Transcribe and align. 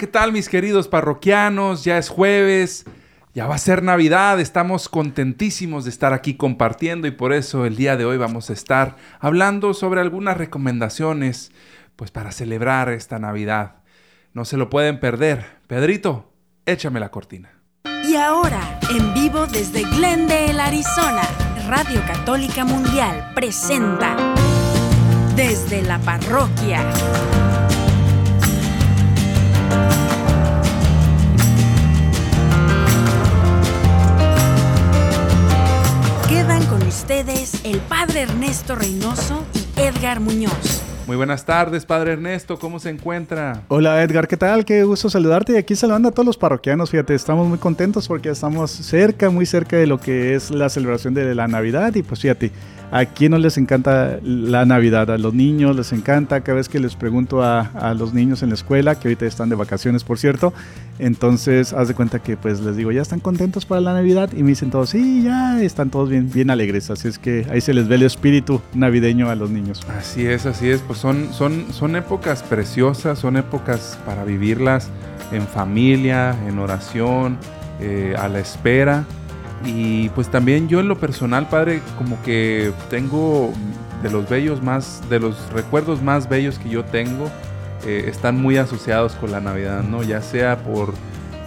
¿qué 0.00 0.06
tal 0.06 0.32
mis 0.32 0.48
queridos 0.48 0.88
parroquianos? 0.88 1.84
Ya 1.84 1.98
es 1.98 2.08
jueves, 2.08 2.86
ya 3.34 3.46
va 3.46 3.56
a 3.56 3.58
ser 3.58 3.82
Navidad, 3.82 4.40
estamos 4.40 4.88
contentísimos 4.88 5.84
de 5.84 5.90
estar 5.90 6.14
aquí 6.14 6.38
compartiendo 6.38 7.06
y 7.06 7.10
por 7.10 7.34
eso 7.34 7.66
el 7.66 7.76
día 7.76 7.98
de 7.98 8.06
hoy 8.06 8.16
vamos 8.16 8.48
a 8.48 8.54
estar 8.54 8.96
hablando 9.18 9.74
sobre 9.74 10.00
algunas 10.00 10.38
recomendaciones 10.38 11.52
pues 11.96 12.10
para 12.10 12.32
celebrar 12.32 12.88
esta 12.88 13.18
Navidad. 13.18 13.82
No 14.32 14.46
se 14.46 14.56
lo 14.56 14.70
pueden 14.70 15.00
perder. 15.00 15.44
Pedrito, 15.66 16.32
échame 16.64 16.98
la 16.98 17.10
cortina. 17.10 17.50
Y 18.02 18.16
ahora, 18.16 18.80
en 18.88 19.12
vivo 19.12 19.46
desde 19.48 19.82
Glendale, 19.82 20.62
Arizona, 20.62 21.28
Radio 21.68 22.00
Católica 22.06 22.64
Mundial 22.64 23.32
presenta 23.34 24.16
Desde 25.36 25.82
la 25.82 25.98
Parroquia. 25.98 26.90
Ustedes 36.90 37.64
el 37.64 37.78
Padre 37.78 38.22
Ernesto 38.22 38.74
Reynoso 38.74 39.44
y 39.54 39.80
Edgar 39.80 40.18
Muñoz. 40.18 40.82
Muy 41.06 41.16
buenas 41.16 41.44
tardes, 41.46 41.86
Padre 41.86 42.14
Ernesto, 42.14 42.58
¿cómo 42.58 42.80
se 42.80 42.90
encuentra? 42.90 43.62
Hola 43.68 44.02
Edgar, 44.02 44.26
¿qué 44.26 44.36
tal? 44.36 44.64
Qué 44.64 44.82
gusto 44.82 45.08
saludarte 45.08 45.52
y 45.52 45.56
aquí 45.56 45.76
saludando 45.76 46.08
a 46.08 46.10
todos 46.10 46.26
los 46.26 46.36
parroquianos, 46.36 46.90
fíjate, 46.90 47.14
estamos 47.14 47.46
muy 47.46 47.58
contentos 47.58 48.08
porque 48.08 48.30
estamos 48.30 48.72
cerca, 48.72 49.30
muy 49.30 49.46
cerca 49.46 49.76
de 49.76 49.86
lo 49.86 50.00
que 50.00 50.34
es 50.34 50.50
la 50.50 50.68
celebración 50.68 51.14
de 51.14 51.32
la 51.32 51.46
Navidad 51.46 51.94
y 51.94 52.02
pues 52.02 52.22
fíjate, 52.22 52.50
¿A 52.92 53.04
quién 53.04 53.30
no 53.30 53.38
les 53.38 53.56
encanta 53.56 54.18
la 54.22 54.64
Navidad? 54.64 55.10
A 55.12 55.18
los 55.18 55.32
niños 55.32 55.76
les 55.76 55.92
encanta. 55.92 56.40
Cada 56.40 56.56
vez 56.56 56.68
que 56.68 56.80
les 56.80 56.96
pregunto 56.96 57.42
a, 57.42 57.94
los 57.96 58.12
niños 58.14 58.42
en 58.42 58.48
la 58.48 58.56
escuela, 58.56 58.98
que 58.98 59.08
ahorita 59.08 59.26
están 59.26 59.48
de 59.48 59.54
vacaciones, 59.54 60.02
por 60.02 60.18
cierto, 60.18 60.52
entonces 60.98 61.72
haz 61.72 61.86
de 61.86 61.94
cuenta 61.94 62.18
que 62.18 62.36
pues 62.36 62.60
les 62.60 62.76
digo, 62.76 62.90
¿ya 62.90 63.02
están 63.02 63.20
contentos 63.20 63.64
para 63.64 63.80
la 63.80 63.92
Navidad? 63.92 64.30
Y 64.36 64.42
me 64.42 64.50
dicen 64.50 64.70
todos, 64.70 64.90
sí, 64.90 65.22
ya 65.22 65.62
están 65.62 65.90
todos 65.90 66.08
bien, 66.08 66.30
bien 66.32 66.50
alegres. 66.50 66.90
Así 66.90 67.06
es 67.06 67.18
que 67.20 67.46
ahí 67.50 67.60
se 67.60 67.74
les 67.74 67.86
ve 67.86 67.94
el 67.94 68.02
espíritu 68.02 68.60
navideño 68.74 69.30
a 69.30 69.36
los 69.36 69.50
niños. 69.50 69.82
Así 69.96 70.26
es, 70.26 70.46
así 70.46 70.68
es. 70.68 70.80
Pues 70.80 70.98
son, 70.98 71.32
son, 71.32 71.66
son 71.72 71.94
épocas 71.94 72.42
preciosas, 72.42 73.20
son 73.20 73.36
épocas 73.36 73.98
para 74.04 74.24
vivirlas 74.24 74.90
en 75.30 75.46
familia, 75.46 76.36
en 76.48 76.58
oración, 76.58 77.38
eh, 77.80 78.14
a 78.18 78.26
la 78.26 78.40
espera. 78.40 79.04
Y 79.64 80.08
pues 80.10 80.30
también 80.30 80.68
yo 80.68 80.80
en 80.80 80.88
lo 80.88 80.98
personal, 80.98 81.48
padre, 81.48 81.82
como 81.98 82.20
que 82.22 82.72
tengo 82.88 83.52
de 84.02 84.10
los 84.10 84.28
bellos 84.28 84.62
más, 84.62 85.02
de 85.10 85.20
los 85.20 85.52
recuerdos 85.52 86.02
más 86.02 86.28
bellos 86.28 86.58
que 86.58 86.70
yo 86.70 86.84
tengo, 86.84 87.30
eh, 87.86 88.04
están 88.08 88.40
muy 88.40 88.56
asociados 88.56 89.14
con 89.14 89.30
la 89.30 89.40
Navidad, 89.40 89.82
¿no? 89.82 90.02
Ya 90.02 90.22
sea 90.22 90.58
por 90.58 90.94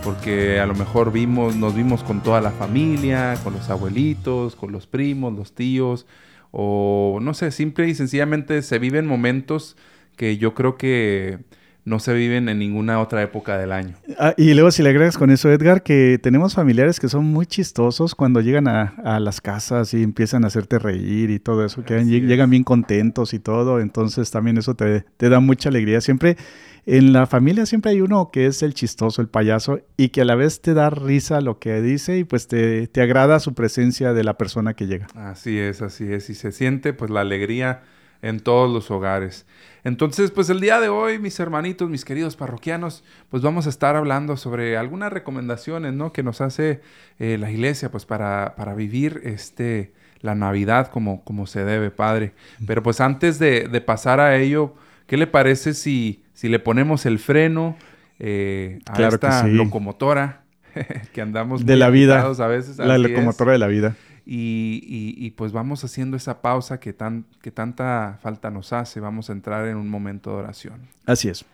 porque 0.03 0.59
a 0.59 0.66
lo 0.66 0.75
mejor 0.75 1.11
vimos, 1.11 1.55
nos 1.55 1.73
vimos 1.73 2.03
con 2.03 2.22
toda 2.22 2.42
la 2.42 2.52
familia, 2.52 3.36
con 3.44 3.53
los 3.53 3.70
abuelitos, 3.70 4.55
con 4.55 4.72
los 4.72 4.86
primos, 4.86 5.33
los 5.33 5.53
tíos, 5.53 6.05
o 6.52 7.20
no 7.22 7.33
sé, 7.33 7.52
simple 7.52 7.88
y 7.88 7.95
sencillamente 7.95 8.61
se 8.61 8.80
viven 8.80 9.08
momentos 9.08 9.77
que 10.17 10.38
yo 10.38 10.53
creo 10.53 10.77
que 10.77 11.39
no 11.86 12.00
se 12.00 12.14
viven 12.14 12.48
en 12.48 12.59
ninguna 12.59 13.00
otra 13.02 13.22
época 13.22 13.58
del 13.58 13.72
año. 13.72 13.95
Ah, 14.17 14.34
y 14.38 14.53
luego 14.53 14.72
si 14.72 14.84
le 14.84 14.89
agregas 14.89 15.17
con 15.17 15.30
eso, 15.30 15.52
Edgar, 15.52 15.84
que 15.84 16.17
tenemos 16.22 16.56
familiares 16.56 17.00
que 17.00 17.09
son 17.09 17.26
muy 17.26 17.45
chistosos 17.45 18.16
cuando 18.16 18.39
llegan 18.39 18.67
a, 18.67 19.20
las 19.20 19.42
casas 19.42 19.94
y 19.94 20.02
empiezan 20.02 20.44
a 20.44 20.48
hacerte 20.48 20.80
reír 20.80 21.30
y 21.30 21.39
todo 21.39 21.66
eso, 21.66 21.83
que 21.83 22.04
llegan 22.05 22.49
bien 22.49 22.64
contentos 22.64 23.33
y 23.33 23.39
todo, 23.39 23.80
entonces 23.80 24.32
también 24.32 24.58
eso 24.58 24.76
te, 24.76 25.04
da 25.17 25.39
mucha 25.39 25.70
alegría. 25.70 26.02
Siempre 26.02 26.38
en 26.86 27.14
la 27.14 27.27
familia 27.27 27.66
siempre 27.66 27.92
hay 27.92 28.02
uno 28.02 28.30
que 28.32 28.45
es 28.45 28.64
el 28.64 28.73
chistoso, 28.73 29.22
el 29.22 29.27
payaso, 29.27 29.80
y 29.98 30.10
que 30.10 30.22
a 30.22 30.26
la 30.26 30.36
vez 30.36 30.61
te 30.61 30.73
da 30.73 30.89
risa 30.89 31.42
lo 31.42 31.60
que 31.60 31.82
dice 31.82 32.17
y 32.17 32.23
pues 32.23 32.48
te, 32.48 32.88
te 32.88 33.02
agrada 33.02 33.39
su 33.39 33.54
presencia 33.54 34.14
de 34.14 34.23
la 34.23 34.38
persona 34.38 34.73
que 34.73 34.88
llega. 34.88 35.08
Así 35.16 35.58
es, 35.58 35.82
así 35.82 36.11
es, 36.11 36.30
y 36.30 36.36
se 36.36 36.52
siente 36.52 36.93
pues 36.93 37.11
la 37.11 37.22
alegría 37.22 37.82
en 38.23 38.39
todos 38.39 38.72
los 38.72 38.89
hogares. 38.89 39.45
Entonces, 39.84 40.32
pues 40.32 40.50
el 40.50 40.61
día 40.61 40.80
de 40.80 40.88
hoy, 40.88 41.20
mis 41.20 41.38
hermanitos, 41.39 41.89
mis 41.89 42.06
queridos 42.06 42.38
parroquianos, 42.38 43.04
pues 43.30 43.44
vamos 43.44 43.67
a 43.67 43.70
estar 43.70 43.98
hablando 43.98 44.38
sobre 44.38 44.78
algunas 44.78 45.11
recomendaciones, 45.11 45.94
¿no? 45.94 46.14
Que 46.14 46.23
nos 46.23 46.39
hace 46.39 46.80
eh, 47.20 47.38
la 47.38 47.52
iglesia, 47.52 47.92
pues 47.92 48.06
para, 48.06 48.56
para, 48.56 48.73
vivir 48.76 49.22
este, 49.26 49.92
la 50.22 50.36
Navidad 50.36 50.88
como, 50.88 51.22
como 51.26 51.45
se 51.48 51.66
debe, 51.66 51.92
Padre. 51.92 52.32
Pero 52.66 52.82
pues 52.82 53.02
antes 53.02 53.39
de, 53.39 53.84
pasar 53.86 54.22
a 54.22 54.38
ello, 54.38 54.73
¿qué 55.05 55.17
le 55.17 55.28
parece 55.28 55.73
si, 55.73 56.23
si 56.34 56.48
le 56.48 56.60
ponemos 56.60 57.05
el 57.05 57.20
freno 57.20 57.76
eh, 58.20 58.80
a 58.86 59.02
esta 59.05 59.45
locomotora 59.48 60.44
que 61.11 61.20
andamos 61.20 61.66
de 61.66 61.76
la 61.76 61.90
vida 61.90 62.22
a 62.22 62.48
veces? 62.48 62.78
La 62.78 62.98
locomotora 62.98 63.52
de 63.52 63.58
la 63.58 63.67
vida. 63.67 63.98
Y, 64.26 65.32
pues 65.32 65.52
vamos 65.52 65.84
haciendo 65.84 66.16
esa 66.16 66.42
pausa 66.42 66.80
que, 66.80 66.94
tan, 66.94 67.26
que 67.42 67.52
tanta 67.52 68.20
falta 68.22 68.50
nos 68.50 68.72
hace. 68.73 69.00
Vamos 69.00 69.30
a 69.30 69.34
entrar 69.34 69.67
en 69.67 69.78
un 69.78 69.89
momento 69.89 70.32
de 70.32 70.38
oración. 70.38 70.88
Así 71.06 71.30
es. 71.30 71.45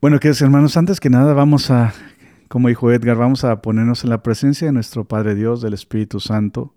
Bueno, 0.00 0.18
queridos 0.18 0.40
hermanos, 0.40 0.78
antes 0.78 0.98
que 0.98 1.10
nada 1.10 1.34
vamos 1.34 1.70
a, 1.70 1.92
como 2.48 2.68
dijo 2.68 2.90
Edgar, 2.90 3.18
vamos 3.18 3.44
a 3.44 3.60
ponernos 3.60 4.02
en 4.02 4.08
la 4.08 4.22
presencia 4.22 4.66
de 4.66 4.72
nuestro 4.72 5.04
Padre 5.04 5.34
Dios, 5.34 5.60
del 5.60 5.74
Espíritu 5.74 6.20
Santo, 6.20 6.74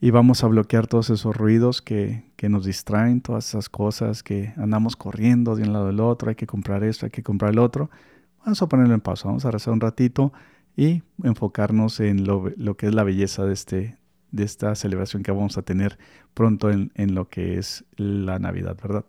y 0.00 0.12
vamos 0.12 0.42
a 0.42 0.46
bloquear 0.46 0.86
todos 0.86 1.10
esos 1.10 1.36
ruidos 1.36 1.82
que, 1.82 2.24
que 2.36 2.48
nos 2.48 2.64
distraen, 2.64 3.20
todas 3.20 3.48
esas 3.48 3.68
cosas 3.68 4.22
que 4.22 4.54
andamos 4.56 4.96
corriendo 4.96 5.56
de 5.56 5.64
un 5.64 5.74
lado 5.74 5.88
del 5.88 6.00
otro, 6.00 6.30
hay 6.30 6.36
que 6.36 6.46
comprar 6.46 6.84
esto, 6.84 7.04
hay 7.04 7.10
que 7.10 7.22
comprar 7.22 7.50
el 7.50 7.58
otro. 7.58 7.90
Vamos 8.40 8.62
a 8.62 8.68
ponerlo 8.68 8.94
en 8.94 9.00
pausa, 9.00 9.28
vamos 9.28 9.44
a 9.44 9.50
rezar 9.50 9.72
un 9.72 9.80
ratito 9.80 10.32
y 10.76 11.02
enfocarnos 11.22 12.00
en 12.00 12.24
lo, 12.24 12.76
que 12.76 12.86
es 12.86 12.94
la 12.94 13.04
belleza 13.04 13.44
de, 13.44 13.52
este, 13.52 13.98
de 14.30 14.44
esta 14.44 14.74
celebración 14.74 15.22
que 15.22 15.32
vamos 15.32 15.58
a 15.58 15.62
tener 15.62 15.98
pronto 16.34 16.70
en, 16.70 16.92
en 16.94 17.14
lo 17.14 17.28
que 17.28 17.58
es 17.58 17.84
la 17.96 18.38
Navidad, 18.38 18.76
¿verdad? 18.80 19.04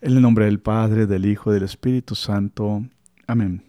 En 0.00 0.12
el 0.12 0.22
nombre 0.22 0.44
del 0.44 0.60
Padre, 0.60 1.06
del 1.06 1.26
Hijo 1.26 1.50
del 1.52 1.64
Espíritu 1.64 2.14
Santo. 2.14 2.84
Amén. 3.26 3.62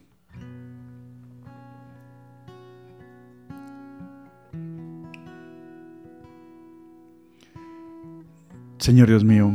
Señor 8.78 9.08
Dios 9.08 9.24
mío, 9.24 9.52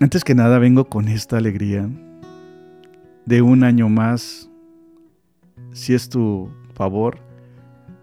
antes 0.00 0.24
que 0.24 0.34
nada 0.34 0.58
vengo 0.58 0.86
con 0.86 1.08
esta 1.08 1.38
alegría 1.38 1.88
de 3.26 3.42
un 3.42 3.64
año 3.64 3.88
más, 3.88 4.50
si 5.72 5.94
es 5.94 6.08
tu 6.08 6.50
favor, 6.74 7.18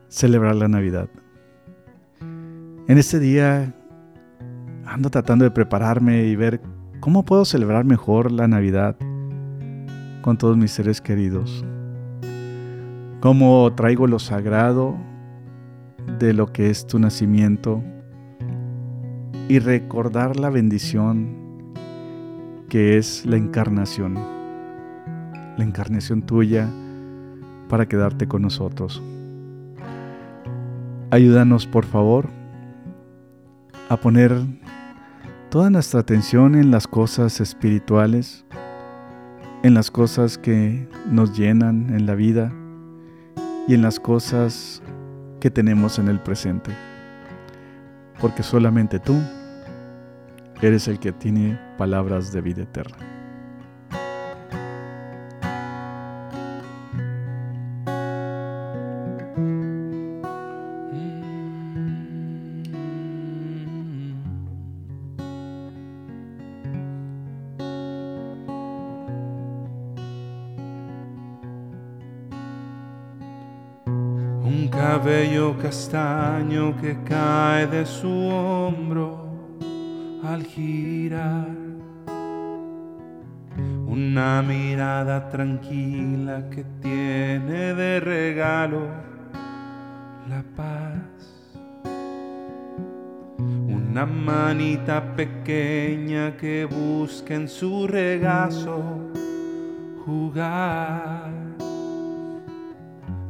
celebrar 0.08 0.56
la 0.56 0.68
Navidad. 0.68 1.10
En 2.88 2.98
este 2.98 3.20
día 3.20 3.76
ando 4.86 5.10
tratando 5.10 5.46
de 5.46 5.52
prepararme 5.52 6.24
y 6.26 6.36
ver 6.36 6.62
cómo 7.00 7.24
puedo 7.24 7.46
celebrar 7.46 7.86
mejor 7.86 8.32
la 8.32 8.48
Navidad 8.48 8.96
con 10.22 10.38
todos 10.38 10.58
mis 10.58 10.72
seres 10.72 11.02
queridos. 11.02 11.64
Cómo 13.20 13.74
traigo 13.76 14.08
lo 14.08 14.18
sagrado 14.18 14.98
de 16.20 16.34
lo 16.34 16.52
que 16.52 16.70
es 16.70 16.88
tu 16.88 16.98
nacimiento 16.98 17.84
y 19.48 19.60
recordar 19.60 20.38
la 20.38 20.50
bendición 20.50 21.38
que 22.70 22.98
es 22.98 23.26
la 23.26 23.36
encarnación 23.36 24.39
la 25.60 25.66
encarnación 25.66 26.22
tuya 26.22 26.70
para 27.68 27.86
quedarte 27.86 28.30
con 28.30 28.42
nosotros. 28.42 29.04
Ayúdanos, 31.12 31.68
por 31.68 31.86
favor, 31.86 32.30
a 33.90 33.98
poner 33.98 34.34
toda 35.50 35.70
nuestra 35.70 36.00
atención 36.00 36.56
en 36.56 36.72
las 36.72 36.88
cosas 36.88 37.42
espirituales, 37.42 38.46
en 39.62 39.74
las 39.74 39.92
cosas 39.92 40.38
que 40.38 40.88
nos 41.12 41.38
llenan 41.38 41.94
en 41.94 42.06
la 42.06 42.16
vida 42.16 42.54
y 43.68 43.74
en 43.74 43.82
las 43.82 44.00
cosas 44.00 44.82
que 45.42 45.52
tenemos 45.52 46.00
en 46.00 46.08
el 46.08 46.22
presente. 46.22 46.72
Porque 48.22 48.44
solamente 48.44 49.00
tú 49.00 49.16
eres 50.62 50.88
el 50.88 51.00
que 51.00 51.12
tiene 51.12 51.60
palabras 51.78 52.32
de 52.32 52.40
vida 52.40 52.64
eterna. 52.64 53.09
Castaño 76.50 76.76
que 76.82 76.98
cae 77.04 77.68
de 77.68 77.86
su 77.86 78.10
hombro 78.10 79.30
al 80.24 80.44
girar. 80.44 81.48
Una 83.88 84.42
mirada 84.42 85.30
tranquila 85.30 86.50
que 86.50 86.64
tiene 86.82 87.74
de 87.74 88.00
regalo 88.00 88.88
la 90.28 90.44
paz. 90.56 91.60
Una 93.38 94.06
manita 94.06 95.16
pequeña 95.16 96.38
que 96.38 96.66
busca 96.66 97.36
en 97.36 97.48
su 97.48 97.88
regazo 97.88 98.82
jugar. 100.06 101.32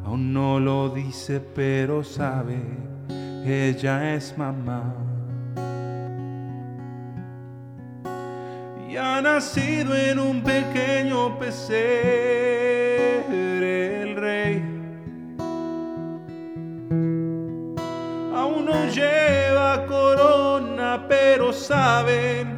Aún 0.06 0.34
no 0.34 0.60
lo 0.60 0.90
dice, 0.90 1.40
pero 1.40 2.04
sabe, 2.04 2.89
ella 3.46 4.14
es 4.16 4.38
mamá. 4.38 4.94
Y 8.90 8.98
ha 8.98 9.22
nacido 9.22 9.96
en 9.96 10.20
un 10.20 10.42
pequeño 10.42 11.38
pesebre 11.38 11.64
el 14.04 14.16
rey. 14.16 14.64
Aún 18.36 18.66
no 18.66 18.86
lleva 18.90 19.86
corona, 19.86 21.06
pero 21.08 21.54
saben, 21.54 22.58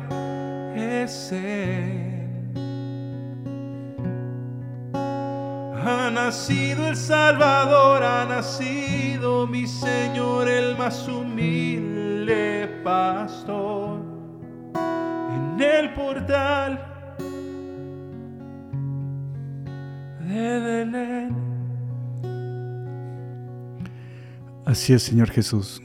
es 0.76 1.32
él. 1.32 2.01
Ha 5.84 6.12
nacido 6.12 6.88
el 6.88 6.96
Salvador, 6.96 8.04
ha 8.04 8.24
nacido 8.26 9.48
mi 9.48 9.66
Señor, 9.66 10.48
el 10.48 10.78
más 10.78 11.08
humilde 11.08 12.70
pastor. 12.84 14.00
En 14.76 15.60
el 15.60 15.92
portal 15.94 16.86
de 20.20 20.60
Belén. 20.60 21.36
Así 24.66 24.94
es, 24.94 25.02
Señor 25.02 25.32
Jesús. 25.32 25.82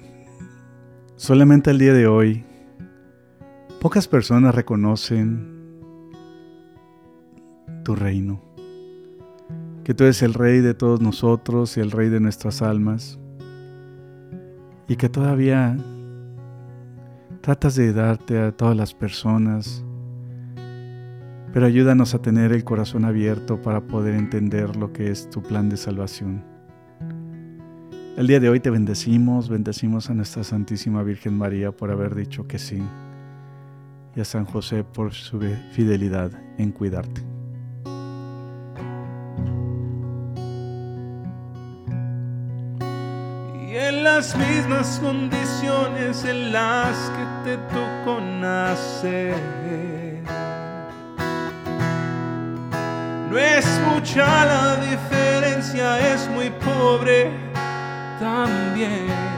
Solamente 1.16 1.70
el 1.70 1.78
día 1.78 1.94
de 1.94 2.06
hoy, 2.06 2.44
pocas 3.80 4.06
personas 4.06 4.54
reconocen 4.54 6.12
tu 7.82 7.94
reino 7.94 8.45
que 9.86 9.94
tú 9.94 10.02
eres 10.02 10.20
el 10.22 10.34
Rey 10.34 10.62
de 10.62 10.74
todos 10.74 11.00
nosotros 11.00 11.76
y 11.76 11.80
el 11.80 11.92
Rey 11.92 12.08
de 12.08 12.18
nuestras 12.18 12.60
almas, 12.60 13.20
y 14.88 14.96
que 14.96 15.08
todavía 15.08 15.76
tratas 17.40 17.76
de 17.76 17.92
darte 17.92 18.40
a 18.40 18.50
todas 18.50 18.76
las 18.76 18.94
personas, 18.94 19.84
pero 21.52 21.66
ayúdanos 21.66 22.16
a 22.16 22.18
tener 22.18 22.50
el 22.50 22.64
corazón 22.64 23.04
abierto 23.04 23.62
para 23.62 23.80
poder 23.80 24.16
entender 24.16 24.74
lo 24.74 24.92
que 24.92 25.12
es 25.12 25.30
tu 25.30 25.40
plan 25.40 25.68
de 25.68 25.76
salvación. 25.76 26.42
El 28.16 28.26
día 28.26 28.40
de 28.40 28.48
hoy 28.48 28.58
te 28.58 28.70
bendecimos, 28.70 29.48
bendecimos 29.48 30.10
a 30.10 30.14
nuestra 30.14 30.42
Santísima 30.42 31.04
Virgen 31.04 31.38
María 31.38 31.70
por 31.70 31.92
haber 31.92 32.16
dicho 32.16 32.48
que 32.48 32.58
sí, 32.58 32.82
y 34.16 34.20
a 34.20 34.24
San 34.24 34.46
José 34.46 34.82
por 34.82 35.12
su 35.12 35.38
fidelidad 35.70 36.32
en 36.58 36.72
cuidarte. 36.72 37.35
Las 44.26 44.36
mismas 44.48 44.98
condiciones 45.00 46.24
en 46.24 46.52
las 46.52 46.96
que 47.10 47.50
te 47.50 47.56
tocó 47.72 48.20
nacer. 48.20 49.36
No 53.30 53.38
es 53.38 53.66
mucha 53.88 54.44
la 54.46 54.76
diferencia, 54.76 56.12
es 56.12 56.28
muy 56.30 56.50
pobre 56.50 57.30
también. 58.18 59.35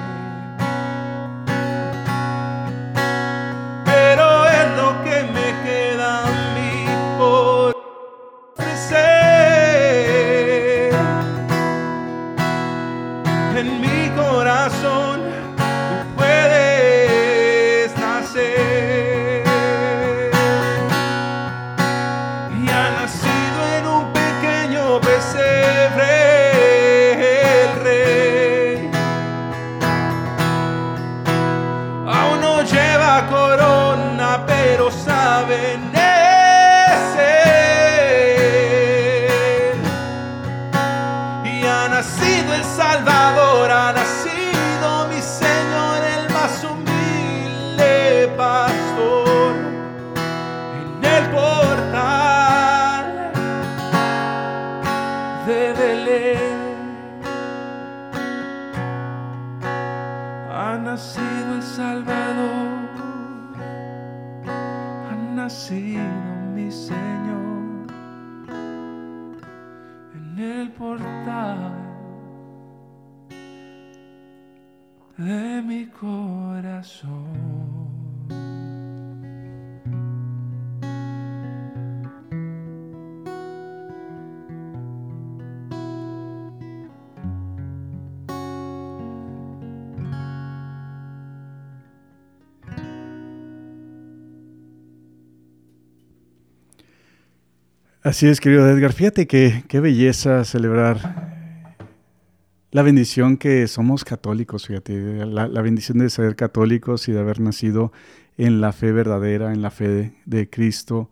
Mi 75.63 75.87
corazón. 75.87 77.69
Así 98.03 98.27
es, 98.27 98.41
querido 98.41 98.67
Edgar. 98.67 98.93
Fíjate 98.95 99.27
que 99.27 99.65
qué 99.69 99.81
belleza 99.81 100.45
celebrar 100.45 101.18
la 102.71 102.83
bendición 102.83 103.37
que 103.39 103.67
somos 103.67 104.05
católicos, 104.05 104.67
fíjate, 104.67 105.25
la, 105.27 105.49
la, 105.49 105.63
bendición 105.63 105.99
de 105.99 106.11
ser 106.11 106.37
católicos 106.37 107.09
y 107.09 107.13
de 107.13 107.21
haber 107.21 107.41
nacido 107.41 107.93
en 108.37 108.61
la 108.61 108.73
fe 108.73 108.93
verdadera, 108.93 109.53
en 109.53 109.63
la 109.63 109.71
fe 109.71 110.15
de, 110.25 110.51
Cristo. 110.51 111.11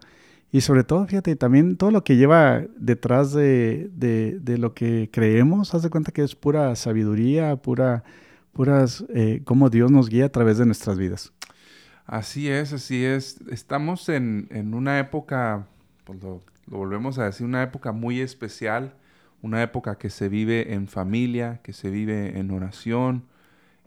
Y 0.53 0.61
sobre 0.61 0.85
todo, 0.85 1.07
fíjate, 1.07 1.35
también 1.35 1.77
todo 1.77 1.91
lo 1.91 2.05
que 2.05 2.17
lleva 2.17 2.63
detrás 2.77 3.33
de, 3.33 3.91
de, 3.93 4.39
de, 4.41 4.59
lo 4.59 4.75
que 4.75 5.11
creemos, 5.13 5.75
haz 5.75 5.83
de 5.83 5.91
cuenta 5.91 6.13
que 6.13 6.23
es 6.23 6.35
pura 6.35 6.75
sabiduría, 6.77 7.57
pura, 7.57 8.05
puras, 8.53 9.05
eh, 9.15 9.41
cómo 9.45 9.71
Dios 9.71 9.91
nos 9.91 10.09
guía 10.09 10.27
a 10.27 10.31
través 10.31 10.59
de 10.59 10.67
nuestras 10.67 10.99
vidas. 10.99 11.33
Así 12.07 12.49
es, 12.49 12.73
así 12.73 13.05
es. 13.05 13.41
Estamos 13.51 14.09
en, 14.09 14.47
en 14.51 14.75
una 14.75 14.99
época, 15.01 15.67
pues 16.05 16.23
lo 16.23 16.43
volvemos 16.67 17.19
a 17.19 17.25
decir, 17.25 17.45
una 17.47 17.63
época 17.63 17.93
muy 17.93 18.21
especial, 18.21 18.95
una 19.43 19.63
época 19.63 19.99
que 19.99 20.11
se 20.11 20.29
vive 20.29 20.75
en 20.75 20.89
familia, 20.89 21.61
que 21.63 21.73
se 21.73 21.91
vive 21.91 22.39
en 22.39 22.51
oración. 22.51 23.25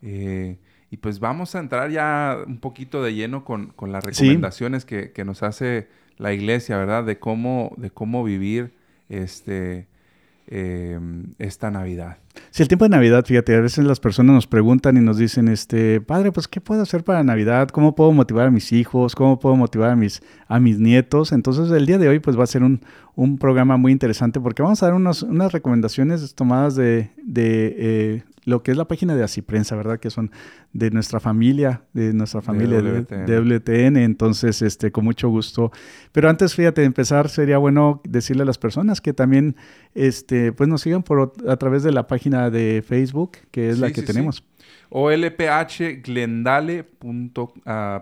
Eh, 0.01 0.57
y 0.91 0.97
pues 0.97 1.19
vamos 1.19 1.55
a 1.55 1.59
entrar 1.59 1.91
ya 1.91 2.37
un 2.47 2.59
poquito 2.59 3.03
de 3.03 3.13
lleno 3.13 3.43
con, 3.43 3.67
con 3.67 3.91
las 3.91 4.03
recomendaciones 4.03 4.83
sí. 4.83 4.87
que, 4.87 5.11
que, 5.11 5.25
nos 5.25 5.43
hace 5.43 5.87
la 6.17 6.33
iglesia, 6.33 6.77
¿verdad? 6.77 7.03
De 7.03 7.19
cómo, 7.19 7.73
de 7.77 7.91
cómo 7.91 8.23
vivir 8.23 8.73
este, 9.09 9.87
eh, 10.51 10.99
esta 11.37 11.69
Navidad. 11.69 12.17
Sí, 12.51 12.63
el 12.63 12.67
tiempo 12.67 12.85
de 12.85 12.89
Navidad, 12.89 13.25
fíjate, 13.25 13.55
a 13.55 13.61
veces 13.61 13.85
las 13.85 13.99
personas 13.99 14.33
nos 14.33 14.47
preguntan 14.47 14.97
y 14.97 15.01
nos 15.01 15.17
dicen, 15.17 15.47
este, 15.47 16.01
padre, 16.01 16.31
pues, 16.31 16.47
¿qué 16.47 16.59
puedo 16.59 16.81
hacer 16.81 17.03
para 17.03 17.23
Navidad? 17.23 17.69
¿Cómo 17.69 17.95
puedo 17.95 18.11
motivar 18.11 18.47
a 18.47 18.51
mis 18.51 18.71
hijos? 18.71 19.15
¿Cómo 19.15 19.39
puedo 19.39 19.55
motivar 19.55 19.91
a 19.91 19.95
mis, 19.95 20.21
a 20.47 20.59
mis 20.59 20.79
nietos? 20.79 21.31
Entonces, 21.31 21.69
el 21.71 21.85
día 21.85 21.97
de 21.97 22.07
hoy, 22.07 22.19
pues, 22.19 22.37
va 22.37 22.43
a 22.43 22.47
ser 22.47 22.63
un, 22.63 22.81
un 23.15 23.37
programa 23.37 23.77
muy 23.77 23.91
interesante 23.91 24.39
porque 24.39 24.63
vamos 24.63 24.81
a 24.81 24.87
dar 24.87 24.95
unos, 24.95 25.23
unas 25.23 25.51
recomendaciones 25.51 26.33
tomadas 26.33 26.75
de, 26.75 27.11
de 27.21 27.75
eh, 27.77 28.23
lo 28.45 28.63
que 28.63 28.71
es 28.71 28.77
la 28.77 28.87
página 28.87 29.15
de 29.15 29.23
Así 29.23 29.41
Prensa, 29.41 29.75
¿verdad? 29.75 29.99
Que 29.99 30.09
son 30.09 30.31
de 30.73 30.91
nuestra 30.91 31.19
familia, 31.19 31.83
de 31.93 32.13
nuestra 32.13 32.41
familia 32.41 32.81
de, 32.81 33.01
WTN. 33.01 33.97
Entonces, 33.97 34.61
este, 34.61 34.91
con 34.91 35.03
mucho 35.03 35.29
gusto. 35.29 35.71
Pero 36.11 36.29
antes, 36.29 36.55
fíjate, 36.55 36.81
de 36.81 36.87
empezar, 36.87 37.29
sería 37.29 37.57
bueno 37.57 38.01
decirle 38.07 38.43
a 38.43 38.45
las 38.45 38.57
personas 38.57 39.01
que 39.01 39.13
también, 39.13 39.55
este, 39.93 40.51
pues 40.51 40.69
nos 40.69 40.81
sigan 40.81 41.03
por, 41.03 41.33
a 41.47 41.57
través 41.57 41.83
de 41.83 41.91
la 41.91 42.07
página 42.07 42.49
de 42.49 42.83
Facebook, 42.85 43.37
que 43.51 43.69
es 43.69 43.79
la 43.79 43.91
que 43.91 44.01
tenemos. 44.01 44.43
olphglendale. 44.89 46.85
Uh, 47.01 47.49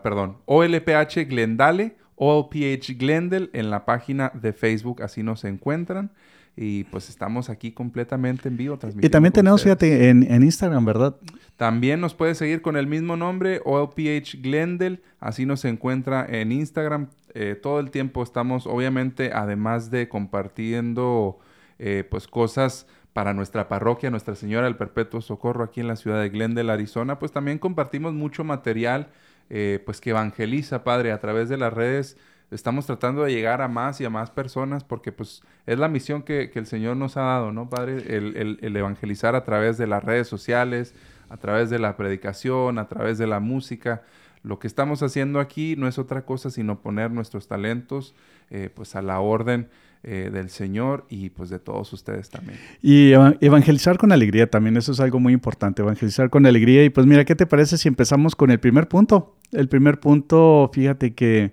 perdón, 0.04 0.38
olphglendale, 0.46 1.96
olph 2.16 2.54
Glendale 2.98 3.50
en 3.54 3.70
la 3.70 3.86
página 3.86 4.32
de 4.34 4.54
Facebook, 4.54 5.02
así 5.04 5.24
nos 5.24 5.44
encuentran. 5.44 6.12
Y 6.60 6.86
pues 6.86 7.08
estamos 7.08 7.52
aquí 7.52 7.72
completamente 7.72 8.50
en 8.50 8.58
vivo 8.58 8.80
Y 9.00 9.10
también 9.10 9.32
tenemos, 9.32 9.62
fíjate, 9.62 10.10
en, 10.10 10.44
Instagram, 10.44 10.84
¿verdad? 10.86 11.16
También 11.56 12.02
nos 12.02 12.16
puede 12.16 12.34
seguir 12.34 12.64
con 12.64 12.76
el 12.78 12.88
mismo 12.88 13.16
nombre, 13.16 13.62
OLPH 13.64 14.42
Glendale. 14.42 15.00
Así 15.20 15.46
nos 15.46 15.64
encuentra 15.66 16.26
en 16.28 16.52
Instagram. 16.52 17.10
Eh, 17.36 17.56
todo 17.62 17.80
el 17.80 17.92
tiempo 17.92 18.24
estamos, 18.24 18.66
obviamente, 18.66 19.32
además 19.32 19.92
de 19.92 20.10
compartiendo 20.10 21.38
eh, 21.78 22.04
pues 22.10 22.28
cosas 22.28 22.88
para 23.14 23.34
nuestra 23.34 23.68
parroquia, 23.68 24.10
Nuestra 24.10 24.36
Señora 24.36 24.66
del 24.66 24.76
Perpetuo 24.76 25.22
Socorro 25.22 25.64
aquí 25.64 25.80
en 25.80 25.88
la 25.88 25.96
ciudad 25.96 26.22
de 26.22 26.30
Glendale, 26.30 26.72
Arizona, 26.72 27.20
pues 27.20 27.32
también 27.32 27.60
compartimos 27.60 28.14
mucho 28.14 28.44
material 28.44 29.10
eh, 29.50 29.82
pues 29.86 30.02
que 30.02 30.10
evangeliza, 30.10 30.84
Padre, 30.84 31.12
a 31.12 31.20
través 31.20 31.50
de 31.50 31.58
las 31.58 31.74
redes 31.74 32.18
estamos 32.52 32.86
tratando 32.86 33.24
de 33.24 33.34
llegar 33.34 33.62
a 33.62 33.68
más 33.68 34.00
y 34.02 34.06
a 34.06 34.10
más 34.10 34.32
personas 34.32 34.84
porque 34.84 35.12
pues 35.12 35.42
es 35.66 35.78
la 35.78 35.88
misión 35.88 36.24
que, 36.24 36.52
el 36.54 36.66
Señor 36.66 36.98
nos 36.98 37.18
ha 37.18 37.22
dado, 37.22 37.52
¿no, 37.52 37.70
Padre? 37.70 38.16
El, 38.16 38.58
el, 38.62 38.76
evangelizar 38.76 39.36
a 39.36 39.44
través 39.44 39.78
de 39.78 39.88
las 39.88 40.04
redes 40.04 40.28
sociales, 40.28 40.96
a 41.30 41.38
través 41.38 41.70
de 41.70 41.80
la 41.80 41.98
predicación, 41.98 42.80
a 42.80 42.88
través 42.88 43.18
de 43.18 43.28
la 43.28 43.40
música. 43.40 44.04
Lo 44.44 44.60
que 44.60 44.68
estamos 44.68 45.04
haciendo 45.04 45.40
aquí 45.40 45.76
no 45.76 45.88
es 45.88 45.98
otra 45.98 46.24
cosa 46.24 46.50
sino 46.50 46.82
poner 46.82 47.12
nuestros 47.12 47.48
talentos 47.48 48.16
eh, 48.50 48.70
pues 48.74 48.96
a 48.96 49.02
la 49.02 49.20
orden 49.20 49.68
eh, 50.04 50.30
del 50.32 50.50
Señor 50.50 51.06
y 51.10 51.32
pues 51.32 51.50
de 51.50 51.60
todos 51.60 51.92
ustedes 51.92 52.30
también. 52.30 52.58
Y 52.82 53.12
evangelizar 53.42 53.98
con 53.98 54.14
alegría 54.14 54.50
también, 54.50 54.78
eso 54.78 54.94
es 54.94 55.02
algo 55.02 55.20
muy 55.20 55.34
importante, 55.34 55.82
evangelizar 55.82 56.30
con 56.30 56.46
alegría. 56.46 56.86
Y 56.86 56.90
pues 56.90 57.06
mira, 57.06 57.26
¿qué 57.26 57.36
te 57.36 57.46
parece 57.46 57.78
si 57.78 57.90
empezamos 57.90 58.36
con 58.36 58.52
el 58.52 58.60
primer 58.60 58.88
punto? 58.88 59.36
El 59.52 59.68
primer 59.68 60.00
punto, 60.00 60.70
fíjate 60.72 61.14
que 61.14 61.52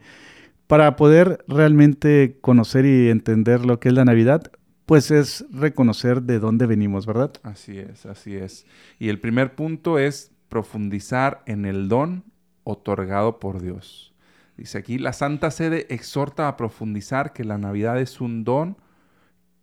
para 0.67 0.97
poder 0.97 1.45
realmente 1.47 2.39
conocer 2.41 2.87
y 2.87 3.11
entender 3.11 3.65
lo 3.65 3.81
que 3.81 3.89
es 3.89 3.95
la 3.95 4.05
Navidad, 4.05 4.51
pues 4.87 5.11
es 5.11 5.45
reconocer 5.51 6.23
de 6.23 6.39
dónde 6.39 6.67
venimos, 6.67 7.07
¿verdad? 7.07 7.33
Así 7.43 7.79
es, 7.79 8.07
así 8.07 8.35
es. 8.35 8.67
Y 8.99 9.09
el 9.09 9.21
primer 9.21 9.55
punto 9.55 9.99
es 9.99 10.33
profundizar 10.49 11.43
en 11.47 11.65
el 11.65 11.89
don 11.89 12.25
otorgado 12.65 13.41
por 13.41 13.61
Dios. 13.61 14.15
Dice 14.57 14.79
aquí, 14.79 14.99
la 14.99 15.13
Santa 15.13 15.51
Sede 15.51 15.87
exhorta 15.91 16.49
a 16.49 16.57
profundizar 16.57 17.33
que 17.33 17.45
la 17.45 17.59
Navidad 17.59 18.01
es 18.01 18.21
un 18.21 18.45
don 18.45 18.77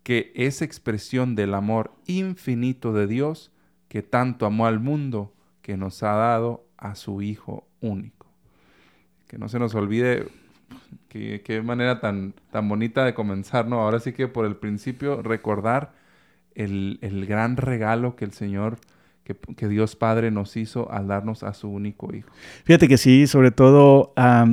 que 0.02 0.32
es 0.34 0.62
expresión 0.62 1.34
del 1.34 1.54
amor 1.54 1.92
infinito 2.06 2.92
de 2.92 3.06
Dios 3.06 3.52
que 3.88 4.02
tanto 4.02 4.46
amó 4.46 4.66
al 4.66 4.80
mundo 4.80 5.32
que 5.62 5.76
nos 5.76 6.02
ha 6.02 6.12
dado 6.12 6.66
a 6.76 6.94
su 6.94 7.22
Hijo 7.22 7.68
único. 7.80 8.26
Que 9.28 9.38
no 9.38 9.48
se 9.48 9.58
nos 9.58 9.74
olvide 9.74 10.28
Qué, 11.08 11.62
manera 11.64 12.00
tan, 12.00 12.34
tan 12.50 12.68
bonita 12.68 13.04
de 13.04 13.14
comenzar, 13.14 13.66
¿no? 13.66 13.80
Ahora 13.80 14.00
sí 14.00 14.12
que 14.12 14.28
por 14.28 14.46
el 14.46 14.56
principio 14.56 15.22
recordar 15.22 15.92
el, 16.54 17.26
gran 17.26 17.56
regalo 17.56 18.16
que 18.16 18.24
el 18.24 18.32
Señor, 18.32 18.78
que, 19.24 19.68
Dios 19.68 19.96
Padre 19.96 20.30
nos 20.30 20.56
hizo 20.56 20.90
al 20.90 21.08
darnos 21.08 21.42
a 21.42 21.54
su 21.54 21.68
único 21.68 22.14
Hijo. 22.14 22.30
Fíjate 22.64 22.88
que 22.88 22.98
sí, 22.98 23.26
sobre 23.26 23.50
todo, 23.50 24.12
a 24.16 24.46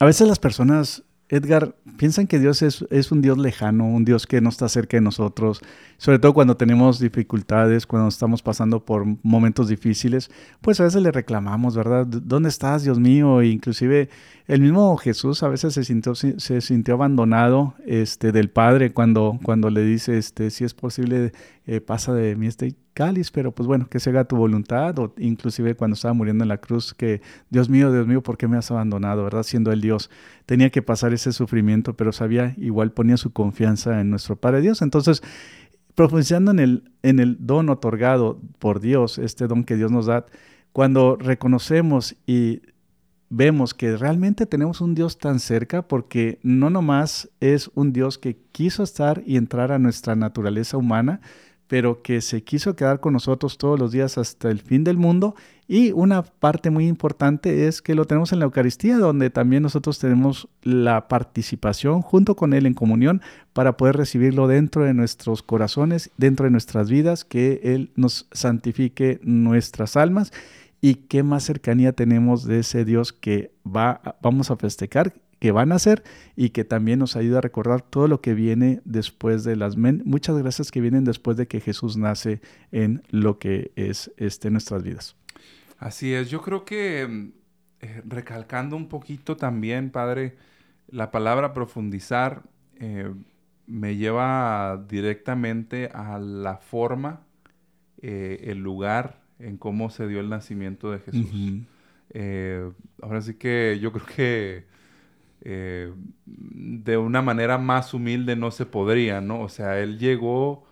veces 0.00 0.28
las 0.28 0.38
personas 0.38 1.02
Edgar, 1.28 1.74
piensan 1.96 2.28
que 2.28 2.38
Dios 2.38 2.62
es, 2.62 2.84
es, 2.90 3.10
un 3.10 3.20
Dios 3.20 3.36
lejano, 3.36 3.86
un 3.86 4.04
Dios 4.04 4.26
que 4.26 4.40
no 4.40 4.48
está 4.48 4.68
cerca 4.68 4.96
de 4.96 5.00
nosotros, 5.00 5.60
sobre 5.98 6.18
todo 6.18 6.34
cuando 6.34 6.56
tenemos 6.56 6.98
dificultades, 6.98 7.86
cuando 7.86 8.08
estamos 8.08 8.42
pasando 8.42 8.84
por 8.84 9.04
momentos 9.22 9.68
difíciles, 9.68 10.30
pues 10.60 10.80
a 10.80 10.84
veces 10.84 11.02
le 11.02 11.12
reclamamos, 11.12 11.76
¿verdad? 11.76 12.06
¿Dónde 12.06 12.48
estás, 12.48 12.82
Dios 12.82 12.98
mío? 12.98 13.40
E 13.40 13.48
inclusive 13.48 14.08
el 14.46 14.60
mismo 14.60 14.96
Jesús 14.96 15.42
a 15.42 15.48
veces 15.48 15.74
se 15.74 15.84
sintió, 15.84 16.14
se 16.14 16.60
sintió 16.60 16.94
abandonado 16.94 17.74
este, 17.84 18.32
del 18.32 18.50
Padre 18.50 18.92
cuando, 18.92 19.38
cuando 19.42 19.70
le 19.70 19.82
dice, 19.82 20.18
este, 20.18 20.50
si 20.50 20.64
es 20.64 20.74
posible, 20.74 21.32
eh, 21.66 21.80
pasa 21.80 22.12
de 22.14 22.36
mí 22.36 22.46
este 22.46 22.76
cáliz, 22.94 23.30
pero 23.30 23.52
pues 23.52 23.66
bueno, 23.66 23.88
que 23.90 23.98
se 23.98 24.10
haga 24.10 24.24
tu 24.24 24.36
voluntad, 24.36 24.98
o 25.00 25.12
inclusive 25.18 25.74
cuando 25.74 25.94
estaba 25.94 26.14
muriendo 26.14 26.44
en 26.44 26.48
la 26.48 26.58
cruz, 26.58 26.94
que 26.94 27.20
Dios 27.50 27.68
mío, 27.68 27.92
Dios 27.92 28.06
mío, 28.06 28.22
¿por 28.22 28.38
qué 28.38 28.48
me 28.48 28.56
has 28.56 28.70
abandonado? 28.70 29.24
¿Verdad? 29.24 29.42
Siendo 29.42 29.72
el 29.72 29.80
Dios, 29.80 30.10
tenía 30.46 30.70
que 30.70 30.80
pasar 30.80 31.12
ese 31.12 31.32
sufrimiento, 31.32 31.94
pero 31.94 32.12
sabía, 32.12 32.54
igual 32.56 32.92
ponía 32.92 33.16
su 33.16 33.32
confianza 33.32 34.00
en 34.00 34.10
nuestro 34.10 34.36
Padre 34.36 34.60
Dios. 34.60 34.80
Entonces, 34.80 35.22
profundizando 35.96 36.52
en 36.52 36.60
el, 36.60 36.92
en 37.02 37.18
el 37.18 37.38
don 37.40 37.70
otorgado 37.70 38.40
por 38.60 38.78
Dios, 38.80 39.18
este 39.18 39.48
don 39.48 39.64
que 39.64 39.76
Dios 39.76 39.90
nos 39.90 40.06
da, 40.06 40.26
cuando 40.72 41.16
reconocemos 41.16 42.14
y 42.26 42.60
vemos 43.30 43.72
que 43.74 43.96
realmente 43.96 44.44
tenemos 44.46 44.82
un 44.82 44.94
Dios 44.94 45.18
tan 45.18 45.40
cerca 45.40 45.88
porque 45.88 46.38
no 46.42 46.68
nomás 46.70 47.30
es 47.40 47.70
un 47.74 47.94
Dios 47.94 48.18
que 48.18 48.36
quiso 48.52 48.82
estar 48.82 49.22
y 49.26 49.36
entrar 49.38 49.72
a 49.72 49.78
nuestra 49.78 50.14
naturaleza 50.14 50.76
humana, 50.76 51.22
pero 51.68 52.02
que 52.02 52.20
se 52.20 52.42
quiso 52.42 52.76
quedar 52.76 53.00
con 53.00 53.12
nosotros 53.12 53.58
todos 53.58 53.78
los 53.78 53.92
días 53.92 54.18
hasta 54.18 54.50
el 54.50 54.60
fin 54.60 54.84
del 54.84 54.96
mundo. 54.96 55.34
Y 55.68 55.90
una 55.90 56.22
parte 56.22 56.70
muy 56.70 56.86
importante 56.86 57.66
es 57.66 57.82
que 57.82 57.96
lo 57.96 58.04
tenemos 58.04 58.32
en 58.32 58.38
la 58.38 58.44
Eucaristía, 58.44 58.98
donde 58.98 59.30
también 59.30 59.64
nosotros 59.64 59.98
tenemos 59.98 60.48
la 60.62 61.08
participación 61.08 62.02
junto 62.02 62.36
con 62.36 62.52
Él 62.52 62.66
en 62.66 62.74
comunión 62.74 63.20
para 63.52 63.76
poder 63.76 63.96
recibirlo 63.96 64.46
dentro 64.46 64.84
de 64.84 64.94
nuestros 64.94 65.42
corazones, 65.42 66.10
dentro 66.16 66.44
de 66.44 66.50
nuestras 66.50 66.88
vidas, 66.88 67.24
que 67.24 67.60
Él 67.64 67.90
nos 67.96 68.28
santifique 68.30 69.18
nuestras 69.22 69.96
almas. 69.96 70.32
Y 70.80 70.94
qué 70.94 71.24
más 71.24 71.42
cercanía 71.42 71.92
tenemos 71.92 72.44
de 72.44 72.60
ese 72.60 72.84
Dios 72.84 73.12
que 73.12 73.50
va, 73.66 74.16
vamos 74.22 74.52
a 74.52 74.56
festejar 74.56 75.14
que 75.38 75.52
van 75.52 75.72
a 75.72 75.76
hacer 75.76 76.02
y 76.34 76.50
que 76.50 76.64
también 76.64 76.98
nos 76.98 77.16
ayuda 77.16 77.38
a 77.38 77.40
recordar 77.42 77.82
todo 77.82 78.08
lo 78.08 78.20
que 78.20 78.34
viene 78.34 78.80
después 78.84 79.44
de 79.44 79.56
las 79.56 79.76
muchas 79.76 80.38
gracias 80.38 80.70
que 80.70 80.80
vienen 80.80 81.04
después 81.04 81.36
de 81.36 81.46
que 81.46 81.60
Jesús 81.60 81.96
nace 81.96 82.40
en 82.72 83.02
lo 83.10 83.38
que 83.38 83.72
es 83.76 84.10
este 84.16 84.50
nuestras 84.50 84.82
vidas. 84.82 85.16
Así 85.78 86.14
es, 86.14 86.30
yo 86.30 86.40
creo 86.40 86.64
que 86.64 87.32
eh, 87.80 88.02
recalcando 88.06 88.76
un 88.76 88.88
poquito 88.88 89.36
también, 89.36 89.90
Padre, 89.90 90.36
la 90.88 91.10
palabra 91.10 91.52
profundizar 91.52 92.42
eh, 92.76 93.12
me 93.66 93.96
lleva 93.96 94.82
directamente 94.88 95.90
a 95.92 96.18
la 96.18 96.56
forma, 96.56 97.26
eh, 98.00 98.44
el 98.44 98.58
lugar 98.58 99.20
en 99.38 99.58
cómo 99.58 99.90
se 99.90 100.06
dio 100.08 100.20
el 100.20 100.30
nacimiento 100.30 100.90
de 100.90 100.98
Jesús. 101.00 101.30
ahora 103.02 103.20
sí 103.20 103.34
que 103.34 103.78
yo 103.80 103.92
creo 103.92 104.06
que 104.06 104.75
eh, 105.42 105.92
de 106.26 106.96
una 106.98 107.22
manera 107.22 107.58
más 107.58 107.94
humilde 107.94 108.36
no 108.36 108.50
se 108.50 108.66
podría, 108.66 109.20
¿no? 109.20 109.40
O 109.42 109.48
sea, 109.48 109.78
él 109.80 109.98
llegó, 109.98 110.64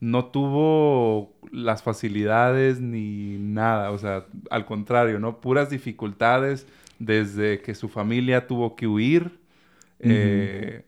no 0.00 0.26
tuvo 0.26 1.34
las 1.52 1.82
facilidades 1.82 2.80
ni 2.80 3.36
nada, 3.38 3.90
o 3.90 3.98
sea, 3.98 4.26
al 4.50 4.66
contrario, 4.66 5.18
¿no? 5.18 5.40
Puras 5.40 5.70
dificultades 5.70 6.66
desde 6.98 7.60
que 7.62 7.74
su 7.74 7.88
familia 7.88 8.46
tuvo 8.46 8.76
que 8.76 8.86
huir, 8.86 9.40
eh, 10.00 10.84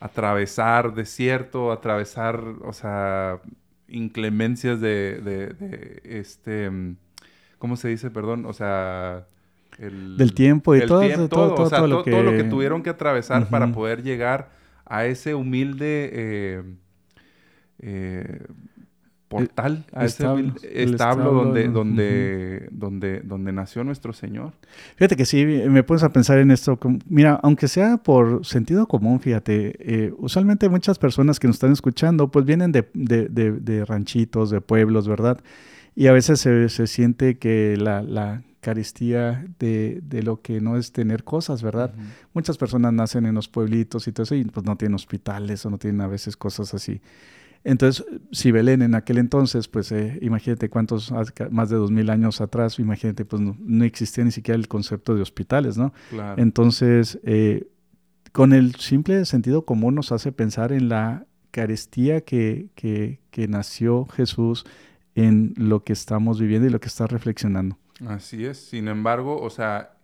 atravesar 0.00 0.94
desierto, 0.94 1.72
atravesar, 1.72 2.40
o 2.64 2.72
sea, 2.72 3.40
inclemencias 3.88 4.80
de, 4.80 5.20
de 5.20 6.00
este, 6.04 6.70
¿cómo 7.58 7.76
se 7.76 7.88
dice? 7.88 8.10
Perdón, 8.10 8.46
o 8.46 8.52
sea 8.52 9.26
del 9.88 10.34
tiempo 10.34 10.74
y 10.76 10.86
todo, 10.86 11.00
todo, 11.28 11.86
lo 11.86 12.02
que... 12.02 12.10
todo 12.10 12.22
lo 12.22 12.32
que 12.32 12.44
tuvieron 12.44 12.82
que 12.82 12.90
atravesar 12.90 13.48
para 13.48 13.72
poder 13.72 14.02
llegar 14.02 14.50
a 14.84 15.06
ese 15.06 15.34
humilde 15.34 16.10
eh, 16.12 16.62
eh, 17.78 18.46
portal, 19.28 19.84
a 19.92 20.04
ese 20.04 20.26
establo, 20.72 21.32
donde, 21.32 21.68
donde, 21.68 22.68
donde, 22.72 23.20
donde 23.20 23.52
nació 23.52 23.84
nuestro 23.84 24.12
Señor. 24.12 24.52
Fíjate 24.96 25.14
que 25.14 25.24
sí, 25.24 25.44
me 25.46 25.84
pones 25.84 26.02
a 26.02 26.10
pensar 26.10 26.38
en 26.38 26.50
esto. 26.50 26.76
Mira, 27.08 27.38
aunque 27.44 27.68
sea 27.68 27.96
por 27.98 28.44
sentido 28.44 28.88
común, 28.88 29.20
fíjate, 29.20 29.76
eh, 29.78 30.12
usualmente 30.18 30.68
muchas 30.68 30.98
personas 30.98 31.38
que 31.38 31.46
nos 31.46 31.56
están 31.56 31.70
escuchando, 31.70 32.28
pues 32.28 32.44
vienen 32.44 32.72
de, 32.72 32.90
de, 32.92 33.28
de, 33.28 33.84
ranchitos, 33.84 34.50
de 34.50 34.60
pueblos, 34.60 35.06
¿verdad? 35.06 35.38
Y 35.94 36.08
a 36.08 36.12
veces 36.12 36.40
se, 36.40 36.68
se 36.68 36.88
siente 36.88 37.38
que 37.38 37.76
la, 37.78 38.02
la 38.02 38.42
caristía 38.60 39.46
de, 39.58 40.00
de, 40.02 40.22
lo 40.22 40.42
que 40.42 40.60
no 40.60 40.76
es 40.76 40.92
tener 40.92 41.24
cosas, 41.24 41.62
¿verdad? 41.62 41.94
Muchas 42.34 42.58
personas 42.58 42.92
nacen 42.92 43.26
en 43.26 43.34
los 43.34 43.48
pueblitos 43.48 44.06
y 44.06 44.12
todo 44.12 44.24
eso 44.24 44.34
y 44.34 44.44
pues 44.44 44.64
no 44.66 44.76
tienen 44.76 44.94
hospitales 44.94 45.64
o 45.64 45.70
no 45.70 45.78
tienen 45.78 46.00
a 46.02 46.06
veces 46.06 46.36
cosas 46.36 46.74
así. 46.74 47.00
Entonces, 47.62 48.06
si 48.32 48.52
Belén 48.52 48.80
en 48.80 48.94
aquel 48.94 49.18
entonces, 49.18 49.68
pues 49.68 49.92
eh, 49.92 50.18
imagínate 50.22 50.70
cuántos, 50.70 51.12
más 51.50 51.68
de 51.68 51.76
dos 51.76 51.90
mil 51.90 52.08
años 52.08 52.40
atrás, 52.40 52.78
imagínate, 52.78 53.24
pues 53.24 53.42
no, 53.42 53.84
existía 53.84 54.24
ni 54.24 54.30
siquiera 54.30 54.58
el 54.58 54.68
concepto 54.68 55.14
de 55.14 55.20
hospitales, 55.20 55.76
¿no? 55.76 55.92
Entonces, 56.38 57.18
eh, 57.22 57.68
con 58.32 58.52
el 58.52 58.76
simple 58.76 59.24
sentido 59.26 59.66
común 59.66 59.94
nos 59.94 60.10
hace 60.12 60.32
pensar 60.32 60.72
en 60.72 60.88
la 60.88 61.26
carestía 61.50 62.22
que, 62.22 62.68
que, 62.74 63.20
que 63.30 63.48
nació 63.48 64.06
Jesús 64.06 64.64
en 65.14 65.52
lo 65.56 65.84
que 65.84 65.92
estamos 65.92 66.40
viviendo 66.40 66.66
y 66.66 66.70
lo 66.70 66.80
que 66.80 66.88
está 66.88 67.06
reflexionando. 67.06 67.76
Así 68.06 68.44
es. 68.46 68.58
Sin 68.58 68.88
embargo, 68.88 69.40
o 69.40 69.50
sea, 69.50 69.94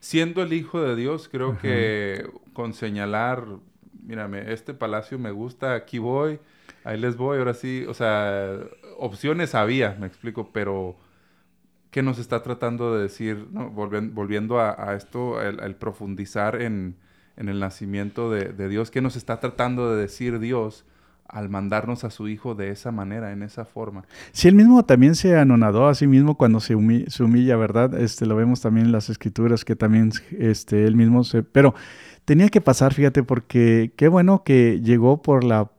siendo 0.00 0.42
el 0.42 0.52
Hijo 0.52 0.82
de 0.82 0.96
Dios, 0.96 1.28
creo 1.28 1.58
que 1.58 2.28
con 2.52 2.74
señalar, 2.74 3.44
mírame, 4.02 4.52
este 4.52 4.74
palacio 4.74 5.18
me 5.18 5.30
gusta, 5.30 5.74
aquí 5.74 5.98
voy, 5.98 6.40
ahí 6.84 6.98
les 6.98 7.16
voy, 7.16 7.38
ahora 7.38 7.54
sí, 7.54 7.84
o 7.88 7.94
sea, 7.94 8.58
opciones 8.98 9.54
había, 9.54 9.96
me 9.98 10.06
explico, 10.06 10.50
pero 10.52 10.96
¿qué 11.90 12.02
nos 12.02 12.18
está 12.18 12.42
tratando 12.42 12.94
de 12.94 13.02
decir, 13.02 13.48
¿no? 13.50 13.70
volviendo, 13.70 14.60
a, 14.60 14.94
esto, 14.94 15.40
el, 15.42 15.74
profundizar 15.76 16.60
en, 16.60 16.96
el 17.36 17.60
nacimiento 17.60 18.30
de, 18.30 18.52
de 18.52 18.68
Dios, 18.68 18.90
¿qué 18.90 19.00
nos 19.00 19.16
está 19.16 19.40
tratando 19.40 19.94
de 19.94 20.02
decir 20.02 20.38
Dios? 20.38 20.84
Al 21.28 21.48
mandarnos 21.50 22.04
a 22.04 22.10
su 22.10 22.28
hijo 22.28 22.54
de 22.54 22.70
esa 22.70 22.90
manera, 22.90 23.32
en 23.32 23.42
esa 23.42 23.64
forma. 23.64 24.04
Sí, 24.32 24.48
él 24.48 24.54
mismo 24.54 24.84
también 24.84 25.14
se 25.14 25.36
anonadó 25.36 25.86
a 25.86 25.94
sí 25.94 26.06
mismo 26.06 26.36
cuando 26.36 26.60
se, 26.60 26.74
humilla, 26.74 27.56
¿verdad? 27.56 27.94
Este, 28.00 28.26
lo 28.26 28.34
vemos 28.34 28.60
también 28.60 28.86
en 28.86 28.92
las 28.92 29.10
escrituras 29.10 29.64
que 29.64 29.76
también 29.76 30.10
este, 30.38 30.86
él 30.86 30.96
mismo 30.96 31.24
se... 31.24 31.42
Pero 31.42 31.74
tenía 32.24 32.48
que 32.48 32.60
pasar, 32.60 32.94
fíjate, 32.94 33.22
porque 33.22 33.92
qué 33.96 34.08
bueno 34.08 34.42
que 34.42 34.80
llegó 34.82 35.22
por 35.22 35.44
la 35.44 35.70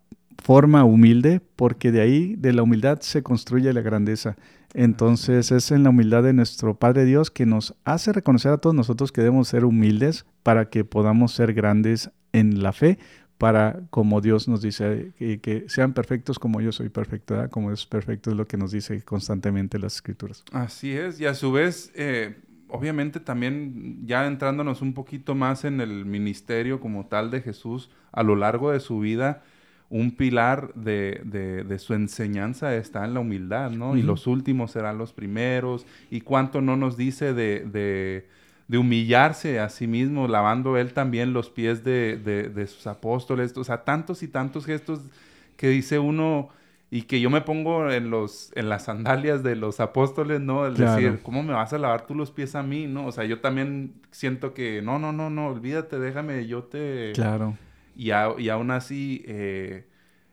forma 0.41 0.83
humilde, 0.83 1.41
porque 1.55 1.91
de 1.91 2.01
ahí, 2.01 2.35
de 2.37 2.53
la 2.53 2.63
humildad, 2.63 2.99
se 3.01 3.23
construye 3.23 3.73
la 3.73 3.81
grandeza. 3.81 4.37
Entonces 4.73 5.51
es 5.51 5.71
en 5.71 5.83
la 5.83 5.89
humildad 5.89 6.23
de 6.23 6.33
nuestro 6.33 6.75
Padre 6.75 7.05
Dios 7.05 7.31
que 7.31 7.45
nos 7.45 7.75
hace 7.85 8.13
reconocer 8.13 8.51
a 8.51 8.57
todos 8.57 8.75
nosotros 8.75 9.11
que 9.11 9.21
debemos 9.21 9.47
ser 9.47 9.65
humildes 9.65 10.25
para 10.43 10.69
que 10.69 10.85
podamos 10.85 11.33
ser 11.33 11.53
grandes 11.53 12.11
en 12.33 12.61
la 12.61 12.71
fe, 12.71 12.99
para, 13.39 13.79
como 13.89 14.19
Dios 14.19 14.49
nos 14.49 14.61
dice, 14.61 15.13
que, 15.17 15.63
sean 15.69 15.93
perfectos 15.93 16.37
como 16.37 16.59
yo 16.59 16.73
soy 16.73 16.89
perfecto, 16.89 17.49
como 17.49 17.71
es 17.71 17.85
perfecto 17.85 18.31
es 18.31 18.35
lo 18.35 18.45
que 18.45 18.57
nos 18.57 18.71
dice 18.71 19.01
constantemente 19.03 19.79
las 19.79 19.95
escrituras. 19.95 20.43
Así 20.51 20.91
es, 20.91 21.21
y 21.21 21.25
a 21.25 21.33
su 21.33 21.53
vez, 21.53 21.89
eh, 21.95 22.35
obviamente 22.67 23.21
también 23.21 24.05
ya 24.05 24.27
entrándonos 24.27 24.81
un 24.81 24.93
poquito 24.93 25.35
más 25.35 25.63
en 25.63 25.79
el 25.79 26.03
ministerio 26.05 26.81
como 26.81 27.05
tal 27.05 27.31
de 27.31 27.39
Jesús 27.39 27.89
a 28.11 28.23
lo 28.23 28.35
largo 28.35 28.71
de 28.71 28.81
su 28.81 28.99
vida, 28.99 29.41
un 29.89 30.11
pilar 30.11 30.73
de, 30.75 31.21
de, 31.23 31.79
su 31.79 31.93
enseñanza 31.93 32.75
está 32.75 33.05
en 33.05 33.13
la 33.13 33.21
humildad, 33.21 33.71
¿no? 33.71 33.95
Y 33.95 34.03
los 34.03 34.27
últimos 34.27 34.71
serán 34.71 34.97
los 34.97 35.13
primeros, 35.13 35.85
y 36.11 36.21
cuánto 36.21 36.59
no 36.59 36.75
nos 36.75 36.97
dice 36.97 37.33
de 37.33 37.63
de 37.63 38.27
humillarse 38.77 39.59
a 39.59 39.69
sí 39.69 39.87
mismo, 39.87 40.27
lavando 40.27 40.77
él 40.77 40.93
también 40.93 41.33
los 41.33 41.49
pies 41.49 41.83
de, 41.83 42.67
sus 42.67 42.85
apóstoles, 42.87 43.57
o 43.57 43.63
sea, 43.63 43.83
tantos 43.83 44.21
y 44.21 44.27
tantos 44.27 44.65
gestos 44.65 45.01
que 45.57 45.69
dice 45.69 45.97
uno 45.99 46.49
y 46.91 47.03
que 47.03 47.19
yo 47.19 47.29
me 47.29 47.41
pongo 47.41 47.91
en 47.91 48.09
los 48.09 48.51
en 48.55 48.69
las 48.69 48.85
sandalias 48.85 49.43
de 49.43 49.55
los 49.55 49.79
apóstoles, 49.79 50.39
¿no? 50.39 50.65
El 50.65 50.75
decir, 50.75 51.19
¿cómo 51.23 51.43
me 51.43 51.53
vas 51.53 51.73
a 51.73 51.77
lavar 51.77 52.07
tú 52.07 52.15
los 52.15 52.31
pies 52.31 52.55
a 52.55 52.63
mí, 52.63 52.87
no? 52.87 53.07
O 53.07 53.11
sea, 53.11 53.25
yo 53.25 53.39
también 53.41 53.93
siento 54.11 54.53
que 54.53 54.81
no, 54.81 54.99
no, 54.99 55.11
no, 55.11 55.29
no, 55.29 55.47
olvídate, 55.47 55.99
déjame, 55.99 56.47
yo 56.47 56.63
te 56.63 57.11
Claro. 57.13 57.57
Y, 57.95 58.09
y 58.09 58.49
aún 58.49 58.71
así 58.71 59.23
eh, 59.27 59.88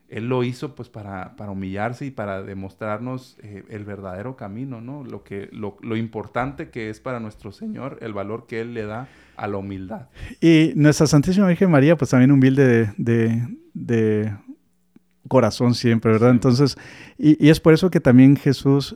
él 0.09 0.29
lo 0.29 0.43
hizo 0.43 0.73
pues 0.75 0.89
para, 0.89 1.35
para 1.35 1.51
humillarse 1.51 2.05
y 2.05 2.11
para 2.11 2.41
demostrarnos 2.41 3.37
eh, 3.43 3.63
el 3.69 3.83
verdadero 3.83 4.37
camino, 4.37 4.79
¿no? 4.79 5.03
Lo, 5.03 5.23
que, 5.23 5.49
lo, 5.51 5.77
lo, 5.81 5.97
importante 5.97 6.69
que 6.69 6.89
es 6.89 6.99
para 6.99 7.19
nuestro 7.19 7.51
Señor, 7.51 7.97
el 8.01 8.13
valor 8.13 8.45
que 8.47 8.61
Él 8.61 8.73
le 8.73 8.85
da 8.85 9.07
a 9.35 9.47
la 9.47 9.57
humildad. 9.57 10.07
Y 10.39 10.71
nuestra 10.75 11.07
Santísima 11.07 11.47
Virgen 11.47 11.71
María, 11.71 11.97
pues 11.97 12.11
también 12.11 12.31
humilde 12.31 12.93
de, 12.97 13.47
de, 13.73 14.33
corazón 15.27 15.75
siempre, 15.75 16.13
¿verdad? 16.13 16.31
Entonces, 16.31 16.77
y, 17.17 17.45
y 17.45 17.49
es 17.49 17.59
por 17.59 17.73
eso 17.73 17.89
que 17.89 17.99
también 17.99 18.37
Jesús 18.37 18.95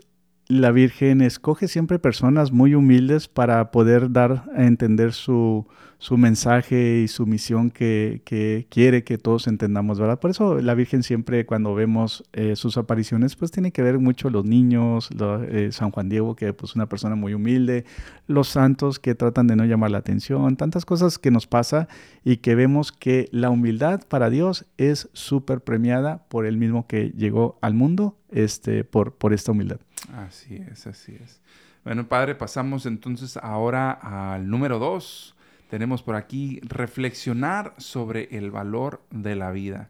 la 0.51 0.71
Virgen 0.71 1.21
escoge 1.21 1.67
siempre 1.67 1.97
personas 1.97 2.51
muy 2.51 2.75
humildes 2.75 3.27
para 3.27 3.71
poder 3.71 4.11
dar 4.11 4.43
a 4.55 4.65
entender 4.65 5.13
su, 5.13 5.65
su 5.97 6.17
mensaje 6.17 7.01
y 7.03 7.07
su 7.07 7.27
misión 7.27 7.69
que, 7.69 8.21
quiere 8.69 9.03
que 9.03 9.19
todos 9.19 9.47
entendamos, 9.47 9.99
¿verdad? 9.99 10.19
Por 10.19 10.31
eso 10.31 10.59
la 10.59 10.73
Virgen 10.73 11.03
siempre 11.03 11.45
cuando 11.45 11.75
vemos 11.75 12.23
eh, 12.33 12.55
sus 12.55 12.77
apariciones, 12.77 13.35
pues 13.35 13.51
tiene 13.51 13.71
que 13.71 13.83
ver 13.83 13.99
mucho 13.99 14.31
los 14.31 14.43
niños, 14.43 15.09
eh, 15.47 15.69
San 15.71 15.91
Juan 15.91 16.09
Diego, 16.09 16.35
que 16.35 16.53
pues 16.53 16.75
una 16.75 16.89
persona 16.89 17.15
muy 17.15 17.35
humilde, 17.35 17.85
los 18.25 18.47
santos 18.47 18.97
que 18.97 19.13
tratan 19.13 19.45
de 19.45 19.55
no 19.55 19.63
llamar 19.63 19.91
la 19.91 19.99
atención, 19.99 20.57
tantas 20.57 20.85
cosas 20.85 21.19
que 21.19 21.29
nos 21.29 21.45
pasa 21.45 21.87
y 22.25 22.37
que 22.37 22.55
vemos 22.55 22.91
que 22.91 23.29
la 23.31 23.51
humildad 23.51 24.01
para 24.07 24.31
Dios 24.31 24.65
es 24.77 25.07
súper 25.13 25.61
premiada 25.61 26.25
por 26.29 26.47
el 26.47 26.57
mismo 26.57 26.87
que 26.87 27.13
llegó 27.15 27.59
al 27.61 27.75
mundo 27.75 28.17
este, 28.31 28.83
por, 28.83 29.13
por 29.13 29.33
esta 29.33 29.51
humildad. 29.51 29.79
Así 30.13 30.55
es, 30.55 30.87
así 30.87 31.15
es. 31.21 31.41
Bueno, 31.83 32.07
Padre, 32.07 32.35
pasamos 32.35 32.85
entonces 32.85 33.37
ahora 33.37 33.91
al 33.91 34.49
número 34.49 34.79
dos. 34.79 35.35
Tenemos 35.69 36.03
por 36.03 36.15
aquí 36.15 36.59
reflexionar 36.63 37.73
sobre 37.77 38.27
el 38.37 38.51
valor 38.51 39.01
de 39.09 39.35
la 39.35 39.51
vida. 39.51 39.89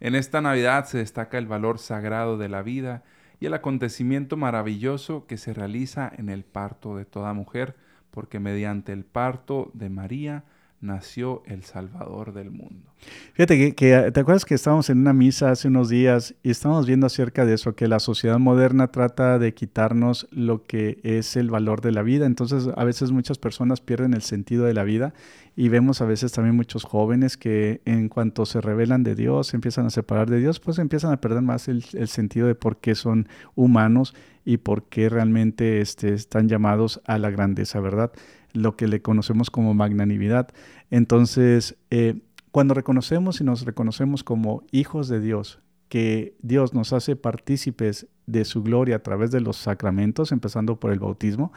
En 0.00 0.14
esta 0.14 0.40
Navidad 0.40 0.86
se 0.86 0.98
destaca 0.98 1.38
el 1.38 1.46
valor 1.46 1.78
sagrado 1.78 2.38
de 2.38 2.48
la 2.48 2.62
vida 2.62 3.02
y 3.40 3.46
el 3.46 3.54
acontecimiento 3.54 4.36
maravilloso 4.36 5.26
que 5.26 5.36
se 5.36 5.52
realiza 5.52 6.10
en 6.16 6.28
el 6.28 6.44
parto 6.44 6.96
de 6.96 7.04
toda 7.04 7.32
mujer, 7.32 7.76
porque 8.10 8.40
mediante 8.40 8.92
el 8.92 9.04
parto 9.04 9.70
de 9.74 9.90
María, 9.90 10.44
nació 10.80 11.42
el 11.46 11.64
Salvador 11.64 12.32
del 12.32 12.50
mundo. 12.50 12.92
Fíjate 13.34 13.74
que, 13.74 14.10
te 14.12 14.20
acuerdas 14.20 14.44
que 14.44 14.54
estábamos 14.54 14.90
en 14.90 14.98
una 14.98 15.12
misa 15.12 15.50
hace 15.50 15.68
unos 15.68 15.88
días 15.88 16.34
y 16.42 16.50
estábamos 16.50 16.86
viendo 16.86 17.06
acerca 17.06 17.44
de 17.44 17.54
eso, 17.54 17.74
que 17.74 17.88
la 17.88 18.00
sociedad 18.00 18.38
moderna 18.38 18.88
trata 18.88 19.38
de 19.38 19.54
quitarnos 19.54 20.26
lo 20.30 20.64
que 20.64 20.98
es 21.02 21.36
el 21.36 21.50
valor 21.50 21.80
de 21.80 21.92
la 21.92 22.02
vida. 22.02 22.26
Entonces 22.26 22.68
a 22.76 22.84
veces 22.84 23.10
muchas 23.12 23.38
personas 23.38 23.80
pierden 23.80 24.14
el 24.14 24.22
sentido 24.22 24.64
de 24.64 24.74
la 24.74 24.84
vida 24.84 25.14
y 25.56 25.68
vemos 25.68 26.00
a 26.00 26.06
veces 26.06 26.32
también 26.32 26.54
muchos 26.54 26.84
jóvenes 26.84 27.36
que 27.36 27.80
en 27.84 28.08
cuanto 28.08 28.46
se 28.46 28.60
revelan 28.60 29.02
de 29.02 29.16
Dios, 29.16 29.54
empiezan 29.54 29.86
a 29.86 29.90
separar 29.90 30.30
de 30.30 30.38
Dios, 30.38 30.60
pues 30.60 30.78
empiezan 30.78 31.12
a 31.12 31.20
perder 31.20 31.42
más 31.42 31.66
el, 31.66 31.82
sentido 31.82 32.46
de 32.46 32.54
por 32.54 32.78
qué 32.78 32.94
son 32.94 33.28
humanos 33.56 34.14
y 34.44 34.58
por 34.58 34.84
qué 34.84 35.08
realmente 35.08 35.80
este, 35.80 36.14
están 36.14 36.48
llamados 36.48 37.00
a 37.06 37.18
la 37.18 37.30
grandeza, 37.30 37.80
¿verdad? 37.80 38.12
Lo 38.52 38.76
que 38.76 38.88
le 38.88 39.02
conocemos 39.02 39.50
como 39.50 39.74
magnanimidad. 39.74 40.48
Entonces, 40.90 41.76
eh, 41.90 42.20
cuando 42.50 42.74
reconocemos 42.74 43.40
y 43.40 43.44
nos 43.44 43.64
reconocemos 43.64 44.24
como 44.24 44.62
hijos 44.70 45.08
de 45.08 45.20
Dios, 45.20 45.60
que 45.88 46.36
Dios 46.42 46.74
nos 46.74 46.92
hace 46.92 47.16
partícipes 47.16 48.08
de 48.26 48.44
su 48.44 48.62
gloria 48.62 48.96
a 48.96 49.02
través 49.02 49.30
de 49.30 49.40
los 49.40 49.56
sacramentos, 49.56 50.32
empezando 50.32 50.78
por 50.78 50.92
el 50.92 50.98
bautismo, 50.98 51.52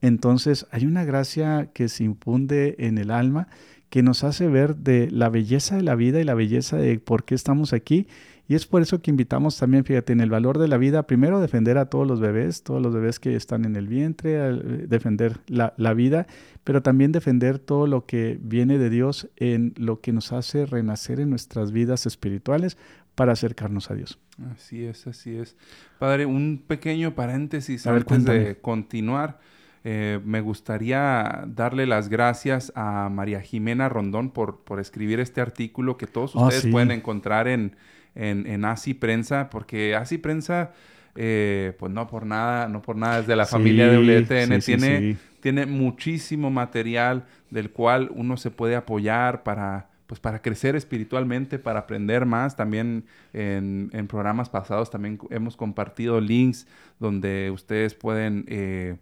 entonces 0.00 0.66
hay 0.70 0.86
una 0.86 1.04
gracia 1.04 1.70
que 1.72 1.88
se 1.88 2.04
impunde 2.04 2.76
en 2.78 2.98
el 2.98 3.10
alma 3.10 3.48
que 3.90 4.02
nos 4.02 4.24
hace 4.24 4.48
ver 4.48 4.76
de 4.76 5.10
la 5.10 5.28
belleza 5.28 5.76
de 5.76 5.82
la 5.82 5.94
vida 5.94 6.20
y 6.20 6.24
la 6.24 6.34
belleza 6.34 6.76
de 6.76 6.98
por 6.98 7.24
qué 7.24 7.34
estamos 7.34 7.72
aquí 7.72 8.08
y 8.46 8.54
es 8.54 8.66
por 8.66 8.82
eso 8.82 9.00
que 9.00 9.10
invitamos 9.10 9.56
también, 9.56 9.84
fíjate, 9.84 10.12
en 10.12 10.20
el 10.20 10.28
valor 10.28 10.58
de 10.58 10.68
la 10.68 10.76
vida, 10.76 11.06
primero 11.06 11.40
defender 11.40 11.78
a 11.78 11.86
todos 11.86 12.06
los 12.06 12.20
bebés, 12.20 12.62
todos 12.62 12.82
los 12.82 12.92
bebés 12.92 13.18
que 13.18 13.36
están 13.36 13.64
en 13.64 13.74
el 13.74 13.88
vientre, 13.88 14.34
eh, 14.36 14.52
defender 14.86 15.38
la, 15.46 15.94
vida, 15.94 16.26
pero 16.62 16.82
también 16.82 17.10
defender 17.10 17.58
todo 17.58 17.86
lo 17.86 18.04
que 18.04 18.38
viene 18.42 18.76
de 18.76 18.90
Dios 18.90 19.28
en 19.36 19.72
lo 19.76 20.00
que 20.00 20.12
nos 20.12 20.32
hace 20.32 20.66
renacer 20.66 21.20
en 21.20 21.30
nuestras 21.30 21.72
vidas 21.72 22.04
espirituales 22.04 22.76
para 23.14 23.32
acercarnos 23.32 23.90
a 23.90 23.94
Dios. 23.94 24.18
Así 24.52 24.84
es, 24.84 25.06
así 25.06 25.36
es. 25.36 25.56
Padre, 25.98 26.26
un 26.26 26.62
pequeño 26.66 27.14
paréntesis 27.14 27.86
antes 27.86 28.24
de 28.24 28.58
continuar. 28.60 29.40
Eh, 29.86 30.18
me 30.24 30.40
gustaría 30.40 31.44
darle 31.46 31.86
las 31.86 32.08
gracias 32.08 32.72
a 32.74 33.08
María 33.10 33.40
Jimena 33.40 33.88
Rondón 33.88 34.30
por, 34.30 34.64
por 34.64 34.80
escribir 34.80 35.20
este 35.20 35.42
artículo 35.42 35.98
que 35.98 36.06
todos 36.06 36.34
ah, 36.34 36.46
ustedes 36.46 36.66
pueden 36.72 36.90
encontrar 36.90 37.48
en, 37.48 37.76
en, 38.14 38.46
en 38.46 38.64
Asi 38.64 38.94
Prensa, 38.94 39.50
porque 39.50 39.94
Asi 39.94 40.18
Prensa, 40.18 40.72
eh, 41.14 41.74
pues 41.78 41.92
no 41.92 42.06
por 42.06 42.26
nada, 42.26 42.68
no 42.68 42.82
por 42.82 42.96
nada 42.96 43.20
es 43.20 43.26
de 43.26 43.36
la 43.36 43.46
familia 43.46 43.88
de 43.88 43.98
WTN, 43.98 44.60
tiene, 44.60 45.16
tiene 45.40 45.66
muchísimo 45.66 46.50
material 46.50 47.24
del 47.50 47.70
cual 47.70 48.10
uno 48.14 48.36
se 48.36 48.50
puede 48.50 48.76
apoyar 48.76 49.42
para 49.42 49.88
pues 50.06 50.20
para 50.20 50.42
crecer 50.42 50.76
espiritualmente, 50.76 51.58
para 51.58 51.80
aprender 51.80 52.26
más. 52.26 52.56
También 52.56 53.04
en, 53.32 53.90
en 53.92 54.06
programas 54.06 54.50
pasados 54.50 54.90
también 54.90 55.18
hemos 55.30 55.56
compartido 55.56 56.20
links 56.20 56.66
donde 57.00 57.50
ustedes 57.50 57.94
pueden 57.94 58.44
eh, 58.48 58.96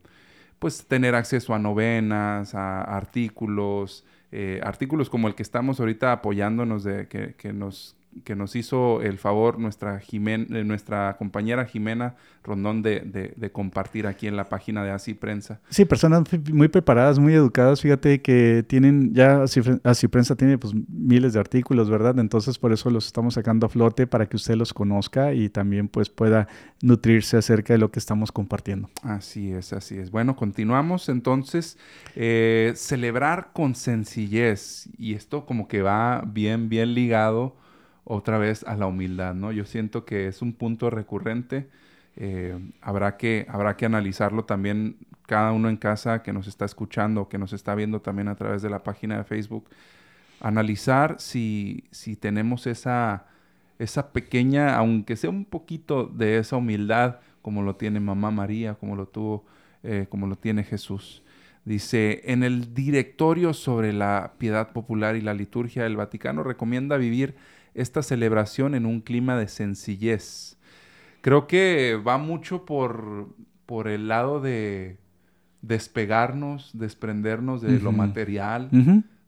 pues 0.59 0.87
tener 0.87 1.15
acceso 1.17 1.55
a 1.55 1.59
novenas, 1.59 2.55
a 2.55 2.83
artículos, 2.83 4.05
eh, 4.31 4.61
artículos 4.63 5.11
como 5.11 5.27
el 5.27 5.35
que 5.35 5.43
estamos 5.43 5.81
ahorita 5.81 6.13
apoyándonos 6.13 6.85
de 6.85 7.09
que, 7.09 7.35
que 7.35 7.53
nos 7.53 7.97
que 8.25 8.37
nos 8.37 8.57
hizo 8.57 9.03
el 9.03 9.19
favor 9.19 9.59
nuestra, 9.59 10.01
eh, 10.01 10.47
nuestra 10.65 11.17
compañera 11.19 11.65
Jimena 11.65 12.17
Rondón 12.45 12.83
de, 12.83 13.33
de, 13.37 13.53
compartir 13.53 14.07
aquí 14.07 14.27
en 14.27 14.37
la 14.37 14.49
página 14.49 14.83
de 14.83 14.91
Así 14.91 15.15
Prensa. 15.15 15.61
Sí, 15.69 15.85
personas 15.85 16.25
muy 16.53 16.69
preparadas, 16.69 17.19
muy 17.19 17.35
educadas, 17.35 17.81
fíjate 17.81 18.21
que 18.21 18.65
tienen, 18.67 19.15
ya 19.15 19.45
Así, 19.85 20.09
Prensa 20.09 20.35
tiene 20.35 20.59
pues 20.59 20.75
miles 20.89 21.33
de 21.35 21.41
artículos, 21.41 21.89
¿verdad? 21.89 22.19
Entonces 22.19 22.59
por 22.59 22.73
eso 22.73 22.91
los 22.91 23.07
estamos 23.07 23.35
sacando 23.35 23.67
a 23.67 23.69
flote 23.69 24.07
para 24.07 24.27
que 24.27 24.37
usted 24.37 24.57
los 24.57 24.75
conozca 24.75 25.33
y 25.35 25.49
también 25.49 25.89
pues 25.89 26.11
pueda 26.11 26.49
nutrirse 26.83 27.37
acerca 27.37 27.75
de 27.75 27.79
lo 27.79 27.91
que 27.91 28.01
estamos 28.01 28.33
compartiendo. 28.33 28.91
Así 29.03 29.53
es, 29.53 29.73
así 29.73 29.99
es. 29.99 30.11
Bueno, 30.11 30.35
continuamos 30.35 31.09
entonces. 31.09 31.79
Eh, 32.17 32.73
celebrar 32.75 33.51
con 33.53 33.75
sencillez 33.75 34.89
y 34.99 35.15
esto 35.15 35.47
como 35.47 35.69
que 35.69 35.83
va 35.83 36.23
bien, 36.27 36.69
bien 36.69 36.95
ligado 36.95 37.57
otra 38.05 38.39
vez 38.39 38.65
a 38.65 38.77
la 38.77 38.87
humildad, 38.87 39.35
¿no? 39.35 39.53
Yo 39.53 39.65
siento 39.65 40.05
que 40.05 40.27
es 40.27 40.43
un 40.43 40.53
punto 40.53 40.91
recurrente. 40.91 41.69
Eh, 42.17 42.59
habrá, 42.81 43.17
que, 43.17 43.47
habrá 43.49 43.77
que 43.77 43.87
analizarlo 43.87 44.45
también 44.45 44.97
cada 45.27 45.53
uno 45.53 45.69
en 45.69 45.77
casa 45.77 46.23
que 46.23 46.33
nos 46.33 46.47
está 46.47 46.65
escuchando, 46.65 47.29
que 47.29 47.39
nos 47.39 47.53
está 47.53 47.75
viendo 47.75 48.01
también 48.01 48.29
a 48.29 48.35
través 48.35 48.63
de 48.63 48.71
la 48.71 48.83
página 48.83 49.19
de 49.19 49.25
Facebook. 49.25 49.69
Analizar 50.41 51.17
si, 51.21 51.85
si 51.91 52.17
tenemos 52.17 52.67
esa, 52.67 53.27
esa 53.79 54.13
pequeña, 54.13 54.77
aunque 54.77 55.17
sea 55.17 55.31
un 55.31 55.45
poquito 55.45 56.05
de 56.07 56.39
esa 56.39 56.57
humildad, 56.57 57.21
como 57.41 57.63
lo 57.63 57.77
tiene 57.77 58.01
mamá 58.01 58.31
María, 58.31 58.75
como 58.75 58.97
lo 58.97 59.07
tuvo, 59.07 59.45
eh, 59.83 60.07
como 60.09 60.27
lo 60.27 60.37
tiene 60.37 60.65
Jesús. 60.65 61.23
Dice, 61.65 62.23
en 62.25 62.43
el 62.43 62.75
directorio 62.75 63.55
sobre 63.55 63.93
la 63.93 64.33
piedad 64.39 64.73
popular 64.73 65.15
y 65.15 65.21
la 65.21 65.33
liturgia 65.33 65.85
del 65.85 65.97
Vaticano 65.97 66.43
recomienda 66.43 66.97
vivir 66.97 67.37
esta 67.75 68.03
celebración 68.03 68.75
en 68.75 68.87
un 68.87 69.01
clima 69.01 69.37
de 69.39 69.49
sencillez. 69.49 70.59
Creo 71.21 71.47
que 71.47 72.01
va 72.07 72.19
mucho 72.19 72.65
por, 72.65 73.29
por 73.67 73.89
el 73.89 74.09
lado 74.09 74.41
de 74.41 74.99
despegarnos, 75.63 76.71
desprendernos 76.75 77.63
de 77.63 77.79
lo 77.81 77.93
material, 77.93 78.69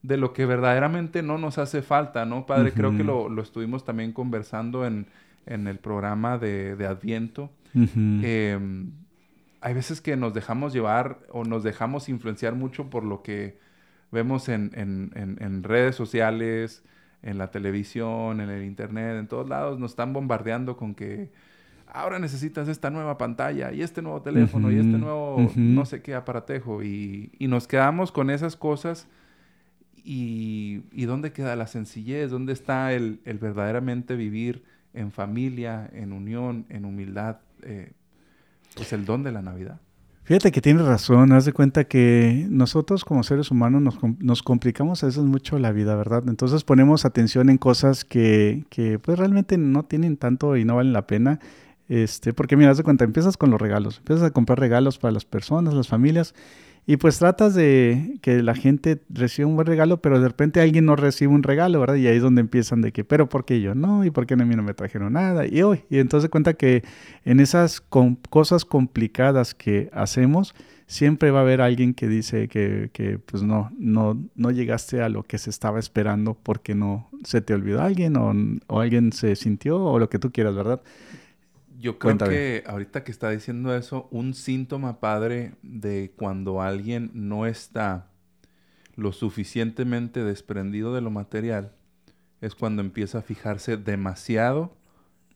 de 0.03 0.17
lo 0.17 0.33
que 0.33 0.45
verdaderamente 0.45 1.23
no 1.23 1.39
nos 1.39 1.59
hace 1.59 1.81
falta, 1.81 2.27
¿no, 2.27 2.45
Padre? 2.45 2.73
Creo 2.73 2.97
que 2.97 3.05
lo, 3.05 3.41
estuvimos 3.41 3.85
también 3.85 4.13
conversando 4.13 4.85
en, 4.85 5.07
el 5.47 5.79
programa 5.79 6.37
de, 6.37 6.87
Adviento. 6.87 7.51
Em, 7.75 8.91
hay 9.61 9.75
veces 9.75 10.01
que 10.01 10.17
nos 10.17 10.35
dejamos 10.35 10.73
llevar 10.73 11.21
o 11.31 11.45
nos 11.45 11.63
dejamos 11.63 12.09
influenciar 12.09 12.55
mucho 12.55 12.91
por 12.91 13.05
lo 13.05 13.23
que 13.23 13.59
vemos 14.11 14.49
en, 14.49 14.73
en 14.75 15.63
redes 15.63 15.95
sociales, 15.95 16.83
en 17.25 17.39
la 17.39 17.51
televisión, 17.51 18.41
en 18.41 18.51
el 18.51 18.65
internet, 18.65 19.17
en 19.19 19.27
todos 19.27 19.49
lados, 19.49 19.79
nos 19.79 19.93
están 19.93 20.13
bombardeando 20.13 20.77
con 20.77 20.95
que 20.95 21.31
ahora 21.87 22.19
necesitas 22.19 22.69
esta 22.69 22.91
nueva 22.91 23.17
pantalla 23.17 23.73
y 23.73 23.83
este 23.83 24.03
nuevo 24.03 24.21
teléfono 24.21 24.71
y 24.71 24.77
este 24.77 24.99
nuevo 24.99 25.51
no 25.57 25.87
sé 25.87 26.03
qué 26.03 26.15
aparatejo 26.15 26.83
y, 26.83 27.31
nos 27.41 27.67
quedamos 27.67 28.13
con 28.13 28.31
esas 28.31 28.57
cosas 28.57 29.09
y, 30.05 30.83
¿dónde 31.07 31.33
queda 31.33 31.57
la 31.57 31.67
sencillez? 31.67 32.31
¿Dónde 32.31 32.53
está 32.53 32.93
el, 32.93 33.21
verdaderamente 33.25 34.17
vivir 34.17 34.65
en 34.93 35.11
familia, 35.11 35.89
en 35.95 36.13
unión, 36.13 36.67
en 36.69 36.85
humildad? 36.85 37.39
Eh, 37.63 37.93
pues 38.75 38.93
el 38.93 39.07
don 39.07 39.23
de 39.23 39.33
la 39.33 39.41
Navidad. 39.41 39.81
Fíjate 40.25 40.53
que 40.53 40.63
tienes 40.63 40.87
razón, 40.87 41.33
haz 41.33 41.45
de 41.45 41.53
cuenta 41.53 41.85
que 41.85 42.47
nosotros 42.49 43.05
como 43.05 43.23
seres 43.25 43.51
humanos 43.51 43.83
nos, 43.83 43.99
nos, 44.21 44.43
complicamos 44.43 45.03
a 45.03 45.07
veces 45.07 45.23
mucho 45.23 45.59
la 45.59 45.71
vida, 45.71 45.95
¿verdad? 45.97 46.25
Entonces 46.29 46.65
ponemos 46.65 47.05
atención 47.05 47.51
en 47.51 47.59
cosas 47.59 48.07
que, 48.07 48.65
que 48.71 48.99
pues 48.99 49.19
realmente 49.19 49.59
no 49.59 49.83
tienen 49.83 50.17
tanto 50.17 50.57
y 50.57 50.65
no 50.65 50.77
valen 50.77 50.95
la 50.95 51.07
pena. 51.07 51.41
Este, 51.91 52.33
porque 52.33 52.57
mira, 52.57 52.71
haz 52.71 52.79
de 52.79 52.85
cuenta, 52.85 53.05
empiezas 53.05 53.37
con 53.37 53.51
los 53.51 53.61
regalos, 53.61 53.99
empiezas 53.99 54.25
a 54.25 54.31
comprar 54.31 54.59
regalos 54.59 54.97
para 54.97 55.13
las 55.13 55.27
personas, 55.27 55.75
las 55.75 55.89
familias, 55.89 56.35
y 56.87 56.99
pues 56.99 57.19
tratas 57.19 57.55
de 57.55 58.19
que 58.21 58.43
la 58.43 58.55
gente 58.55 59.03
reciba 59.09 59.49
un 59.49 59.55
buen 59.57 59.67
regalo, 59.67 60.03
pero 60.03 60.21
de 60.21 60.29
repente 60.29 60.61
alguien 60.61 60.85
no 60.85 60.97
recibe 60.97 61.33
un 61.33 61.43
regalo, 61.43 61.81
¿verdad? 61.81 61.95
Y 61.95 62.07
ahí 62.07 62.17
es 62.17 62.23
donde 62.23 62.43
empiezan 62.43 62.83
de 62.83 62.93
que, 62.93 63.05
pero 63.05 63.29
¿por 63.29 63.45
qué 63.47 63.61
yo 63.61 63.75
no? 63.75 64.05
¿Y 64.05 64.11
por 64.11 64.27
qué 64.27 64.35
a 64.35 64.37
mí 64.37 64.55
no 64.55 64.63
me 64.63 64.75
trajeron 64.75 65.15
nada? 65.15 65.47
Y 65.47 65.63
hoy, 65.63 65.85
y 65.89 65.99
entonces 65.99 66.29
cuenta 66.29 66.55
que 66.55 66.85
en 67.25 67.41
esas 67.41 67.81
cosas 67.81 68.65
complicadas 68.67 69.55
que 69.55 69.89
hacemos, 69.93 70.55
siempre 70.87 71.31
va 71.31 71.39
a 71.39 71.43
haber 71.43 71.61
alguien 71.61 71.95
que 71.95 72.07
dice 72.09 72.49
que, 72.49 72.91
que, 72.93 73.19
pues 73.19 73.43
no, 73.43 73.71
no, 73.79 74.23
no 74.35 74.51
llegaste 74.51 75.01
a 75.01 75.09
lo 75.09 75.23
que 75.23 75.39
se 75.39 75.49
estaba 75.51 75.79
esperando 75.79 76.35
porque 76.35 76.75
no 76.75 77.09
se 77.25 77.41
te 77.41 77.55
olvidó 77.55 77.81
alguien 77.81 78.17
o, 78.17 78.33
o 78.67 78.81
alguien 78.81 79.13
se 79.13 79.37
sintió 79.37 79.83
o 79.83 79.99
lo 79.99 80.11
que 80.11 80.19
tú 80.19 80.31
quieras, 80.31 80.55
¿verdad? 80.55 80.83
Yo 81.85 81.99
creo 81.99 82.17
que 82.17 82.65
ahorita 82.67 83.05
que 83.05 83.13
está 83.13 83.29
diciendo 83.29 83.77
eso, 83.77 84.09
un 84.11 84.33
síntoma 84.33 85.01
padre 85.01 85.53
de 85.63 86.15
cuando 86.17 86.63
alguien 86.63 87.11
no 87.13 87.45
está 87.45 88.07
lo 88.97 89.13
suficientemente 89.13 90.25
desprendido 90.25 90.95
de 90.95 91.03
lo 91.03 91.11
material 91.11 91.73
es 92.41 92.55
cuando 92.55 92.81
empieza 92.81 93.19
a 93.19 93.21
fijarse 93.21 93.77
demasiado 93.77 94.75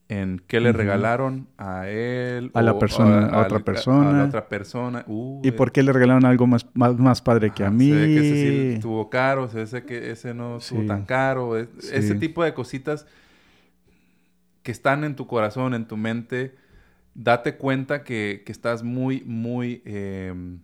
en 0.09 0.41
qué 0.47 0.61
le 0.61 0.73
regalaron 0.73 1.49
a 1.59 1.87
él 1.87 2.51
a 2.55 2.63
la 2.63 2.79
persona 2.79 3.27
a, 3.27 3.43
otra 3.43 3.59
persona. 3.59 4.09
a 4.09 4.13
la 4.15 4.25
otra 4.25 4.49
persona. 4.49 5.05
Y 5.43 5.51
por 5.51 5.71
qué 5.71 5.83
le 5.83 5.93
regalaron 5.93 6.25
algo 6.25 6.47
más 6.47 6.65
más, 6.73 7.21
padre 7.21 7.51
que 7.51 7.63
a 7.63 7.71
mí 7.71 7.91
se 7.91 8.07
que 8.07 8.17
ese 8.17 8.35
sí 8.35 8.73
estuvo 8.77 9.11
caro 9.11 9.51
ese 9.55 9.85
que 9.85 10.13
ese 10.13 10.33
no 10.33 10.57
estuvo 10.57 10.87
tan 10.87 11.05
caro 11.05 11.59
ese 11.59 12.15
tipo 12.15 12.43
de 12.43 12.55
cositas 12.55 13.07
que 14.69 14.73
están 14.73 15.03
en 15.03 15.17
tu 15.17 15.27
corazón, 15.27 15.73
en 15.73 15.89
tu 15.89 15.97
mente, 15.97 16.55
date 17.15 17.57
cuenta 17.57 18.05
que, 18.05 18.45
estás 18.49 18.83
muy, 18.83 19.23
muy 19.23 19.81
em, 19.87 20.59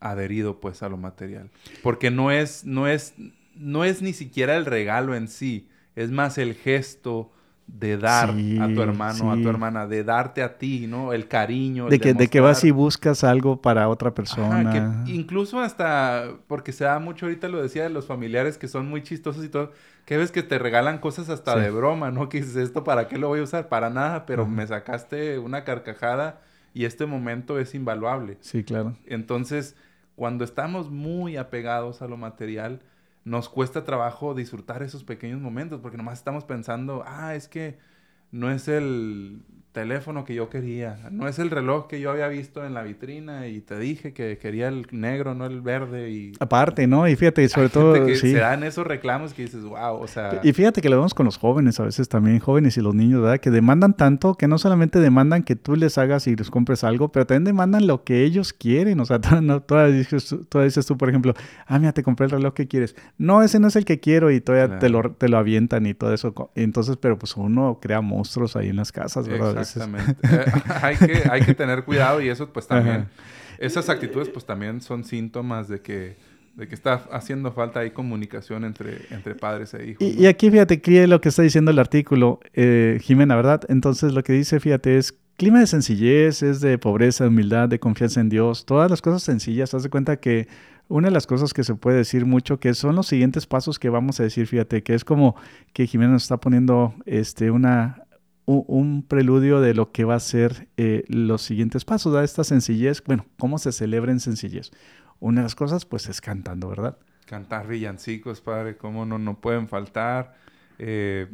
adherido 0.00 0.58
pues 0.58 0.82
a 0.82 0.88
lo 0.88 0.96
material. 0.96 1.48
Porque 1.80 2.10
no 2.10 2.32
es, 2.32 2.64
no 2.64 2.88
es, 2.88 3.14
no 3.54 3.84
es 3.84 4.02
ni 4.02 4.12
siquiera 4.12 4.56
el 4.56 4.66
regalo 4.66 5.14
en 5.14 5.28
sí, 5.28 5.68
es 5.94 6.10
más 6.10 6.36
el 6.36 6.54
gesto, 6.54 7.30
de 7.68 7.96
dar 7.98 8.30
a 8.30 8.32
tu 8.32 8.82
hermano, 8.82 9.30
a 9.30 9.36
tu 9.36 9.48
hermana, 9.48 9.86
de 9.86 10.02
darte 10.02 10.42
a 10.42 10.58
ti, 10.58 10.86
¿no? 10.86 11.12
El 11.12 11.28
cariño. 11.28 11.88
de, 11.88 12.00
que, 12.00 12.14
de 12.14 12.28
que 12.28 12.40
vas 12.40 12.64
y 12.64 12.70
buscas 12.70 13.22
algo 13.22 13.60
para 13.60 13.88
otra 13.88 14.14
persona. 14.14 15.04
incluso 15.06 15.60
hasta, 15.60 16.30
porque 16.46 16.72
se 16.72 16.84
da 16.84 16.98
mucho 16.98 17.26
ahorita, 17.26 17.48
lo 17.48 17.62
decía 17.62 17.84
de 17.84 17.90
los 17.90 18.06
familiares 18.06 18.58
que 18.58 18.68
son 18.68 18.88
muy 18.88 19.02
chistosos 19.02 19.44
y 19.44 19.48
todo, 19.48 19.72
que 20.06 20.16
ves 20.16 20.32
que 20.32 20.42
te 20.42 20.58
regalan 20.58 20.98
cosas 20.98 21.28
hasta 21.28 21.56
de 21.56 21.70
broma, 21.70 22.10
¿no? 22.10 22.28
Que 22.28 22.38
dices, 22.40 22.56
¿esto 22.56 22.82
para 22.82 23.06
qué 23.06 23.18
lo 23.18 23.28
voy 23.28 23.40
a 23.40 23.42
usar? 23.44 23.68
Para 23.68 23.90
nada, 23.90 24.26
pero 24.26 24.46
me 24.46 24.66
sacaste 24.66 25.38
una 25.38 25.64
carcajada 25.64 26.40
y 26.72 26.86
este 26.86 27.06
momento 27.06 27.58
es 27.58 27.74
invaluable. 27.74 28.38
Sí, 28.40 28.64
claro. 28.64 28.96
Entonces, 29.06 29.76
cuando 30.16 30.44
estamos 30.44 30.90
muy 30.90 31.36
apegados 31.36 32.02
a 32.02 32.08
lo 32.08 32.16
material, 32.16 32.80
nos 33.24 33.48
cuesta 33.48 33.84
trabajo 33.84 34.34
disfrutar 34.34 34.82
esos 34.82 35.04
pequeños 35.04 35.40
momentos 35.40 35.80
porque 35.80 35.96
nomás 35.96 36.18
estamos 36.18 36.44
pensando, 36.44 37.02
ah, 37.06 37.34
es 37.34 37.48
que 37.48 37.78
no 38.30 38.50
es 38.50 38.68
el 38.68 39.42
teléfono 39.72 40.24
que 40.24 40.34
yo 40.34 40.48
quería, 40.48 40.98
no 41.10 41.28
es 41.28 41.38
el 41.38 41.50
reloj 41.50 41.86
que 41.86 42.00
yo 42.00 42.10
había 42.10 42.28
visto 42.28 42.64
en 42.64 42.74
la 42.74 42.82
vitrina 42.82 43.46
y 43.46 43.60
te 43.60 43.78
dije 43.78 44.12
que 44.12 44.38
quería 44.38 44.68
el 44.68 44.86
negro, 44.90 45.34
no 45.34 45.46
el 45.46 45.60
verde 45.60 46.10
y... 46.10 46.32
Aparte, 46.40 46.86
¿no? 46.86 47.06
Y 47.06 47.16
fíjate, 47.16 47.48
sobre 47.48 47.68
todo... 47.68 47.94
Que 48.06 48.16
Se 48.16 48.32
dan 48.32 48.64
esos 48.64 48.86
reclamos 48.86 49.34
que 49.34 49.42
dices, 49.42 49.62
wow, 49.62 49.96
o 50.00 50.06
sea... 50.08 50.40
Y 50.42 50.52
fíjate 50.52 50.80
que 50.80 50.88
lo 50.88 50.96
vemos 50.96 51.14
con 51.14 51.26
los 51.26 51.36
jóvenes 51.36 51.78
a 51.80 51.84
veces 51.84 52.08
también, 52.08 52.38
jóvenes 52.38 52.76
y 52.76 52.80
los 52.80 52.94
niños, 52.94 53.22
¿verdad? 53.22 53.38
Que 53.38 53.50
demandan 53.50 53.94
tanto 53.94 54.34
que 54.34 54.48
no 54.48 54.58
solamente 54.58 55.00
demandan 55.00 55.42
que 55.42 55.56
tú 55.56 55.76
les 55.76 55.98
hagas 55.98 56.26
y 56.26 56.34
les 56.34 56.50
compres 56.50 56.84
algo, 56.84 57.10
pero 57.12 57.26
también 57.26 57.44
demandan 57.44 57.86
lo 57.86 58.04
que 58.04 58.24
ellos 58.24 58.52
quieren. 58.52 59.00
O 59.00 59.04
sea, 59.04 59.18
no, 59.42 59.62
todavía, 59.62 59.96
dices, 59.96 60.34
dices 60.52 60.86
tú, 60.86 60.96
por 60.96 61.08
ejemplo, 61.08 61.34
ah, 61.66 61.78
mira, 61.78 61.92
te 61.92 62.02
compré 62.02 62.24
el 62.24 62.30
reloj 62.30 62.54
que 62.54 62.66
quieres. 62.68 62.96
No, 63.18 63.42
ese 63.42 63.60
no 63.60 63.68
es 63.68 63.76
el 63.76 63.84
que 63.84 64.00
quiero 64.00 64.30
y 64.30 64.40
todavía 64.40 64.78
te, 64.78 64.88
lo, 64.88 65.12
te 65.12 65.28
lo 65.28 65.38
avientan 65.38 65.86
y 65.86 65.94
todo 65.94 66.12
eso. 66.12 66.34
Entonces, 66.54 66.96
pero 66.96 67.18
pues 67.18 67.36
uno 67.36 67.78
crea 67.80 68.00
monstruos 68.00 68.56
ahí 68.56 68.68
en 68.68 68.76
las 68.76 68.92
casas, 68.92 69.28
¿verdad? 69.28 69.57
Exactamente. 69.60 70.16
Eh, 70.22 70.44
hay, 70.82 70.96
que, 70.96 71.22
hay 71.30 71.42
que 71.42 71.54
tener 71.54 71.84
cuidado 71.84 72.20
y 72.20 72.28
eso 72.28 72.52
pues 72.52 72.66
también, 72.66 73.08
esas 73.58 73.88
actitudes 73.88 74.28
pues 74.28 74.44
también 74.44 74.80
son 74.80 75.04
síntomas 75.04 75.68
de 75.68 75.80
que, 75.80 76.16
de 76.54 76.68
que 76.68 76.74
está 76.74 77.04
haciendo 77.12 77.52
falta 77.52 77.80
ahí 77.80 77.90
comunicación 77.90 78.64
entre, 78.64 78.98
entre 79.10 79.34
padres 79.34 79.74
e 79.74 79.90
hijos. 79.90 80.02
Y, 80.02 80.26
aquí 80.26 80.50
fíjate, 80.50 80.80
críe 80.80 81.06
lo 81.06 81.20
que 81.20 81.28
está 81.28 81.42
diciendo 81.42 81.70
el 81.70 81.78
artículo, 81.78 82.40
eh, 82.54 82.98
Jimena, 83.02 83.36
¿verdad? 83.36 83.62
Entonces 83.68 84.12
lo 84.12 84.22
que 84.22 84.32
dice, 84.32 84.60
fíjate, 84.60 84.98
es 84.98 85.18
clima 85.36 85.60
de 85.60 85.66
sencillez, 85.66 86.42
es 86.42 86.60
de 86.60 86.78
pobreza, 86.78 87.24
de 87.24 87.28
humildad, 87.28 87.68
de 87.68 87.78
confianza 87.78 88.20
en 88.20 88.28
Dios, 88.28 88.66
todas 88.66 88.90
las 88.90 89.00
cosas 89.00 89.22
sencillas. 89.22 89.72
Haz 89.72 89.84
de 89.84 89.88
cuenta 89.88 90.16
que 90.16 90.48
una 90.88 91.08
de 91.08 91.12
las 91.12 91.26
cosas 91.26 91.54
que 91.54 91.64
se 91.64 91.74
puede 91.74 91.98
decir 91.98 92.26
mucho 92.26 92.58
que 92.58 92.74
son 92.74 92.96
los 92.96 93.06
siguientes 93.06 93.46
pasos 93.46 93.78
que 93.78 93.88
vamos 93.88 94.18
a 94.20 94.24
decir, 94.24 94.46
fíjate, 94.46 94.82
que 94.82 94.94
es 94.94 95.04
como 95.04 95.36
que 95.72 95.86
Jimena 95.86 96.12
nos 96.12 96.24
está 96.24 96.38
poniendo 96.38 96.94
este, 97.06 97.50
una, 97.50 98.02
un, 98.48 99.02
preludio 99.02 99.60
de 99.60 99.74
lo 99.74 99.92
que 99.92 100.04
va 100.04 100.14
a 100.14 100.20
ser 100.20 100.68
eh, 100.78 101.04
los 101.08 101.42
siguientes 101.42 101.84
pasos, 101.84 102.14
da 102.14 102.24
esta 102.24 102.44
sencillez, 102.44 103.02
bueno, 103.04 103.26
cómo 103.38 103.58
se 103.58 103.72
celebra 103.72 104.10
en 104.10 104.20
sencillez. 104.20 104.70
Una 105.20 105.40
de 105.40 105.44
las 105.44 105.54
cosas, 105.54 105.84
pues, 105.84 106.08
es 106.08 106.20
cantando, 106.20 106.68
¿verdad? 106.68 106.96
Cantar 107.26 107.66
villancicos, 107.66 108.40
padre, 108.40 108.78
cómo 108.78 109.04
no, 109.04 109.18
no 109.18 109.40
pueden 109.40 109.68
faltar. 109.68 110.36
Eh, 110.78 111.28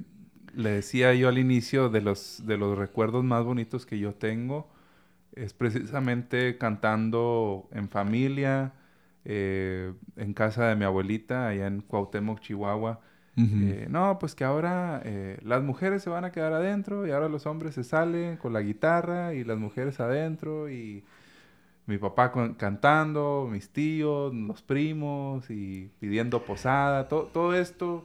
le 0.54 0.70
decía 0.70 1.14
yo 1.14 1.28
al 1.28 1.38
inicio 1.38 1.88
de 1.88 2.00
los, 2.00 2.42
de 2.46 2.56
los 2.56 2.76
recuerdos 2.76 3.22
más 3.22 3.44
bonitos 3.44 3.86
que 3.86 3.98
yo 3.98 4.14
tengo, 4.14 4.68
es 5.36 5.52
precisamente 5.52 6.58
cantando 6.58 7.68
en 7.72 7.88
familia, 7.88 8.72
eh, 9.24 9.92
en 10.16 10.34
casa 10.34 10.66
de 10.66 10.76
mi 10.76 10.84
abuelita, 10.84 11.48
allá 11.48 11.68
en 11.68 11.80
Cuauhtémoc, 11.80 12.40
Chihuahua. 12.40 13.00
Eh, 13.36 13.86
no, 13.90 14.18
pues 14.20 14.34
que 14.34 14.44
ahora 14.44 15.02
eh, 15.04 15.38
las 15.42 15.62
mujeres 15.62 16.02
se 16.02 16.10
van 16.10 16.24
a 16.24 16.30
quedar 16.30 16.52
adentro 16.52 17.06
y 17.06 17.10
ahora 17.10 17.28
los 17.28 17.46
hombres 17.46 17.74
se 17.74 17.82
salen 17.82 18.36
con 18.36 18.52
la 18.52 18.60
guitarra 18.60 19.34
y 19.34 19.42
las 19.42 19.58
mujeres 19.58 19.98
adentro 19.98 20.70
y 20.70 21.04
mi 21.86 21.98
papá 21.98 22.32
cantando, 22.56 23.48
mis 23.50 23.70
tíos, 23.70 24.32
los 24.34 24.62
primos 24.62 25.50
y 25.50 25.90
pidiendo 26.00 26.44
posada, 26.44 27.08
todo 27.08 27.54
esto 27.54 28.04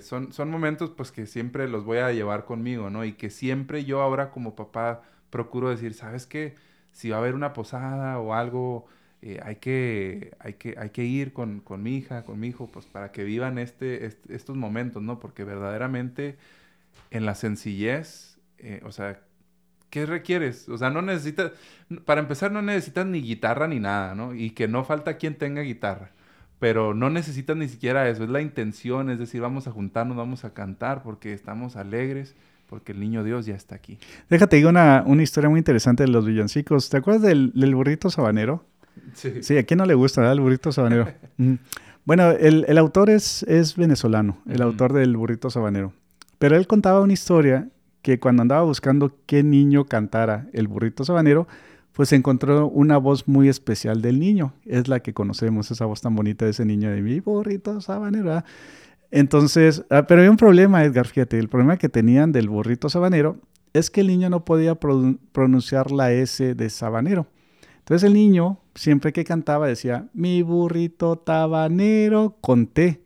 son, 0.00 0.32
son 0.32 0.50
momentos 0.50 0.90
pues 0.90 1.12
que 1.12 1.26
siempre 1.26 1.68
los 1.68 1.84
voy 1.84 1.98
a 1.98 2.12
llevar 2.12 2.44
conmigo, 2.44 2.90
¿no? 2.90 3.04
Y 3.04 3.12
que 3.14 3.30
siempre 3.30 3.84
yo 3.84 4.00
ahora 4.02 4.30
como 4.30 4.56
papá 4.56 5.02
procuro 5.30 5.70
decir, 5.70 5.94
¿sabes 5.94 6.26
qué? 6.26 6.54
Si 6.92 7.10
va 7.10 7.16
a 7.16 7.20
haber 7.20 7.34
una 7.34 7.52
posada 7.52 8.18
o 8.18 8.34
algo, 8.34 8.86
eh, 9.22 9.40
hay, 9.42 9.56
que, 9.56 10.34
hay, 10.38 10.54
que, 10.54 10.74
hay 10.78 10.90
que 10.90 11.04
ir 11.04 11.32
con, 11.32 11.60
con, 11.60 11.82
mi 11.82 11.96
hija, 11.96 12.24
con 12.24 12.40
mi 12.40 12.48
hijo, 12.48 12.68
pues 12.72 12.86
para 12.86 13.12
que 13.12 13.24
vivan 13.24 13.58
este, 13.58 14.06
estos 14.28 14.56
momentos, 14.56 15.02
¿no? 15.02 15.18
Porque 15.20 15.44
verdaderamente 15.44 16.36
en 17.10 17.26
la 17.26 17.34
sencillez, 17.34 18.38
eh, 18.58 18.80
o 18.84 18.92
sea, 18.92 19.20
¿qué 19.90 20.06
requieres? 20.06 20.68
O 20.68 20.78
sea, 20.78 20.90
no 20.90 21.02
necesitas, 21.02 21.52
para 22.04 22.20
empezar 22.20 22.50
no 22.52 22.62
necesitas 22.62 23.06
ni 23.06 23.20
guitarra 23.20 23.68
ni 23.68 23.80
nada, 23.80 24.14
¿no? 24.14 24.34
Y 24.34 24.50
que 24.50 24.68
no 24.68 24.84
falta 24.84 25.16
quien 25.16 25.34
tenga 25.34 25.62
guitarra. 25.62 26.12
Pero 26.58 26.94
no 26.94 27.10
necesitas 27.10 27.56
ni 27.56 27.68
siquiera 27.68 28.08
eso, 28.08 28.24
es 28.24 28.30
la 28.30 28.42
intención, 28.42 29.10
es 29.10 29.18
decir, 29.18 29.40
vamos 29.40 29.66
a 29.66 29.72
juntarnos, 29.72 30.16
vamos 30.16 30.44
a 30.44 30.52
cantar 30.54 31.02
porque 31.02 31.32
estamos 31.32 31.76
alegres 31.76 32.34
porque 32.70 32.92
el 32.92 33.00
niño 33.00 33.24
Dios 33.24 33.46
ya 33.46 33.56
está 33.56 33.74
aquí. 33.74 33.98
Déjate 34.28 34.56
digo 34.56 34.68
una, 34.68 35.02
una 35.04 35.24
historia 35.24 35.50
muy 35.50 35.58
interesante 35.58 36.04
de 36.04 36.08
los 36.08 36.24
villancicos. 36.24 36.88
¿Te 36.88 36.98
acuerdas 36.98 37.22
del, 37.22 37.74
burrito 37.74 38.10
sabanero? 38.10 38.64
Sí. 39.14 39.42
Sí, 39.42 39.58
¿a 39.58 39.64
quién 39.64 39.78
no 39.78 39.86
le 39.86 39.94
gusta 39.94 40.30
el 40.30 40.40
burrito 40.40 40.72
sabanero? 40.72 41.08
bueno, 42.04 42.30
el, 42.30 42.78
autor 42.78 43.10
es, 43.10 43.42
es 43.44 43.76
venezolano, 43.76 44.38
el 44.48 44.62
autor 44.62 44.92
del 44.92 45.16
burrito 45.16 45.50
sabanero. 45.50 45.92
Pero 46.38 46.56
él 46.56 46.66
contaba 46.66 47.00
una 47.00 47.12
historia 47.12 47.68
que 48.02 48.18
cuando 48.18 48.42
andaba 48.42 48.62
buscando 48.62 49.16
qué 49.26 49.42
niño 49.42 49.84
cantara 49.84 50.48
el 50.52 50.68
burrito 50.68 51.04
sabanero, 51.04 51.46
pues 51.92 52.12
encontró 52.12 52.68
una 52.68 52.96
voz 52.98 53.28
muy 53.28 53.48
especial 53.48 54.00
del 54.00 54.20
niño. 54.20 54.54
Es 54.64 54.88
la 54.88 55.00
que 55.00 55.12
conocemos, 55.12 55.70
esa 55.70 55.84
voz 55.84 56.00
tan 56.00 56.14
bonita 56.14 56.44
de 56.44 56.52
ese 56.52 56.64
niño 56.64 56.90
de 56.90 57.02
mi 57.02 57.20
burrito 57.20 57.80
sabanero. 57.80 58.42
Entonces, 59.10 59.84
ah, 59.90 60.06
pero 60.06 60.22
hay 60.22 60.28
un 60.28 60.36
problema, 60.36 60.84
Edgar, 60.84 61.06
fíjate, 61.06 61.38
el 61.38 61.48
problema 61.48 61.76
que 61.76 61.88
tenían 61.88 62.32
del 62.32 62.48
burrito 62.48 62.88
sabanero 62.88 63.38
es 63.72 63.90
que 63.90 64.00
el 64.00 64.06
niño 64.06 64.30
no 64.30 64.44
podía 64.44 64.76
pronunciar 64.76 65.90
la 65.90 66.12
S 66.12 66.54
de 66.54 66.70
sabanero. 66.70 67.26
Entonces 67.78 68.06
el 68.06 68.14
niño, 68.14 68.60
siempre 68.80 69.12
que 69.12 69.24
cantaba, 69.24 69.66
decía, 69.66 70.06
mi 70.14 70.40
burrito 70.40 71.16
tabanero 71.16 72.36
con 72.40 72.66
T. 72.66 73.02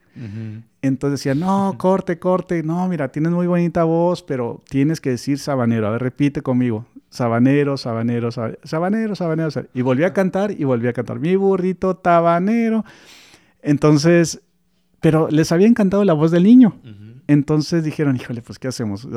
Entonces 0.82 1.18
decía, 1.18 1.34
no, 1.34 1.74
corte, 1.78 2.20
corte, 2.20 2.62
no, 2.62 2.86
mira, 2.86 3.08
tienes 3.08 3.32
muy 3.32 3.48
bonita 3.48 3.82
voz, 3.82 4.22
pero 4.22 4.62
tienes 4.68 5.00
que 5.00 5.10
decir 5.10 5.40
sabanero. 5.40 5.88
A 5.88 5.90
ver, 5.90 6.02
repite 6.02 6.42
conmigo. 6.42 6.86
Sabanero, 7.10 7.76
sabanero, 7.76 8.30
sabanero, 8.30 8.60
sabanero, 8.62 9.16
sabanero. 9.16 9.68
Y 9.74 9.82
volví 9.82 10.04
a 10.04 10.12
cantar 10.12 10.52
y 10.52 10.62
volví 10.62 10.86
a 10.86 10.92
cantar, 10.92 11.18
mi 11.18 11.34
burrito 11.34 11.96
tabanero. 11.96 12.84
Entonces, 13.60 14.42
pero 15.00 15.28
les 15.28 15.50
había 15.50 15.66
encantado 15.66 16.04
la 16.04 16.12
voz 16.12 16.30
del 16.30 16.44
niño. 16.44 16.76
Entonces 17.26 17.82
dijeron, 17.82 18.14
híjole, 18.14 18.42
pues 18.42 18.60
¿qué 18.60 18.68
hacemos? 18.68 19.08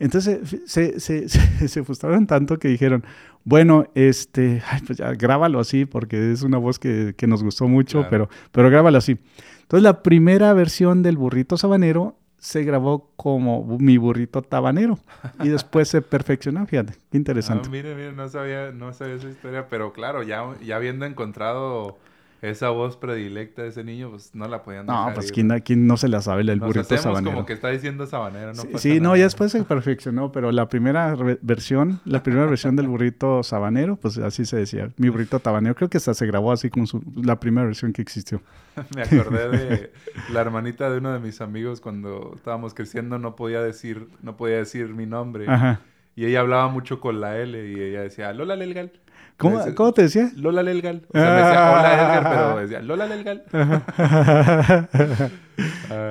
Entonces 0.00 0.40
se, 0.66 0.98
se, 0.98 1.28
se, 1.28 1.84
frustraron 1.84 2.26
tanto 2.26 2.58
que 2.58 2.68
dijeron, 2.68 3.04
bueno, 3.46 3.86
este, 3.94 4.60
pues 4.86 4.98
ya 4.98 5.12
grábalo 5.12 5.60
así 5.60 5.86
porque 5.86 6.32
es 6.32 6.42
una 6.42 6.58
voz 6.58 6.80
que, 6.80 7.14
que 7.16 7.28
nos 7.28 7.44
gustó 7.44 7.68
mucho, 7.68 8.04
pero, 8.10 8.28
pero 8.50 8.68
grábalo 8.68 8.98
así. 8.98 9.18
Entonces 9.62 9.84
la 9.84 10.02
primera 10.02 10.52
versión 10.52 11.04
del 11.04 11.16
burrito 11.16 11.56
sabanero 11.56 12.18
se 12.38 12.64
grabó 12.64 13.12
como 13.14 13.78
mi 13.78 13.98
burrito 13.98 14.42
tabanero 14.42 14.98
y 15.44 15.48
después 15.48 15.88
se 15.88 16.02
perfeccionó, 16.02 16.66
fíjate, 16.66 16.94
qué 17.10 17.16
interesante. 17.16 17.68
Ah, 17.68 17.70
mire, 17.70 17.94
mire, 17.94 18.12
no 18.12 18.28
sabía, 18.28 18.72
no 18.72 18.92
sabía 18.92 19.14
esa 19.14 19.28
historia, 19.28 19.68
pero 19.68 19.92
claro, 19.92 20.24
ya, 20.24 20.44
ya 20.64 20.74
habiendo 20.74 21.06
encontrado 21.06 21.98
esa 22.42 22.70
voz 22.70 22.96
predilecta 22.96 23.62
de 23.62 23.68
ese 23.68 23.82
niño, 23.84 24.10
pues 24.10 24.34
no 24.34 24.46
la 24.46 24.62
podían 24.62 24.86
dejar 24.86 25.08
No, 25.08 25.14
pues 25.14 25.32
¿quién, 25.32 25.86
no 25.86 25.96
se 25.96 26.08
la 26.08 26.20
sabe 26.20 26.42
el 26.42 26.60
burrito 26.60 26.96
sabanero. 26.96 27.34
como 27.34 27.46
que 27.46 27.54
está 27.54 27.68
diciendo 27.70 28.06
sabanero, 28.06 28.52
¿no? 28.52 28.78
Sí, 28.78 29.00
no, 29.00 29.16
ya 29.16 29.24
después 29.24 29.52
se 29.52 29.62
perfeccionó, 29.64 30.32
pero 30.32 30.52
la 30.52 30.68
primera 30.68 31.16
versión, 31.42 32.00
la 32.04 32.22
primera 32.22 32.46
versión 32.46 32.76
del 32.76 32.88
burrito 32.88 33.42
sabanero, 33.42 33.96
pues 33.96 34.18
así 34.18 34.44
se 34.44 34.56
decía, 34.56 34.90
mi 34.96 35.08
burrito 35.08 35.40
tabanero, 35.40 35.74
creo 35.74 35.88
que 35.88 35.96
hasta 35.96 36.14
se 36.14 36.26
grabó 36.26 36.52
así 36.52 36.70
con 36.70 36.86
su, 36.86 37.02
la 37.16 37.40
primera 37.40 37.66
versión 37.66 37.92
que 37.92 38.02
existió. 38.02 38.40
Me 38.94 39.02
acordé 39.02 39.48
de 39.48 39.92
la 40.32 40.40
hermanita 40.40 40.90
de 40.90 40.98
uno 40.98 41.12
de 41.12 41.18
mis 41.18 41.40
amigos 41.40 41.80
cuando 41.80 42.32
estábamos 42.36 42.74
creciendo, 42.74 43.18
no 43.18 43.36
podía 43.36 43.62
decir, 43.62 44.08
no 44.22 44.36
podía 44.36 44.56
decir 44.56 44.88
mi 44.88 45.06
nombre. 45.06 45.46
Ajá. 45.48 45.80
Y 46.16 46.24
ella 46.24 46.40
hablaba 46.40 46.68
mucho 46.68 46.98
con 46.98 47.20
la 47.20 47.38
L 47.38 47.70
y 47.70 47.78
ella 47.78 48.00
decía, 48.00 48.32
Lola 48.32 48.56
Lelgal. 48.56 48.90
¿Cómo, 49.36 49.62
¿Cómo, 49.74 49.92
te 49.92 50.02
decía? 50.02 50.30
Lola 50.34 50.62
Lelgal. 50.62 51.02
O 51.08 51.18
sea, 51.18 51.30
me 51.30 51.36
decía 51.42 51.72
hola 51.72 51.94
Edgar, 51.94 52.30
pero 52.30 52.56
decía 52.58 52.80
Lola 52.80 53.06
Lelgal. 53.06 53.42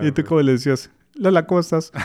¿Y 0.07 0.11
tú 0.11 0.23
cómo 0.25 0.41
le 0.41 0.51
decías? 0.53 0.91
Lola 1.15 1.47
Costas. 1.47 1.91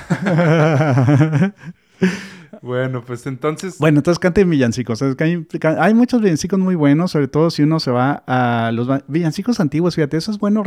Bueno, 2.62 3.02
pues 3.04 3.26
entonces. 3.26 3.78
Bueno, 3.78 4.00
entonces 4.00 4.18
canten 4.18 4.50
villancicos. 4.50 5.02
Hay, 5.02 5.94
muchos 5.94 6.20
villancicos 6.20 6.58
muy 6.58 6.74
buenos, 6.74 7.12
sobre 7.12 7.28
todo 7.28 7.50
si 7.50 7.62
uno 7.62 7.80
se 7.80 7.90
va 7.90 8.22
a 8.26 8.70
los 8.72 8.88
villancicos 9.08 9.60
antiguos. 9.60 9.94
Fíjate, 9.94 10.16
eso 10.18 10.30
es 10.30 10.38
bueno 10.38 10.62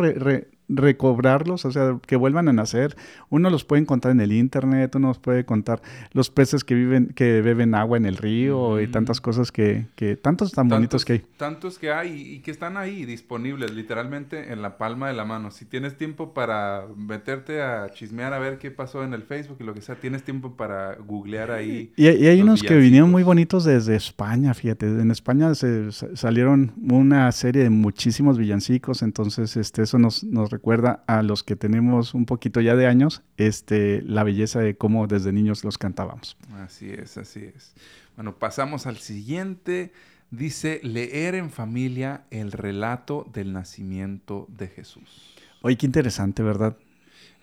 recobrarlos, 0.70 1.66
o 1.66 1.72
sea, 1.72 2.00
que 2.08 2.16
vuelvan 2.16 2.48
a 2.48 2.54
nacer. 2.54 2.96
Uno 3.30 3.50
los 3.50 3.64
puede 3.64 3.84
encontrar 3.84 4.14
en 4.14 4.22
el 4.22 4.32
internet, 4.32 4.96
uno 4.96 5.10
los 5.10 5.20
puede 5.20 5.46
contar 5.46 5.82
los 6.14 6.30
peces 6.32 6.64
que 6.64 6.74
viven, 6.74 7.08
que 7.16 7.42
beben 7.42 7.76
agua 7.76 7.98
en 7.98 8.06
el 8.06 8.18
río 8.18 8.82
y 8.82 8.88
tantas 8.88 9.22
cosas 9.22 9.52
que, 9.52 9.88
que 9.96 10.16
tantos 10.16 10.52
tan 10.52 10.70
bonitos 10.70 11.06
que 11.06 11.14
hay. 11.14 11.20
Tantos 11.38 11.78
que 11.78 11.92
hay 11.92 12.34
y 12.34 12.40
que 12.40 12.50
están 12.50 12.78
ahí 12.78 13.06
disponibles, 13.06 13.72
literalmente 13.72 14.52
en 14.52 14.62
la 14.62 14.78
palma 14.78 15.10
de 15.10 15.14
la 15.14 15.26
mano. 15.26 15.52
Si 15.52 15.66
tienes 15.66 15.96
tiempo 15.98 16.34
para 16.34 16.86
meterte 16.96 17.62
a 17.62 17.90
chismear 17.94 18.34
a 18.34 18.40
ver 18.40 18.58
qué 18.58 18.72
pasó 18.72 19.04
en 19.04 19.14
el 19.14 19.24
Facebook 19.24 19.58
y 19.60 19.64
lo 19.64 19.74
que 19.76 19.82
sea, 19.82 19.96
tienes 19.96 20.24
tiempo 20.24 20.56
para 20.56 20.96
googlear 20.96 21.52
ahí 21.52 21.83
y, 21.96 22.08
hay 22.08 22.42
unos 22.42 22.64
que 22.64 22.76
vinieron 22.76 23.12
muy 23.12 23.24
bonitos 23.24 23.64
desde 23.64 23.96
España, 23.96 24.54
fíjate. 24.54 24.86
En 24.86 25.12
España 25.12 25.54
se, 25.56 25.92
salieron 25.92 26.74
una 26.90 27.32
serie 27.32 27.64
de 27.64 27.70
muchísimos 27.70 28.38
villancicos, 28.38 29.02
entonces 29.02 29.58
este, 29.58 29.84
eso 29.84 30.00
nos, 30.00 30.24
nos 30.24 30.50
recuerda 30.50 31.04
a 31.08 31.24
los 31.24 31.44
que 31.44 31.56
tenemos 31.56 32.14
un 32.14 32.26
poquito 32.26 32.62
ya 32.62 32.76
de 32.76 32.88
años, 32.88 33.22
este, 33.38 34.02
la 34.04 34.24
belleza 34.24 34.60
de 34.60 34.76
cómo 34.76 35.08
desde 35.08 35.32
niños 35.32 35.64
los 35.64 35.78
cantábamos. 35.78 36.38
Así 36.56 36.90
es, 36.90 37.18
así 37.18 37.46
es. 37.56 37.74
Bueno, 38.16 38.38
pasamos 38.38 38.88
al 38.88 38.98
siguiente. 38.98 39.92
Dice, 40.32 40.80
leer 40.84 41.36
en 41.36 41.52
familia 41.52 42.24
el 42.32 42.52
relato 42.52 43.30
del 43.34 43.54
nacimiento 43.54 44.48
de 44.50 44.68
Jesús. 44.68 45.36
Oye, 45.62 45.78
qué 45.78 45.86
interesante, 45.86 46.42
¿verdad? 46.42 46.76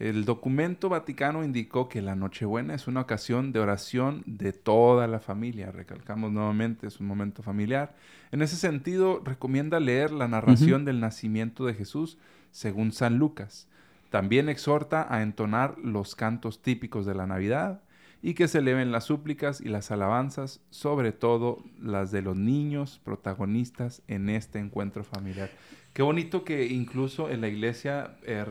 El 0.01 0.25
documento 0.25 0.89
vaticano 0.89 1.45
indicó 1.45 1.91
que 1.91 2.01
la 2.01 2.17
Nochebuena 2.17 2.75
es 2.75 2.89
una 2.89 3.03
ocasión 3.03 3.53
de 3.53 3.61
oración 3.61 4.23
de 4.25 4.55
toda 4.55 5.07
la 5.07 5.21
familia. 5.21 5.73
Recalcamos 5.73 6.33
nuevamente, 6.33 6.87
es 6.87 7.01
un 7.01 7.07
momento 7.07 7.43
familiar. 7.43 7.95
En 8.33 8.41
ese 8.41 8.57
sentido, 8.57 9.21
recomienda 9.23 9.79
leer 9.79 10.11
la 10.11 10.27
narración 10.27 10.87
del 10.87 11.01
nacimiento 11.01 11.67
de 11.67 11.75
Jesús 11.75 12.17
según 12.51 12.93
San 12.93 13.19
Lucas. 13.19 13.69
También 14.09 14.49
exhorta 14.49 15.07
a 15.15 15.21
entonar 15.21 15.77
los 15.79 16.15
cantos 16.15 16.63
típicos 16.63 17.05
de 17.05 17.15
la 17.15 17.27
Navidad 17.27 17.83
y 18.23 18.33
que 18.33 18.49
se 18.49 18.59
eleven 18.59 18.93
las 18.93 19.05
súplicas 19.05 19.61
y 19.61 19.69
las 19.69 19.91
alabanzas, 19.91 20.63
sobre 20.71 21.13
todo 21.13 21.63
las 21.79 22.11
de 22.11 22.23
los 22.23 22.39
niños 22.39 23.03
protagonistas 23.05 24.01
en 24.09 24.31
este 24.31 24.61
encuentro 24.61 25.05
familiar. 25.05 25.51
Qué 25.93 26.01
bonito 26.01 26.43
que 26.43 26.69
incluso 26.69 27.29
en 27.29 27.43
la 27.43 27.49
iglesia 27.49 28.17
eh, 28.25 28.45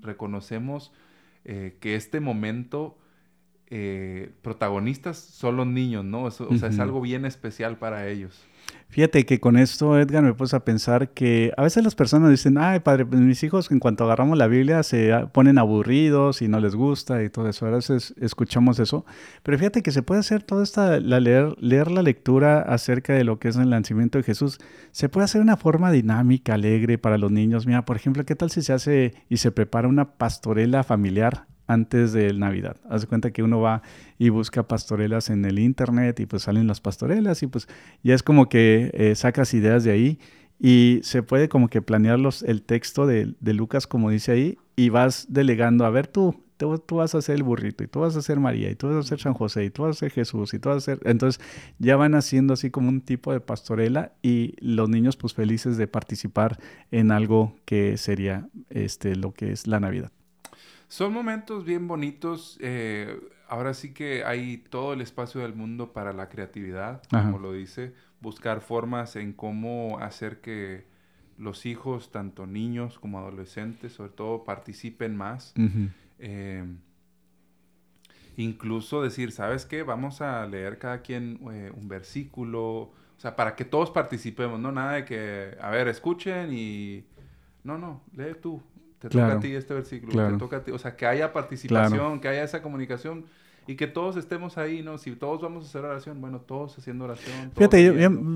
reconocemos 0.00 0.92
eh, 1.44 1.76
que 1.80 1.94
este 1.94 2.20
momento 2.20 2.98
eh, 3.70 4.30
protagonistas 4.42 5.18
son 5.18 5.56
los 5.56 5.66
niños, 5.66 6.04
¿no? 6.04 6.24
o 6.24 6.30
sea, 6.30 6.68
es 6.68 6.78
algo 6.78 7.00
bien 7.00 7.24
especial 7.24 7.76
para 7.76 8.08
ellos. 8.08 8.46
Fíjate 8.90 9.26
que 9.26 9.38
con 9.38 9.58
esto, 9.58 9.98
Edgar, 9.98 10.22
me 10.22 10.32
puse 10.32 10.56
a 10.56 10.64
pensar 10.64 11.10
que 11.10 11.52
a 11.58 11.62
veces 11.62 11.84
las 11.84 11.94
personas 11.94 12.30
dicen, 12.30 12.56
ay, 12.56 12.80
padre, 12.80 13.04
pues 13.04 13.20
mis 13.20 13.42
hijos 13.42 13.70
en 13.70 13.80
cuanto 13.80 14.04
agarramos 14.04 14.38
la 14.38 14.46
Biblia 14.46 14.82
se 14.82 15.12
ponen 15.32 15.58
aburridos 15.58 16.40
y 16.40 16.48
no 16.48 16.58
les 16.58 16.74
gusta 16.74 17.22
y 17.22 17.28
todo 17.28 17.48
eso. 17.48 17.66
A 17.66 17.70
veces 17.70 18.14
escuchamos 18.18 18.78
eso. 18.78 19.04
Pero 19.42 19.58
fíjate 19.58 19.82
que 19.82 19.90
se 19.90 20.02
puede 20.02 20.20
hacer 20.20 20.42
toda 20.42 20.62
esta, 20.62 21.00
la 21.00 21.20
leer, 21.20 21.54
leer 21.58 21.90
la 21.90 22.02
lectura 22.02 22.62
acerca 22.62 23.12
de 23.12 23.24
lo 23.24 23.38
que 23.38 23.48
es 23.48 23.56
el 23.56 23.68
nacimiento 23.68 24.16
de 24.16 24.24
Jesús. 24.24 24.58
Se 24.90 25.10
puede 25.10 25.26
hacer 25.26 25.42
una 25.42 25.58
forma 25.58 25.92
dinámica, 25.92 26.54
alegre 26.54 26.96
para 26.96 27.18
los 27.18 27.30
niños. 27.30 27.66
Mira, 27.66 27.84
por 27.84 27.96
ejemplo, 27.96 28.24
¿qué 28.24 28.36
tal 28.36 28.50
si 28.50 28.62
se 28.62 28.72
hace 28.72 29.14
y 29.28 29.36
se 29.36 29.52
prepara 29.52 29.86
una 29.86 30.12
pastorela 30.16 30.82
familiar 30.82 31.46
antes 31.68 32.12
de 32.12 32.32
Navidad. 32.34 32.76
Haz 32.90 33.02
de 33.02 33.06
cuenta 33.06 33.30
que 33.30 33.44
uno 33.44 33.60
va 33.60 33.82
y 34.18 34.30
busca 34.30 34.66
pastorelas 34.66 35.30
en 35.30 35.44
el 35.44 35.60
internet 35.60 36.18
y 36.18 36.26
pues 36.26 36.42
salen 36.42 36.66
las 36.66 36.80
pastorelas 36.80 37.42
y 37.44 37.46
pues 37.46 37.68
ya 38.02 38.14
es 38.14 38.24
como 38.24 38.48
que 38.48 38.90
eh, 38.94 39.14
sacas 39.14 39.54
ideas 39.54 39.84
de 39.84 39.92
ahí 39.92 40.18
y 40.58 40.98
se 41.04 41.22
puede 41.22 41.48
como 41.48 41.68
que 41.68 41.80
planear 41.82 42.18
los, 42.18 42.42
el 42.42 42.62
texto 42.62 43.06
de, 43.06 43.34
de 43.38 43.54
Lucas 43.54 43.86
como 43.86 44.10
dice 44.10 44.32
ahí 44.32 44.58
y 44.74 44.88
vas 44.88 45.26
delegando, 45.28 45.84
a 45.84 45.90
ver 45.90 46.08
tú, 46.08 46.34
tú, 46.58 46.96
vas 46.96 47.14
a 47.14 47.22
ser 47.22 47.36
el 47.36 47.42
burrito, 47.42 47.84
y 47.84 47.86
tú 47.86 48.00
vas 48.00 48.16
a 48.16 48.22
ser 48.22 48.40
María, 48.40 48.70
y 48.70 48.74
tú 48.74 48.88
vas 48.88 48.96
a 48.96 49.08
ser 49.08 49.20
San 49.20 49.34
José, 49.34 49.64
y 49.64 49.70
tú 49.70 49.82
vas 49.82 49.96
a 49.96 49.98
ser 50.00 50.10
Jesús, 50.10 50.52
y 50.54 50.58
tú 50.58 50.68
vas 50.68 50.78
a 50.78 50.80
ser... 50.80 51.00
Entonces 51.04 51.40
ya 51.78 51.96
van 51.96 52.14
haciendo 52.14 52.54
así 52.54 52.70
como 52.70 52.88
un 52.88 53.00
tipo 53.00 53.32
de 53.32 53.40
pastorela 53.40 54.12
y 54.22 54.54
los 54.60 54.88
niños 54.88 55.16
pues 55.16 55.34
felices 55.34 55.76
de 55.76 55.86
participar 55.86 56.58
en 56.90 57.12
algo 57.12 57.54
que 57.64 57.96
sería 57.96 58.48
este, 58.70 59.14
lo 59.16 59.32
que 59.32 59.52
es 59.52 59.66
la 59.66 59.80
Navidad. 59.80 60.10
Son 60.88 61.12
momentos 61.12 61.64
bien 61.64 61.86
bonitos. 61.86 62.58
Eh, 62.60 63.20
ahora 63.48 63.74
sí 63.74 63.92
que 63.92 64.24
hay 64.24 64.58
todo 64.58 64.94
el 64.94 65.00
espacio 65.00 65.42
del 65.42 65.54
mundo 65.54 65.92
para 65.92 66.12
la 66.12 66.28
creatividad, 66.28 67.02
como 67.10 67.38
lo 67.38 67.52
dice, 67.52 67.94
buscar 68.20 68.60
formas 68.60 69.16
en 69.16 69.32
cómo 69.32 69.98
hacer 70.00 70.40
que 70.40 70.86
los 71.36 71.66
hijos, 71.66 72.10
tanto 72.10 72.46
niños 72.46 72.98
como 72.98 73.18
adolescentes, 73.18 73.92
sobre 73.92 74.10
todo, 74.10 74.44
participen 74.44 75.16
más. 75.16 75.54
Eh, 76.18 76.64
incluso 78.36 79.02
decir, 79.02 79.30
¿sabes 79.30 79.66
qué? 79.66 79.82
Vamos 79.82 80.20
a 80.20 80.46
leer 80.46 80.78
cada 80.78 81.02
quien 81.02 81.38
eh, 81.52 81.70
un 81.74 81.88
versículo, 81.88 82.64
o 82.64 82.94
sea, 83.18 83.36
para 83.36 83.54
que 83.56 83.64
todos 83.64 83.90
participemos, 83.90 84.58
no 84.58 84.72
nada 84.72 84.94
de 84.94 85.04
que, 85.04 85.56
a 85.60 85.70
ver, 85.70 85.88
escuchen 85.88 86.52
y... 86.52 87.04
No, 87.64 87.76
no, 87.76 88.02
lee 88.16 88.34
tú, 88.40 88.62
te 88.98 89.08
toca 89.08 89.32
a 89.32 89.40
ti 89.40 89.54
este 89.54 89.74
versículo, 89.74 90.30
te 90.30 90.38
toca 90.38 90.56
a 90.58 90.64
ti, 90.64 90.70
o 90.72 90.78
sea, 90.78 90.96
que 90.96 91.06
haya 91.06 91.32
participación, 91.32 92.20
que 92.20 92.28
haya 92.28 92.42
esa 92.42 92.62
comunicación 92.62 93.24
y 93.68 93.76
que 93.76 93.86
todos 93.86 94.16
estemos 94.16 94.56
ahí, 94.56 94.82
¿no? 94.82 94.96
Si 94.96 95.14
todos 95.14 95.42
vamos 95.42 95.62
a 95.62 95.68
hacer 95.68 95.84
oración, 95.84 96.22
bueno, 96.22 96.40
todos 96.40 96.78
haciendo 96.78 97.04
oración. 97.04 97.52
fíjate, 97.54 97.84
yo, 97.84 97.92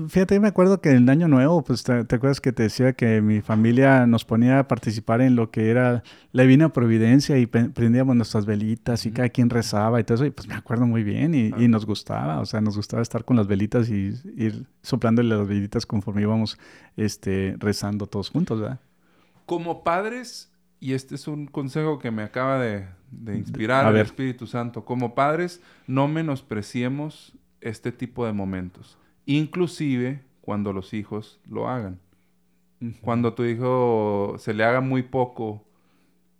fíjate, 0.07 0.35
yo 0.35 0.41
me 0.41 0.47
acuerdo 0.47 0.79
que 0.79 0.91
en 0.91 0.97
el 0.97 1.09
año 1.09 1.27
nuevo, 1.27 1.63
pues 1.63 1.81
te, 1.81 1.91
acuerdas 1.91 2.39
que 2.39 2.51
te 2.51 2.61
decía 2.61 2.93
que 2.93 3.19
mi 3.19 3.41
familia 3.41 4.05
nos 4.05 4.25
ponía 4.25 4.59
a 4.59 4.67
participar 4.67 5.21
en 5.21 5.35
lo 5.35 5.49
que 5.49 5.71
era 5.71 6.03
la 6.33 6.43
Divina 6.43 6.69
Providencia 6.71 7.39
y 7.39 7.47
prendíamos 7.47 8.15
nuestras 8.15 8.45
velitas 8.45 9.07
y 9.07 9.11
cada 9.11 9.27
quien 9.29 9.49
rezaba 9.49 9.99
y 9.99 10.03
todo 10.03 10.15
eso, 10.17 10.25
y 10.25 10.29
pues 10.29 10.47
me 10.47 10.53
acuerdo 10.53 10.85
muy 10.85 11.03
bien 11.03 11.33
y, 11.33 11.51
y, 11.57 11.67
nos 11.67 11.87
gustaba, 11.87 12.39
o 12.39 12.45
sea, 12.45 12.61
nos 12.61 12.77
gustaba 12.77 13.01
estar 13.01 13.25
con 13.25 13.35
las 13.35 13.47
velitas 13.47 13.89
y 13.89 14.13
ir 14.37 14.67
soplándole 14.83 15.35
las 15.35 15.47
velitas 15.47 15.87
conforme 15.87 16.21
íbamos 16.21 16.59
este, 16.95 17.55
rezando 17.57 18.05
todos 18.05 18.29
juntos, 18.29 18.61
¿verdad? 18.61 18.79
Como 19.47 19.83
padres, 19.83 20.52
y 20.83 20.93
este 20.93 21.15
es 21.15 21.27
un 21.27 21.47
consejo 21.47 21.99
que 21.99 22.11
me 22.11 22.23
acaba 22.23 22.59
de 22.59 22.87
de 23.17 23.37
inspirar 23.37 23.85
al 23.85 23.97
Espíritu 23.97 24.47
Santo. 24.47 24.85
Como 24.85 25.15
padres, 25.15 25.61
no 25.87 26.07
menospreciemos 26.07 27.33
este 27.61 27.91
tipo 27.91 28.25
de 28.25 28.33
momentos, 28.33 28.97
inclusive 29.25 30.23
cuando 30.41 30.73
los 30.73 30.93
hijos 30.93 31.39
lo 31.47 31.69
hagan. 31.69 31.99
Cuando 33.01 33.29
a 33.29 33.35
tu 33.35 33.45
hijo 33.45 34.35
se 34.39 34.53
le 34.53 34.65
haga 34.65 34.81
muy 34.81 35.03
poco 35.03 35.65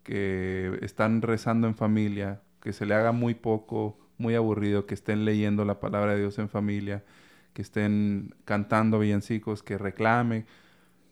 que 0.03 0.77
están 0.81 1.21
rezando 1.21 1.67
en 1.67 1.75
familia, 1.75 2.41
que 2.61 2.73
se 2.73 2.85
le 2.85 2.95
haga 2.95 3.13
muy 3.13 3.33
poco, 3.33 3.97
muy 4.17 4.35
aburrido, 4.35 4.85
que 4.85 4.93
estén 4.93 5.23
leyendo 5.23 5.63
la 5.63 5.79
palabra 5.79 6.13
de 6.13 6.19
Dios 6.19 6.37
en 6.39 6.49
familia, 6.49 7.05
que 7.53 7.61
estén 7.61 8.35
cantando 8.43 8.99
villancicos, 8.99 9.63
que 9.63 9.77
reclame, 9.77 10.45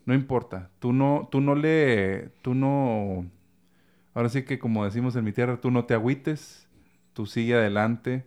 no 0.06 0.14
importa. 0.14 0.70
Tú 0.78 0.92
no, 0.92 1.28
tú 1.30 1.40
no 1.40 1.54
le, 1.54 2.30
tú 2.42 2.54
no 2.54 3.26
Ahora 4.14 4.28
sí 4.28 4.42
que 4.42 4.58
como 4.58 4.84
decimos 4.84 5.16
en 5.16 5.24
mi 5.24 5.32
tierra, 5.32 5.60
tú 5.60 5.70
no 5.70 5.84
te 5.86 5.94
agüites, 5.94 6.68
tú 7.14 7.26
sigue 7.26 7.54
adelante. 7.54 8.24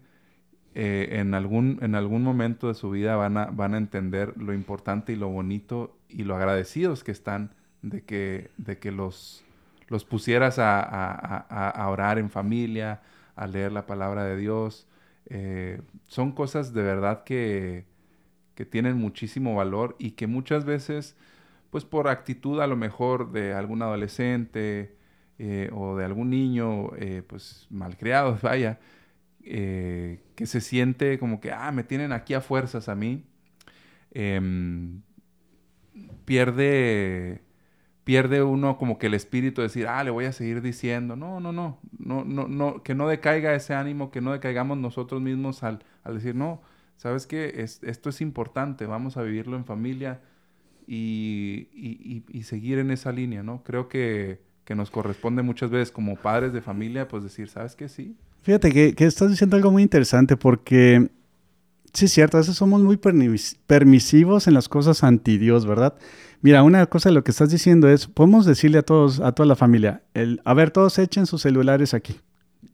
Eh, 0.73 1.19
en, 1.21 1.33
algún, 1.33 1.79
en 1.81 1.95
algún 1.95 2.21
momento 2.23 2.67
de 2.67 2.73
su 2.73 2.89
vida 2.89 3.15
van 3.15 3.37
a, 3.37 3.45
van 3.45 3.75
a 3.75 3.77
entender 3.77 4.35
lo 4.37 4.53
importante 4.53 5.13
y 5.13 5.15
lo 5.15 5.29
bonito 5.29 5.97
y 6.09 6.23
lo 6.23 6.35
agradecidos 6.35 7.05
que 7.05 7.13
están 7.13 7.51
de 7.81 8.03
que, 8.03 8.51
de 8.57 8.77
que 8.77 8.91
los, 8.91 9.45
los 9.87 10.03
pusieras 10.03 10.59
a, 10.59 10.81
a, 10.81 11.89
orar 11.89 12.19
en 12.19 12.29
familia, 12.29 13.01
a 13.37 13.47
leer 13.47 13.71
la 13.71 13.85
palabra 13.85 14.25
de 14.25 14.35
Dios. 14.35 14.87
Eh, 15.27 15.81
son 16.07 16.33
cosas 16.33 16.73
de 16.73 16.83
verdad 16.83 17.23
que, 17.23 17.85
que 18.55 18.65
tienen 18.65 18.97
muchísimo 18.97 19.55
valor 19.55 19.95
y 19.97 20.11
que 20.11 20.27
muchas 20.27 20.65
veces, 20.65 21.15
pues 21.75 21.83
por 21.83 22.07
actitud 22.07 22.61
a 22.61 22.67
lo 22.67 22.77
mejor 22.77 23.33
de 23.33 23.53
algún 23.53 23.81
adolescente, 23.81 24.95
eh, 25.37 25.69
o 25.73 25.97
de 25.97 26.05
algún 26.05 26.29
niño, 26.29 26.95
eh, 26.95 27.21
pues 27.27 27.67
malcriado, 27.69 28.39
vaya, 28.41 28.79
eh, 29.43 30.23
que 30.35 30.45
se 30.45 30.61
siente 30.61 31.19
como 31.19 31.41
que, 31.41 31.51
ah, 31.51 31.73
me 31.73 31.83
tienen 31.83 32.13
aquí 32.13 32.33
a 32.33 32.39
fuerzas 32.39 32.87
a 32.87 32.95
mí, 32.95 33.25
em, 34.11 35.01
pierde, 36.23 37.41
pierde 38.05 38.41
uno 38.41 38.77
como 38.77 38.97
que 38.97 39.07
el 39.07 39.13
espíritu 39.13 39.59
de 39.59 39.67
decir, 39.67 39.87
ah, 39.89 40.01
le 40.05 40.11
voy 40.11 40.23
a 40.23 40.31
seguir 40.31 40.61
diciendo. 40.61 41.17
No, 41.17 41.41
no, 41.41 41.51
no, 41.51 41.81
no, 41.99 42.23
no, 42.23 42.47
no, 42.47 42.83
que 42.83 42.95
no 42.95 43.09
decaiga 43.09 43.53
ese 43.53 43.73
ánimo, 43.73 44.11
que 44.11 44.21
no 44.21 44.31
decaigamos 44.31 44.77
nosotros 44.77 45.21
mismos 45.21 45.61
al, 45.61 45.83
decir, 46.05 46.35
no, 46.35 46.61
sabes 46.95 47.27
que 47.27 47.65
esto 47.81 48.09
es 48.09 48.21
importante, 48.21 48.85
vamos 48.85 49.17
a 49.17 49.23
vivirlo 49.23 49.57
en 49.57 49.65
familia 49.65 50.21
y, 50.87 52.43
seguir 52.43 52.79
en 52.79 52.91
esa 52.91 53.11
línea, 53.11 53.43
¿no? 53.43 53.63
Creo 53.63 53.87
que 53.87 54.39
que 54.65 54.75
nos 54.75 54.89
corresponde 54.89 55.43
muchas 55.43 55.69
veces 55.69 55.91
como 55.91 56.15
padres 56.15 56.51
de 56.51 56.61
familia, 56.61 57.07
pues 57.07 57.23
decir, 57.23 57.47
¿sabes 57.47 57.75
qué? 57.75 57.87
Sí. 57.87 58.15
Fíjate 58.41 58.71
que, 58.71 59.05
estás 59.05 59.29
diciendo 59.29 59.55
algo 59.55 59.71
muy 59.71 59.83
interesante 59.83 60.35
porque, 60.35 61.09
sí 61.93 62.05
es 62.05 62.11
cierto, 62.11 62.37
a 62.37 62.41
veces 62.41 62.55
somos 62.55 62.81
muy 62.81 62.97
permisivos 62.97 64.47
en 64.47 64.55
las 64.55 64.67
cosas 64.67 65.03
anti 65.03 65.37
Dios, 65.37 65.65
¿verdad? 65.65 65.93
Mira, 66.41 66.63
una 66.63 66.85
cosa 66.87 67.09
de 67.09 67.15
lo 67.15 67.23
que 67.23 67.31
estás 67.31 67.49
diciendo 67.51 67.87
es, 67.87 68.07
podemos 68.07 68.45
decirle 68.45 68.79
a 68.79 68.81
todos, 68.81 69.19
a 69.19 69.31
toda 69.31 69.47
la 69.47 69.55
familia, 69.55 70.01
el, 70.13 70.41
a 70.45 70.53
ver, 70.55 70.71
todos 70.71 70.97
echen 70.99 71.27
sus 71.27 71.43
celulares 71.43 71.93
aquí. 71.93 72.15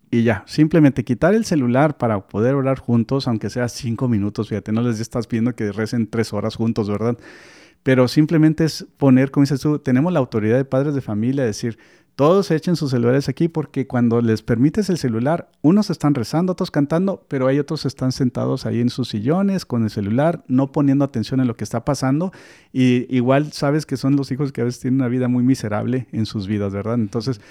Y 0.09 0.23
ya, 0.23 0.43
simplemente 0.45 1.05
quitar 1.05 1.33
el 1.33 1.45
celular 1.45 1.97
para 1.97 2.19
poder 2.27 2.55
orar 2.55 2.79
juntos, 2.79 3.27
aunque 3.29 3.49
sea 3.49 3.69
cinco 3.69 4.09
minutos, 4.09 4.49
fíjate, 4.49 4.73
no 4.73 4.81
les 4.81 4.99
estás 4.99 5.27
pidiendo 5.27 5.55
que 5.55 5.71
recen 5.71 6.07
tres 6.07 6.33
horas 6.33 6.55
juntos, 6.55 6.89
¿verdad? 6.89 7.17
Pero 7.83 8.07
simplemente 8.07 8.65
es 8.65 8.85
poner, 8.97 9.31
como 9.31 9.43
dices 9.43 9.61
tú, 9.61 9.79
tenemos 9.79 10.13
la 10.13 10.19
autoridad 10.19 10.57
de 10.57 10.65
padres 10.65 10.93
de 10.93 11.01
familia, 11.01 11.43
decir, 11.43 11.77
todos 12.15 12.51
echen 12.51 12.75
sus 12.75 12.91
celulares 12.91 13.29
aquí 13.29 13.47
porque 13.47 13.87
cuando 13.87 14.21
les 14.21 14.43
permites 14.43 14.89
el 14.89 14.97
celular, 14.97 15.49
unos 15.61 15.89
están 15.89 16.13
rezando, 16.13 16.53
otros 16.53 16.69
cantando, 16.69 17.25
pero 17.27 17.47
hay 17.47 17.57
otros 17.57 17.81
que 17.81 17.87
están 17.87 18.11
sentados 18.11 18.65
ahí 18.65 18.81
en 18.81 18.89
sus 18.89 19.09
sillones 19.09 19.65
con 19.65 19.83
el 19.83 19.89
celular, 19.89 20.43
no 20.47 20.71
poniendo 20.71 21.05
atención 21.05 21.39
en 21.39 21.47
lo 21.47 21.55
que 21.55 21.63
está 21.63 21.83
pasando. 21.85 22.31
Y 22.73 23.07
igual 23.15 23.53
sabes 23.53 23.85
que 23.85 23.97
son 23.97 24.17
los 24.17 24.31
hijos 24.31 24.51
que 24.51 24.61
a 24.61 24.65
veces 24.65 24.81
tienen 24.81 24.99
una 24.99 25.07
vida 25.07 25.29
muy 25.29 25.43
miserable 25.43 26.07
en 26.11 26.25
sus 26.25 26.47
vidas, 26.47 26.73
¿verdad? 26.73 26.95
Entonces, 26.95 27.41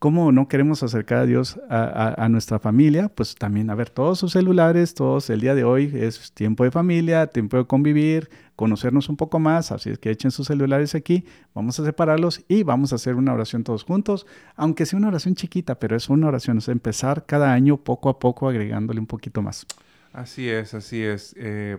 ¿Cómo 0.00 0.32
no 0.32 0.48
queremos 0.48 0.82
acercar 0.82 1.18
a 1.18 1.26
Dios 1.26 1.60
a, 1.68 2.26
nuestra 2.30 2.58
familia? 2.58 3.10
Pues 3.10 3.34
también, 3.34 3.68
a 3.68 3.74
ver, 3.74 3.90
todos 3.90 4.18
sus 4.18 4.32
celulares, 4.32 4.94
todos 4.94 5.28
el 5.28 5.42
día 5.42 5.54
de 5.54 5.62
hoy 5.62 5.92
es 5.94 6.32
tiempo 6.32 6.64
de 6.64 6.70
familia, 6.70 7.26
tiempo 7.26 7.58
de 7.58 7.66
convivir, 7.66 8.30
conocernos 8.56 9.10
un 9.10 9.18
poco 9.18 9.38
más, 9.38 9.72
así 9.72 9.90
es 9.90 9.98
que 9.98 10.10
echen 10.10 10.30
sus 10.30 10.46
celulares 10.46 10.94
aquí, 10.94 11.26
vamos 11.54 11.78
a 11.80 11.84
separarlos 11.84 12.42
y 12.48 12.62
vamos 12.62 12.92
a 12.92 12.94
hacer 12.94 13.14
una 13.14 13.34
oración 13.34 13.62
todos 13.62 13.84
juntos, 13.84 14.26
aunque 14.56 14.86
sea 14.86 14.98
una 14.98 15.08
oración 15.08 15.34
chiquita, 15.34 15.78
pero 15.78 15.94
es 15.94 16.08
una 16.08 16.28
oración, 16.28 16.56
es 16.56 16.68
empezar 16.68 17.26
cada 17.26 17.52
año 17.52 17.76
poco 17.76 18.08
a 18.08 18.18
poco 18.18 18.48
agregándole 18.48 19.00
un 19.00 19.06
poquito 19.06 19.42
más. 19.42 19.66
Así 20.14 20.48
es, 20.48 20.72
así 20.72 21.02
es. 21.02 21.34
Eh, 21.36 21.76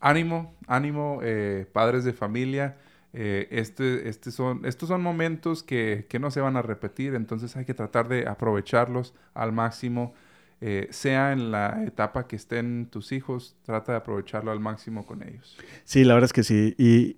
ánimo, 0.00 0.54
ánimo, 0.66 1.20
eh, 1.22 1.66
padres 1.74 2.04
de 2.04 2.14
familia 2.14 2.78
eh, 3.12 3.48
este, 3.50 4.08
este 4.08 4.30
son, 4.30 4.64
estos 4.64 4.88
son 4.88 5.02
momentos 5.02 5.62
que, 5.62 6.06
no 6.20 6.30
se 6.30 6.40
van 6.40 6.56
a 6.56 6.62
repetir, 6.62 7.14
entonces 7.14 7.56
hay 7.56 7.64
que 7.64 7.74
tratar 7.74 8.08
de 8.08 8.28
aprovecharlos 8.28 9.14
al 9.34 9.52
máximo. 9.52 10.14
Eh, 10.60 10.88
sea 10.90 11.32
en 11.32 11.52
la 11.52 11.84
etapa 11.86 12.26
que 12.26 12.34
estén 12.34 12.88
tus 12.90 13.12
hijos, 13.12 13.54
trata 13.62 13.92
de 13.92 13.98
aprovecharlo 13.98 14.50
al 14.50 14.58
máximo 14.58 15.06
con 15.06 15.22
ellos. 15.22 15.56
Sí, 15.84 16.02
la 16.02 16.14
verdad 16.14 16.26
es 16.26 16.32
que 16.32 16.42
sí. 16.42 16.74
Y, 16.76 17.16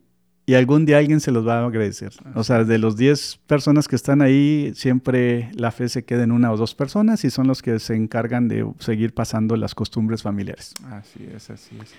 algún 0.54 0.84
día 0.84 0.98
alguien 0.98 1.20
se 1.20 1.30
los 1.30 1.46
va 1.46 1.60
a 1.60 1.64
agradecer. 1.64 2.12
O 2.34 2.42
sea, 2.42 2.64
de 2.64 2.76
los 2.76 2.96
10 2.96 3.38
personas 3.46 3.86
que 3.86 3.94
están 3.94 4.20
ahí, 4.20 4.72
siempre 4.74 5.48
la 5.54 5.70
fe 5.70 5.88
se 5.88 6.04
queda 6.04 6.24
en 6.24 6.32
una 6.32 6.50
o 6.50 6.56
dos 6.56 6.74
personas 6.74 7.24
y 7.24 7.30
son 7.30 7.46
los 7.46 7.62
que 7.62 7.78
se 7.78 7.94
encargan 7.94 8.48
de 8.48 8.68
seguir 8.80 9.14
pasando 9.14 9.56
las 9.56 9.76
costumbres 9.76 10.22
familiares. 10.22 10.74
Así 10.90 11.24
es, 11.32 11.50
así 11.50 11.78
es. 11.80 11.94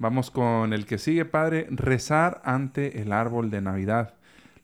Vamos 0.00 0.30
con 0.30 0.72
el 0.72 0.86
que 0.86 0.96
sigue, 0.96 1.26
Padre, 1.26 1.66
rezar 1.68 2.40
ante 2.46 3.02
el 3.02 3.12
árbol 3.12 3.50
de 3.50 3.60
Navidad. 3.60 4.14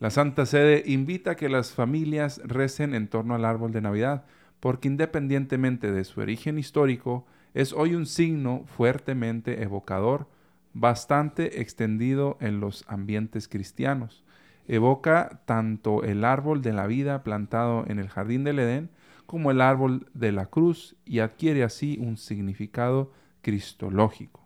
La 0.00 0.08
Santa 0.08 0.46
Sede 0.46 0.82
invita 0.86 1.32
a 1.32 1.34
que 1.36 1.50
las 1.50 1.72
familias 1.72 2.40
recen 2.42 2.94
en 2.94 3.06
torno 3.06 3.34
al 3.34 3.44
árbol 3.44 3.70
de 3.70 3.82
Navidad, 3.82 4.24
porque 4.60 4.88
independientemente 4.88 5.92
de 5.92 6.04
su 6.04 6.22
origen 6.22 6.58
histórico, 6.58 7.26
es 7.52 7.74
hoy 7.74 7.94
un 7.94 8.06
signo 8.06 8.64
fuertemente 8.64 9.62
evocador, 9.62 10.26
bastante 10.72 11.60
extendido 11.60 12.38
en 12.40 12.58
los 12.58 12.86
ambientes 12.88 13.46
cristianos. 13.46 14.24
Evoca 14.66 15.42
tanto 15.44 16.02
el 16.02 16.24
árbol 16.24 16.62
de 16.62 16.72
la 16.72 16.86
vida 16.86 17.22
plantado 17.22 17.84
en 17.88 17.98
el 17.98 18.08
jardín 18.08 18.42
del 18.42 18.58
Edén, 18.58 18.88
como 19.26 19.50
el 19.50 19.60
árbol 19.60 20.08
de 20.14 20.32
la 20.32 20.46
cruz 20.46 20.96
y 21.04 21.18
adquiere 21.18 21.62
así 21.62 21.98
un 22.00 22.16
significado 22.16 23.12
cristológico. 23.42 24.45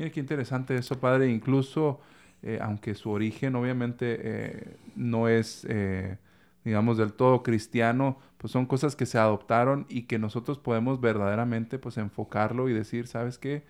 Mire 0.00 0.12
qué 0.12 0.20
interesante 0.20 0.74
eso, 0.76 0.98
Padre. 0.98 1.30
Incluso, 1.30 2.00
eh, 2.42 2.58
aunque 2.62 2.94
su 2.94 3.10
origen 3.10 3.54
obviamente 3.54 4.18
eh, 4.18 4.76
no 4.96 5.28
es, 5.28 5.66
eh, 5.68 6.16
digamos, 6.64 6.96
del 6.96 7.12
todo 7.12 7.42
cristiano, 7.42 8.16
pues 8.38 8.50
son 8.50 8.64
cosas 8.64 8.96
que 8.96 9.04
se 9.04 9.18
adoptaron 9.18 9.84
y 9.90 10.04
que 10.04 10.18
nosotros 10.18 10.56
podemos 10.56 11.02
verdaderamente 11.02 11.78
pues 11.78 11.98
enfocarlo 11.98 12.70
y 12.70 12.72
decir, 12.72 13.08
¿sabes 13.08 13.36
qué? 13.36 13.62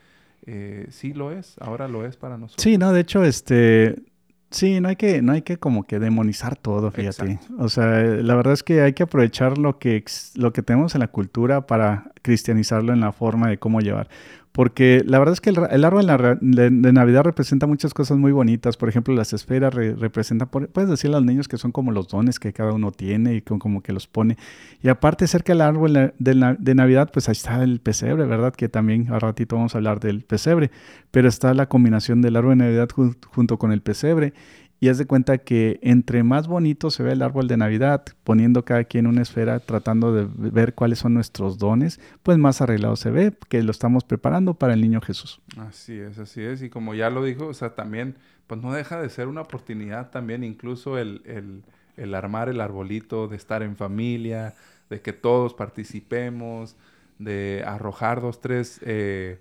sí 0.88 1.12
lo 1.12 1.32
es, 1.32 1.56
ahora 1.60 1.86
lo 1.86 2.04
es 2.06 2.16
para 2.16 2.38
nosotros. 2.38 2.62
Sí, 2.62 2.78
no, 2.78 2.92
de 2.92 3.00
hecho, 3.00 3.22
este, 3.22 4.02
Sí, 4.50 4.80
no 4.80 4.88
hay 4.88 4.96
que, 4.96 5.22
no 5.22 5.32
hay 5.32 5.42
que 5.42 5.58
como 5.58 5.84
que 5.84 6.00
demonizar 6.00 6.56
todo, 6.56 6.90
fíjate. 6.90 7.38
O 7.58 7.68
sea, 7.68 7.86
la 7.86 8.34
verdad 8.34 8.52
es 8.52 8.64
que 8.64 8.82
hay 8.82 8.94
que 8.94 9.04
aprovechar 9.04 9.58
lo 9.58 9.78
que, 9.78 10.04
lo 10.34 10.52
que 10.52 10.62
tenemos 10.62 10.96
en 10.96 11.00
la 11.00 11.06
cultura 11.06 11.66
para 11.68 12.10
cristianizarlo 12.22 12.92
en 12.92 12.98
la 12.98 13.12
forma 13.12 13.48
de 13.48 13.58
cómo 13.58 13.80
llevar. 13.80 14.08
Porque 14.52 15.02
la 15.06 15.20
verdad 15.20 15.34
es 15.34 15.40
que 15.40 15.50
el, 15.50 15.84
árbol 15.84 16.06
de, 16.40 16.70
Navidad 16.70 17.22
representa 17.22 17.68
muchas 17.68 17.94
cosas 17.94 18.18
muy 18.18 18.32
bonitas. 18.32 18.76
Por 18.76 18.88
ejemplo, 18.88 19.14
las 19.14 19.32
esferas 19.32 19.72
representan, 19.72 20.48
puedes 20.48 20.90
decirle 20.90 21.16
a 21.16 21.20
los 21.20 21.26
niños 21.26 21.46
que 21.46 21.56
son 21.56 21.70
como 21.70 21.92
los 21.92 22.08
dones 22.08 22.40
que 22.40 22.52
cada 22.52 22.72
uno 22.72 22.90
tiene 22.90 23.34
y 23.36 23.42
como 23.42 23.80
que 23.80 23.92
los 23.92 24.08
pone. 24.08 24.36
Y 24.82 24.88
aparte, 24.88 25.28
cerca 25.28 25.52
del 25.52 25.60
árbol 25.60 26.12
de, 26.18 26.74
Navidad, 26.74 27.10
pues 27.12 27.28
ahí 27.28 27.32
está 27.32 27.62
el 27.62 27.80
pesebre, 27.80 28.24
¿verdad? 28.24 28.52
Que 28.52 28.68
también 28.68 29.12
a 29.12 29.20
ratito 29.20 29.54
vamos 29.54 29.76
a 29.76 29.78
hablar 29.78 30.00
del 30.00 30.24
pesebre. 30.24 30.72
Pero 31.12 31.28
está 31.28 31.54
la 31.54 31.68
combinación 31.68 32.20
del 32.20 32.34
árbol 32.34 32.58
de 32.58 32.64
Navidad 32.64 32.88
junto 32.90 33.56
con 33.56 33.70
el 33.70 33.82
pesebre. 33.82 34.32
Y 34.82 34.88
haz 34.88 34.96
de 34.96 35.06
cuenta 35.06 35.36
que 35.36 35.78
entre 35.82 36.22
más 36.22 36.48
bonito 36.48 36.90
se 36.90 37.02
ve 37.02 37.12
el 37.12 37.20
árbol 37.20 37.46
de 37.48 37.58
Navidad, 37.58 38.02
poniendo 38.24 38.64
cada 38.64 38.84
quien 38.84 39.06
una 39.06 39.20
esfera, 39.20 39.60
tratando 39.60 40.14
de 40.14 40.26
ver 40.26 40.74
cuáles 40.74 41.00
son 41.00 41.12
nuestros 41.12 41.58
dones, 41.58 42.00
pues 42.22 42.38
más 42.38 42.62
arreglado 42.62 42.96
se 42.96 43.10
ve, 43.10 43.34
que 43.50 43.62
lo 43.62 43.72
estamos 43.72 44.04
preparando 44.04 44.54
para 44.54 44.72
el 44.72 44.80
niño 44.80 45.02
Jesús. 45.02 45.42
Así 45.58 45.98
es, 45.98 46.18
así 46.18 46.40
es. 46.40 46.62
Y 46.62 46.70
como 46.70 46.94
ya 46.94 47.10
lo 47.10 47.22
dijo, 47.22 47.48
o 47.48 47.54
sea, 47.54 47.74
también, 47.74 48.16
pues 48.46 48.62
no 48.62 48.72
deja 48.72 48.98
de 49.02 49.10
ser 49.10 49.28
una 49.28 49.42
oportunidad 49.42 50.10
también, 50.10 50.44
incluso 50.44 50.96
el, 50.96 51.62
armar 52.14 52.48
el 52.48 52.62
arbolito, 52.62 53.28
de 53.28 53.36
estar 53.36 53.62
en 53.62 53.76
familia, 53.76 54.54
de 54.88 55.02
que 55.02 55.12
todos 55.12 55.52
participemos, 55.52 56.74
de 57.18 57.62
arrojar 57.66 58.22
dos, 58.22 58.40
tres, 58.40 58.80
eh, 58.82 59.40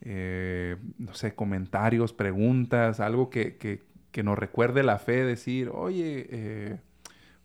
eh, 0.00 0.78
no 0.98 1.14
sé, 1.14 1.32
comentarios, 1.36 2.12
preguntas, 2.12 2.98
algo 2.98 3.30
que 3.30 3.88
que 4.12 4.22
nos 4.22 4.38
recuerde 4.38 4.82
la 4.82 4.98
fe, 4.98 5.24
decir, 5.24 5.70
oye, 5.72 6.26
eh, 6.30 6.76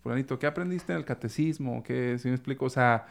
fulanito, 0.01 0.39
¿qué 0.39 0.47
aprendiste 0.47 0.93
en 0.93 0.99
el 0.99 1.05
catecismo? 1.05 1.83
¿Qué, 1.83 2.17
si 2.19 2.27
me 2.27 2.35
explico? 2.35 2.65
O 2.65 2.69
sea, 2.69 3.05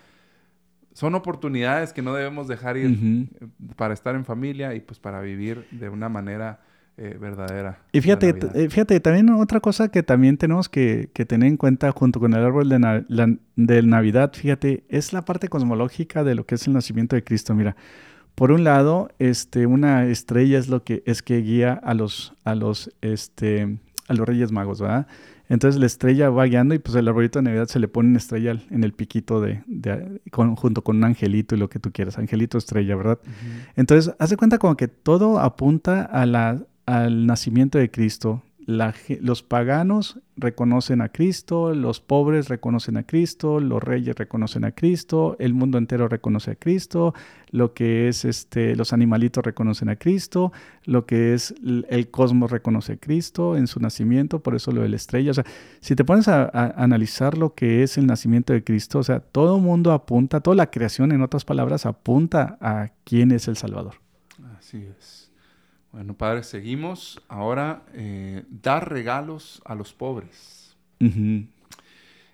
son 0.92 1.14
oportunidades 1.14 1.92
que 1.92 2.02
no 2.02 2.14
debemos 2.14 2.46
dejar 2.48 2.76
ir 2.76 3.28
para 3.76 3.94
estar 3.94 4.14
en 4.14 4.24
familia 4.24 4.74
y 4.74 4.80
pues 4.80 5.00
para 5.00 5.20
vivir 5.20 5.66
de 5.72 5.88
una 5.88 6.08
manera 6.08 6.60
eh, 6.96 7.16
verdadera. 7.20 7.80
Y 7.90 8.00
fíjate, 8.00 8.36
eh, 8.54 8.68
fíjate, 8.70 9.00
también 9.00 9.28
otra 9.30 9.58
cosa 9.58 9.88
que 9.88 10.04
también 10.04 10.36
tenemos 10.36 10.68
que, 10.68 11.10
tener 11.26 11.48
en 11.48 11.56
cuenta 11.56 11.90
junto 11.90 12.20
con 12.20 12.32
el 12.32 12.44
árbol 12.44 12.68
de, 12.68 13.38
de 13.56 13.82
Navidad, 13.82 14.32
fíjate, 14.32 14.84
es 14.88 15.12
la 15.12 15.24
parte 15.24 15.48
cosmológica 15.48 16.22
de 16.22 16.36
lo 16.36 16.46
que 16.46 16.54
es 16.54 16.68
el 16.68 16.72
nacimiento 16.72 17.16
de 17.16 17.24
Cristo. 17.24 17.52
Mira, 17.56 17.74
por 18.34 18.50
un 18.50 18.64
lado, 18.64 19.10
este, 19.18 19.66
una 19.66 20.06
estrella 20.06 20.58
es 20.58 20.68
lo 20.68 20.82
que 20.82 21.02
es 21.06 21.22
que 21.22 21.38
guía 21.38 21.72
a 21.72 21.94
los, 21.94 22.34
a 22.44 22.54
los, 22.54 22.90
este, 23.00 23.78
a 24.08 24.14
los 24.14 24.26
Reyes 24.26 24.50
Magos, 24.50 24.80
¿verdad? 24.80 25.06
Entonces 25.48 25.78
la 25.78 25.86
estrella 25.86 26.30
va 26.30 26.46
guiando 26.46 26.74
y 26.74 26.78
pues 26.78 26.96
el 26.96 27.06
arbolito 27.06 27.38
de 27.38 27.44
Navidad 27.44 27.66
se 27.66 27.78
le 27.78 27.86
pone 27.86 28.08
una 28.08 28.18
estrella 28.18 28.58
en 28.70 28.82
el 28.82 28.92
piquito 28.92 29.40
de, 29.40 29.62
junto 30.32 30.82
con 30.82 30.96
un 30.96 31.04
angelito 31.04 31.54
y 31.54 31.58
lo 31.58 31.68
que 31.68 31.78
tú 31.78 31.92
quieras, 31.92 32.18
angelito 32.18 32.56
estrella, 32.56 32.96
¿verdad? 32.96 33.18
Entonces, 33.76 34.14
hace 34.18 34.36
cuenta 34.36 34.58
como 34.58 34.76
que 34.76 34.88
todo 34.88 35.38
apunta 35.38 36.02
a 36.02 36.24
la, 36.24 36.62
al 36.86 37.26
nacimiento 37.26 37.78
de 37.78 37.90
Cristo, 37.90 38.42
los 38.66 39.42
paganos 39.42 40.18
reconocen 40.36 41.00
a 41.00 41.10
Cristo, 41.10 41.74
los 41.74 42.00
pobres 42.00 42.48
reconocen 42.48 42.96
a 42.96 43.02
Cristo, 43.02 43.60
los 43.60 43.82
reyes 43.82 44.16
reconocen 44.16 44.64
a 44.64 44.72
Cristo, 44.72 45.36
el 45.38 45.54
mundo 45.54 45.78
entero 45.78 46.08
reconoce 46.08 46.52
a 46.52 46.54
Cristo, 46.54 47.14
lo 47.50 47.74
que 47.74 48.08
es 48.08 48.24
este, 48.24 48.74
los 48.74 48.92
animalitos 48.92 49.44
reconocen 49.44 49.90
a 49.90 49.96
Cristo, 49.96 50.52
lo 50.84 51.04
que 51.04 51.34
es 51.34 51.54
el 51.62 52.08
cosmos 52.10 52.50
reconoce 52.50 52.94
a 52.94 52.96
Cristo 52.96 53.56
en 53.56 53.66
su 53.66 53.80
nacimiento, 53.80 54.40
por 54.42 54.54
eso 54.54 54.72
lo 54.72 54.82
de 54.82 54.88
la 54.88 54.96
estrella. 54.96 55.32
O 55.32 55.34
sea, 55.34 55.44
si 55.80 55.94
te 55.94 56.04
pones 56.04 56.28
a, 56.28 56.48
analizar 56.76 57.36
lo 57.36 57.54
que 57.54 57.82
es 57.82 57.98
el 57.98 58.06
nacimiento 58.06 58.52
de 58.52 58.64
Cristo, 58.64 58.98
o 58.98 59.04
sea, 59.04 59.20
todo 59.20 59.58
mundo 59.58 59.92
apunta, 59.92 60.40
toda 60.40 60.56
la 60.56 60.70
creación, 60.70 61.12
en 61.12 61.22
otras 61.22 61.44
palabras, 61.44 61.86
apunta 61.86 62.56
a 62.60 62.90
quién 63.04 63.30
es 63.30 63.46
el 63.46 63.56
Salvador. 63.56 63.94
Así 64.58 64.86
es. 64.98 65.23
Bueno, 65.94 66.14
Padre, 66.14 66.42
seguimos. 66.42 67.22
Ahora, 67.28 67.84
eh, 67.92 68.42
dar 68.50 68.90
regalos 68.90 69.62
a 69.64 69.76
los 69.76 69.92
pobres. 69.92 70.76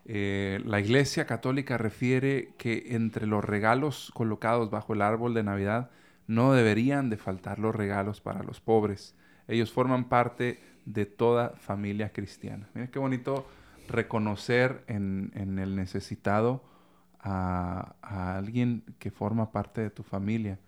Eh, 0.06 0.62
la 0.64 0.80
Iglesia 0.80 1.26
Católica 1.26 1.76
refiere 1.76 2.54
que 2.56 2.94
entre 2.94 3.26
los 3.26 3.44
regalos 3.44 4.12
colocados 4.14 4.70
bajo 4.70 4.94
el 4.94 5.02
árbol 5.02 5.34
de 5.34 5.42
Navidad 5.42 5.90
no 6.26 6.54
deberían 6.54 7.10
de 7.10 7.18
faltar 7.18 7.58
los 7.58 7.74
regalos 7.74 8.22
para 8.22 8.42
los 8.42 8.60
pobres. 8.60 9.14
Ellos 9.46 9.70
forman 9.70 10.08
parte 10.08 10.62
de 10.86 11.04
toda 11.04 11.50
familia 11.50 12.14
cristiana. 12.14 12.66
Mira 12.72 12.86
qué 12.86 12.98
bonito 12.98 13.46
reconocer 13.88 14.84
en, 14.86 15.32
el 15.34 15.76
necesitado 15.76 16.64
a 17.18 17.94
alguien 18.38 18.84
que 18.98 19.10
forma 19.10 19.52
parte 19.52 19.82
de 19.82 19.90
tu 19.90 20.02
familia. 20.02 20.58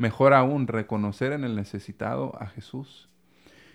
Mejor 0.00 0.32
aún, 0.32 0.66
reconocer 0.66 1.32
en 1.32 1.44
el 1.44 1.54
necesitado 1.54 2.32
a 2.40 2.46
Jesús. 2.46 3.10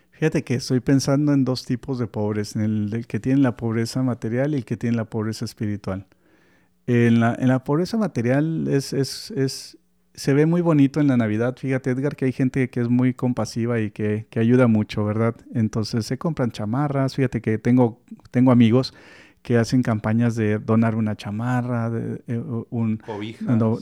Fíjate 0.10 0.44
que 0.44 0.56
estoy 0.56 0.80
pensando 0.80 1.34
en 1.34 1.46
dos 1.46 1.66
tipos 1.66 2.00
de 2.00 2.08
pobres, 2.08 2.56
en 2.56 2.64
el, 2.64 3.06
que 3.06 3.20
tiene 3.20 3.42
la 3.42 3.56
pobreza 3.56 4.02
material 4.02 4.54
y 4.54 4.58
el 4.58 4.66
que 4.66 4.76
tiene 4.76 4.98
la 4.98 5.06
pobreza 5.06 5.46
espiritual. 5.46 6.08
En 6.88 7.20
la, 7.20 7.36
en 7.38 7.48
la 7.48 7.64
pobreza 7.64 7.98
material 7.98 8.68
es, 8.68 8.92
es, 8.92 9.30
es, 9.38 9.78
se 10.16 10.34
ve 10.34 10.48
muy 10.48 10.62
bonito 10.62 11.00
en 11.00 11.06
la 11.06 11.16
Navidad. 11.16 11.58
Fíjate, 11.60 11.92
Edgar, 11.92 12.16
que 12.16 12.26
hay 12.26 12.32
gente 12.32 12.72
que 12.72 12.82
es 12.82 12.90
muy 12.90 13.14
compasiva 13.14 13.80
y 13.80 13.92
que, 13.92 14.26
que 14.32 14.40
ayuda 14.40 14.66
mucho, 14.66 15.06
¿verdad? 15.06 15.36
Entonces 15.54 16.08
se 16.08 16.18
compran 16.18 16.50
chamarras. 16.50 17.14
Fíjate 17.14 17.40
que 17.40 17.60
tengo, 17.60 18.02
tengo 18.32 18.52
amigos 18.52 18.96
que 19.46 19.60
hacen 19.60 19.84
campañas 19.84 20.36
de 20.36 20.58
donar 20.58 20.96
una 20.96 21.16
chamarra, 21.16 21.92
de, 21.92 22.20
eh, 22.26 22.42
un, 22.72 23.00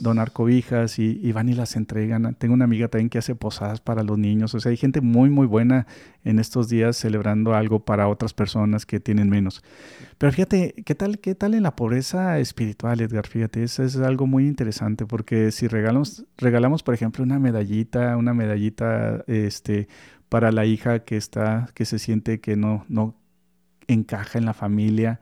donar 0.02 0.30
cobijas 0.32 0.98
y, 0.98 1.32
van 1.32 1.48
y 1.48 1.54
las 1.54 1.74
entregan. 1.76 2.34
Tengo 2.34 2.52
una 2.52 2.66
amiga 2.66 2.88
también 2.88 3.08
que 3.08 3.16
hace 3.16 3.34
posadas 3.34 3.80
para 3.80 4.02
los 4.02 4.18
niños. 4.18 4.54
O 4.54 4.60
sea, 4.60 4.68
hay 4.68 4.76
gente 4.76 5.00
muy, 5.00 5.30
muy 5.30 5.46
buena 5.46 5.86
en 6.22 6.38
estos 6.38 6.68
días 6.68 6.98
celebrando 6.98 7.54
algo 7.54 7.82
para 7.82 8.08
otras 8.08 8.34
personas 8.34 8.84
que 8.84 9.00
tienen 9.00 9.30
menos. 9.30 9.64
Pero 10.18 10.32
fíjate, 10.32 10.74
¿qué 10.84 10.94
tal, 10.94 11.18
qué 11.18 11.34
tal 11.34 11.54
en 11.54 11.62
la 11.62 11.74
pobreza 11.74 12.38
espiritual, 12.40 13.00
Edgar? 13.00 13.26
Fíjate, 13.26 13.62
eso 13.62 13.84
es 13.84 13.96
algo 13.96 14.26
muy 14.26 14.46
interesante 14.46 15.06
porque 15.06 15.50
si 15.50 15.66
regalamos, 15.66 16.26
regalamos, 16.36 16.82
por 16.82 16.92
ejemplo, 16.92 17.24
una 17.24 17.38
medallita, 17.38 18.18
una 18.18 18.34
medallita 18.34 19.24
este, 19.28 19.88
para 20.28 20.52
la 20.52 20.66
hija 20.66 20.98
que 21.06 21.16
está, 21.16 21.70
que 21.72 21.86
se 21.86 21.98
siente 21.98 22.40
que 22.40 22.54
no, 22.54 22.84
no 22.90 23.16
encaja 23.88 24.38
en 24.38 24.44
la 24.44 24.52
familia, 24.52 25.20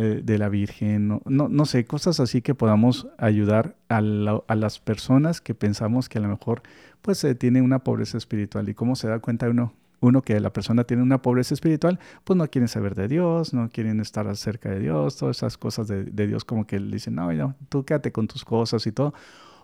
eh, 0.00 0.20
de 0.22 0.38
la 0.38 0.48
Virgen, 0.48 1.08
no, 1.08 1.48
no, 1.48 1.66
sé, 1.66 1.84
cosas 1.84 2.20
así 2.20 2.40
que 2.40 2.54
podamos 2.54 3.08
ayudar 3.18 3.74
a, 3.88 4.00
las 4.00 4.78
personas 4.78 5.40
que 5.40 5.56
pensamos 5.56 6.08
que 6.08 6.18
a 6.18 6.20
lo 6.20 6.28
mejor 6.28 6.62
pues 7.02 7.24
eh, 7.24 7.34
tiene 7.34 7.62
una 7.62 7.80
pobreza 7.80 8.16
espiritual 8.16 8.68
y 8.68 8.74
cómo 8.74 8.94
se 8.94 9.08
da 9.08 9.18
cuenta 9.18 9.48
uno 9.48 9.72
uno 9.98 10.22
que 10.22 10.38
la 10.38 10.52
persona 10.52 10.84
tiene 10.84 11.02
una 11.02 11.20
pobreza 11.20 11.52
espiritual, 11.52 11.98
pues 12.22 12.36
no 12.36 12.48
quieren 12.48 12.68
saber 12.68 12.94
de 12.94 13.08
Dios, 13.08 13.52
no 13.52 13.70
quieren 13.70 13.98
estar 13.98 14.36
cerca 14.36 14.70
de 14.70 14.78
Dios, 14.78 15.16
todas 15.16 15.38
esas 15.38 15.58
cosas 15.58 15.88
de, 15.88 16.04
Dios 16.04 16.44
como 16.44 16.64
que 16.64 16.78
le 16.78 16.92
dicen, 16.92 17.16
no, 17.16 17.32
no, 17.32 17.56
tú 17.68 17.84
quédate 17.84 18.12
con 18.12 18.28
tus 18.28 18.44
cosas 18.44 18.86
y 18.86 18.92
todo. 18.92 19.14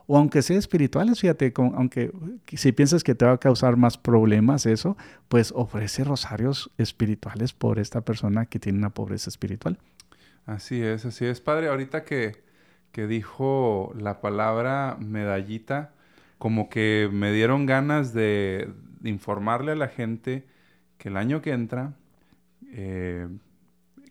O 0.08 0.18
aunque 0.18 0.42
sea 0.42 0.58
espirituales, 0.58 1.20
fíjate, 1.20 1.54
aunque 1.56 2.10
si 2.52 2.72
piensas 2.72 3.04
que 3.04 3.14
te 3.14 3.24
va 3.24 3.34
a 3.34 3.38
causar 3.38 3.76
más 3.76 3.98
problemas 3.98 4.66
eso, 4.66 4.96
pues 5.28 5.52
ofrece 5.54 6.02
rosarios 6.02 6.72
espirituales 6.76 7.52
por 7.52 7.78
esta 7.78 8.00
persona 8.00 8.46
que 8.46 8.58
tiene 8.58 8.78
una 8.78 8.90
pobreza 8.90 9.30
espiritual. 9.30 9.78
Así 10.46 10.82
es, 10.82 11.04
así 11.04 11.24
es, 11.26 11.40
padre. 11.40 11.68
Ahorita 11.68 12.04
que, 12.04 12.36
que 12.92 13.06
dijo 13.06 13.92
la 13.98 14.20
palabra 14.20 14.96
medallita, 15.00 15.92
como 16.38 16.68
que 16.68 17.08
me 17.10 17.32
dieron 17.32 17.66
ganas 17.66 18.12
de, 18.12 18.68
informarle 19.02 19.72
a 19.72 19.76
la 19.76 19.88
gente 19.88 20.46
que 20.98 21.08
el 21.08 21.16
año 21.16 21.42
que 21.42 21.52
entra, 21.52 21.94
eh, 22.72 23.28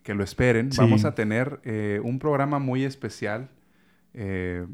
que 0.02 0.14
lo 0.14 0.22
esperen, 0.24 0.70
vamos 0.76 1.04
a 1.04 1.14
tener 1.14 1.60
eh, 1.64 2.00
un 2.02 2.18
programa 2.18 2.58
muy 2.58 2.84
especial. 2.84 3.48
Eh, 4.14 4.66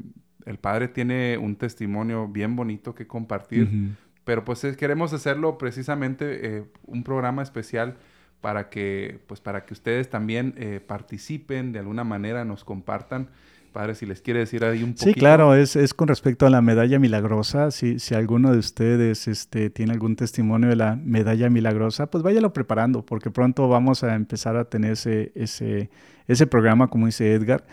el 0.45 0.57
padre 0.57 0.87
tiene 0.87 1.37
un 1.37 1.55
testimonio 1.55 2.27
bien 2.27 2.55
bonito 2.55 2.95
que 2.95 3.07
compartir, 3.07 3.95
pero 4.23 4.43
pues 4.43 4.61
queremos 4.75 5.13
hacerlo 5.13 5.57
precisamente 5.57 6.65
un 6.85 7.03
programa 7.03 7.43
especial 7.43 7.97
para 8.41 8.69
que, 8.69 9.19
pues 9.27 9.39
para 9.39 9.65
que 9.65 9.73
ustedes 9.73 10.09
también 10.09 10.55
eh, 10.57 10.81
participen, 10.85 11.71
de 11.71 11.79
alguna 11.79 12.03
manera 12.03 12.43
nos 12.43 12.63
compartan 12.63 13.29
padre, 13.71 13.95
si 13.95 14.05
les 14.05 14.21
quiere 14.21 14.41
decir 14.41 14.63
ahí 14.63 14.83
un 14.83 14.93
poquito. 14.93 15.05
Sí, 15.05 15.13
claro, 15.13 15.55
es, 15.55 15.75
es 15.75 15.93
con 15.93 16.07
respecto 16.07 16.45
a 16.45 16.49
la 16.49 16.61
medalla 16.61 16.99
milagrosa. 16.99 17.71
Si, 17.71 17.99
si 17.99 18.13
alguno 18.13 18.51
de 18.51 18.59
ustedes 18.59 19.27
este, 19.27 19.69
tiene 19.69 19.93
algún 19.93 20.15
testimonio 20.15 20.69
de 20.69 20.75
la 20.75 20.95
medalla 20.95 21.49
milagrosa, 21.49 22.07
pues 22.07 22.23
váyalo 22.23 22.53
preparando, 22.53 23.05
porque 23.05 23.31
pronto 23.31 23.67
vamos 23.67 24.03
a 24.03 24.15
empezar 24.15 24.55
a 24.57 24.65
tener 24.65 24.93
ese, 24.93 25.31
ese, 25.35 25.89
ese 26.27 26.47
programa, 26.47 26.89
como 26.89 27.05
dice 27.05 27.33
Edgar. 27.33 27.63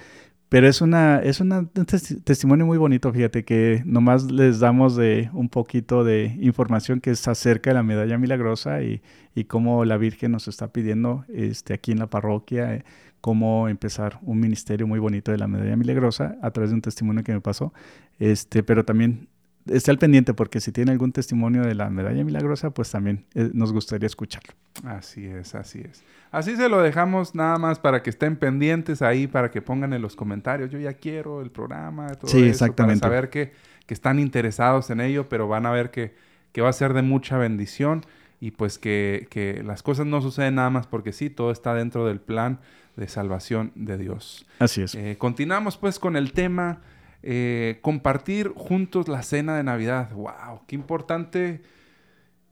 Pero 0.48 0.66
es, 0.66 0.80
una, 0.80 1.18
es 1.18 1.40
una, 1.40 1.58
un 1.58 1.86
testimonio 2.24 2.64
muy 2.64 2.78
bonito, 2.78 3.12
fíjate, 3.12 3.44
que 3.44 3.82
nomás 3.84 4.30
les 4.30 4.60
damos 4.60 4.96
de 4.96 5.28
un 5.34 5.50
poquito 5.50 6.04
de 6.04 6.36
información 6.40 7.00
que 7.00 7.10
es 7.10 7.28
acerca 7.28 7.70
de 7.70 7.74
la 7.74 7.82
medalla 7.82 8.16
milagrosa 8.16 8.82
y, 8.82 9.02
y 9.34 9.44
cómo 9.44 9.84
la 9.84 9.98
Virgen 9.98 10.32
nos 10.32 10.48
está 10.48 10.72
pidiendo 10.72 11.26
este, 11.28 11.74
aquí 11.74 11.92
en 11.92 11.98
la 11.98 12.06
parroquia, 12.06 12.76
eh, 12.76 12.84
cómo 13.20 13.68
empezar 13.68 14.18
un 14.22 14.40
ministerio 14.40 14.86
muy 14.86 14.98
bonito 14.98 15.32
de 15.32 15.38
la 15.38 15.48
medalla 15.48 15.76
milagrosa 15.76 16.38
a 16.40 16.50
través 16.50 16.70
de 16.70 16.76
un 16.76 16.82
testimonio 16.82 17.22
que 17.24 17.32
me 17.32 17.42
pasó. 17.42 17.74
Este, 18.18 18.62
pero 18.62 18.86
también 18.86 19.28
esté 19.72 19.90
al 19.90 19.98
pendiente 19.98 20.34
porque 20.34 20.60
si 20.60 20.72
tiene 20.72 20.92
algún 20.92 21.12
testimonio 21.12 21.62
de 21.62 21.74
la 21.74 21.90
medalla 21.90 22.24
milagrosa, 22.24 22.70
pues 22.70 22.90
también 22.90 23.24
eh, 23.34 23.50
nos 23.52 23.72
gustaría 23.72 24.06
escucharlo. 24.06 24.52
Así 24.84 25.26
es, 25.26 25.54
así 25.54 25.80
es. 25.80 26.04
Así 26.30 26.56
se 26.56 26.68
lo 26.68 26.82
dejamos 26.82 27.34
nada 27.34 27.58
más 27.58 27.78
para 27.78 28.02
que 28.02 28.10
estén 28.10 28.36
pendientes 28.36 29.02
ahí, 29.02 29.26
para 29.26 29.50
que 29.50 29.62
pongan 29.62 29.92
en 29.92 30.02
los 30.02 30.14
comentarios, 30.16 30.70
yo 30.70 30.78
ya 30.78 30.94
quiero 30.94 31.40
el 31.40 31.50
programa, 31.50 32.08
todo 32.14 32.30
sí, 32.30 32.44
exactamente. 32.44 33.00
para 33.00 33.14
saber 33.14 33.30
que, 33.30 33.52
que, 33.86 33.94
están 33.94 34.18
interesados 34.18 34.90
en 34.90 35.00
ello, 35.00 35.28
pero 35.28 35.48
van 35.48 35.64
a 35.64 35.70
ver 35.70 35.90
que, 35.90 36.14
que 36.52 36.60
va 36.60 36.68
a 36.68 36.72
ser 36.74 36.92
de 36.92 37.02
mucha 37.02 37.38
bendición 37.38 38.04
y 38.40 38.52
pues 38.52 38.78
que, 38.78 39.26
que 39.30 39.62
las 39.64 39.82
cosas 39.82 40.06
no 40.06 40.20
suceden 40.20 40.56
nada 40.56 40.70
más 40.70 40.86
porque 40.86 41.12
sí, 41.12 41.30
todo 41.30 41.50
está 41.50 41.74
dentro 41.74 42.06
del 42.06 42.20
plan 42.20 42.60
de 42.96 43.08
salvación 43.08 43.72
de 43.74 43.96
Dios. 43.96 44.46
Así 44.58 44.82
es. 44.82 44.94
Eh, 44.94 45.16
continuamos 45.18 45.76
pues 45.76 45.98
con 45.98 46.16
el 46.16 46.32
tema 46.32 46.80
eh, 47.22 47.78
compartir 47.82 48.52
juntos 48.54 49.08
la 49.08 49.22
cena 49.22 49.56
de 49.56 49.64
Navidad. 49.64 50.12
¡Wow! 50.12 50.62
Qué 50.66 50.74
importante 50.76 51.60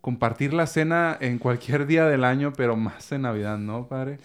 compartir 0.00 0.54
la 0.54 0.66
cena 0.66 1.16
en 1.20 1.38
cualquier 1.38 1.86
día 1.86 2.06
del 2.06 2.24
año, 2.24 2.52
pero 2.56 2.76
más 2.76 3.10
en 3.12 3.22
Navidad, 3.22 3.58
¿no, 3.58 3.88
padre? 3.88 4.18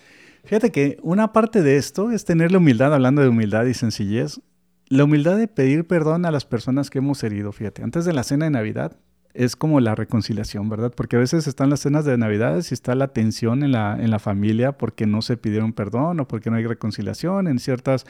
Fíjate 0.43 0.71
que 0.71 0.97
una 1.01 1.33
parte 1.33 1.61
de 1.61 1.77
esto 1.77 2.11
es 2.11 2.25
tener 2.25 2.51
la 2.51 2.57
humildad, 2.57 2.93
hablando 2.93 3.21
de 3.21 3.29
humildad 3.29 3.65
y 3.65 3.73
sencillez, 3.73 4.41
la 4.87 5.05
humildad 5.05 5.37
de 5.37 5.47
pedir 5.47 5.87
perdón 5.87 6.25
a 6.25 6.31
las 6.31 6.45
personas 6.45 6.89
que 6.89 6.97
hemos 6.97 7.23
herido, 7.23 7.51
fíjate. 7.51 7.83
Antes 7.83 8.05
de 8.05 8.13
la 8.13 8.23
cena 8.23 8.45
de 8.45 8.51
Navidad, 8.51 8.97
es 9.33 9.55
como 9.55 9.79
la 9.79 9.95
reconciliación, 9.95 10.69
¿verdad? 10.69 10.91
Porque 10.95 11.15
a 11.15 11.19
veces 11.19 11.47
están 11.47 11.69
las 11.69 11.81
cenas 11.81 12.05
de 12.05 12.17
Navidad 12.17 12.55
y 12.69 12.73
está 12.73 12.95
la 12.95 13.09
tensión 13.09 13.63
en 13.63 13.71
la, 13.71 13.97
en 13.99 14.11
la 14.11 14.19
familia 14.19 14.77
porque 14.77 15.05
no 15.05 15.21
se 15.21 15.37
pidieron 15.37 15.73
perdón 15.73 16.19
o 16.19 16.27
porque 16.27 16.49
no 16.49 16.57
hay 16.57 16.65
reconciliación 16.65 17.47
en 17.47 17.59
ciertas... 17.59 18.05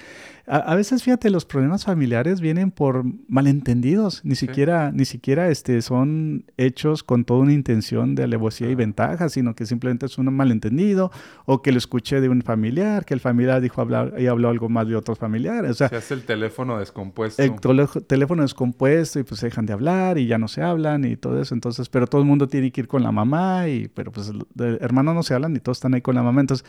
A, 0.48 0.76
veces, 0.76 1.04
fíjate, 1.04 1.30
los 1.30 1.46
problemas 1.46 1.86
familiares 1.86 2.42
vienen 2.42 2.72
por 2.72 3.06
malentendidos, 3.30 4.26
ni 4.26 4.36
siquiera, 4.36 4.92
ni 4.92 5.06
siquiera 5.06 5.50
este, 5.50 5.82
son 5.82 6.46
hechos 6.58 7.04
con 7.04 7.24
toda 7.24 7.42
una 7.42 7.54
intención 7.54 8.16
de 8.16 8.24
alevosía 8.24 8.70
y 8.70 8.76
ventaja, 8.76 9.30
sino 9.30 9.56
que 9.56 9.66
simplemente 9.66 10.08
es 10.08 10.18
un 10.18 10.34
malentendido 10.34 11.12
o 11.46 11.62
que 11.62 11.72
lo 11.72 11.78
escuché 11.78 12.20
de 12.20 12.28
un 12.28 12.42
familiar, 12.42 13.06
que 13.06 13.14
el 13.14 13.20
familiar 13.20 13.62
dijo 13.62 13.82
hablar 13.82 14.16
y 14.18 14.28
habló 14.28 14.50
algo 14.50 14.68
más 14.68 14.88
de 14.88 14.96
otros 14.96 15.18
familiares. 15.20 15.72
O 15.72 15.76
sea, 15.76 15.90
se 15.90 15.96
hace 15.96 16.14
el 16.16 16.24
teléfono 16.24 16.80
descompuesto. 16.80 17.42
El 17.42 17.54
teléfono 18.08 18.42
descompuesto 18.42 19.20
y 19.20 19.24
pues 19.24 19.40
se 19.40 19.48
dejan 19.48 19.66
de 19.66 19.74
hablar 19.74 20.18
y 20.18 20.28
ya 20.28 20.38
no 20.38 20.48
se 20.48 20.62
hablan 20.62 21.06
y 21.06 21.11
todo 21.18 21.42
eso. 21.42 21.54
Entonces, 21.54 21.90
pero 21.90 22.08
todo 22.08 22.22
el 22.22 22.28
mundo 22.28 22.48
tiene 22.48 22.72
que 22.72 22.82
ir 22.82 22.88
con 22.88 23.04
la 23.04 23.12
mamá 23.12 23.68
y, 23.68 23.88
pero 23.90 24.12
pues 24.12 24.32
hermanos 24.80 25.16
no 25.16 25.24
se 25.24 25.34
hablan 25.34 25.56
y 25.56 25.60
todos 25.60 25.78
están 25.78 25.94
ahí 25.94 26.02
con 26.02 26.16
la 26.16 26.24
mamá. 26.24 26.42
Entonces, 26.42 26.66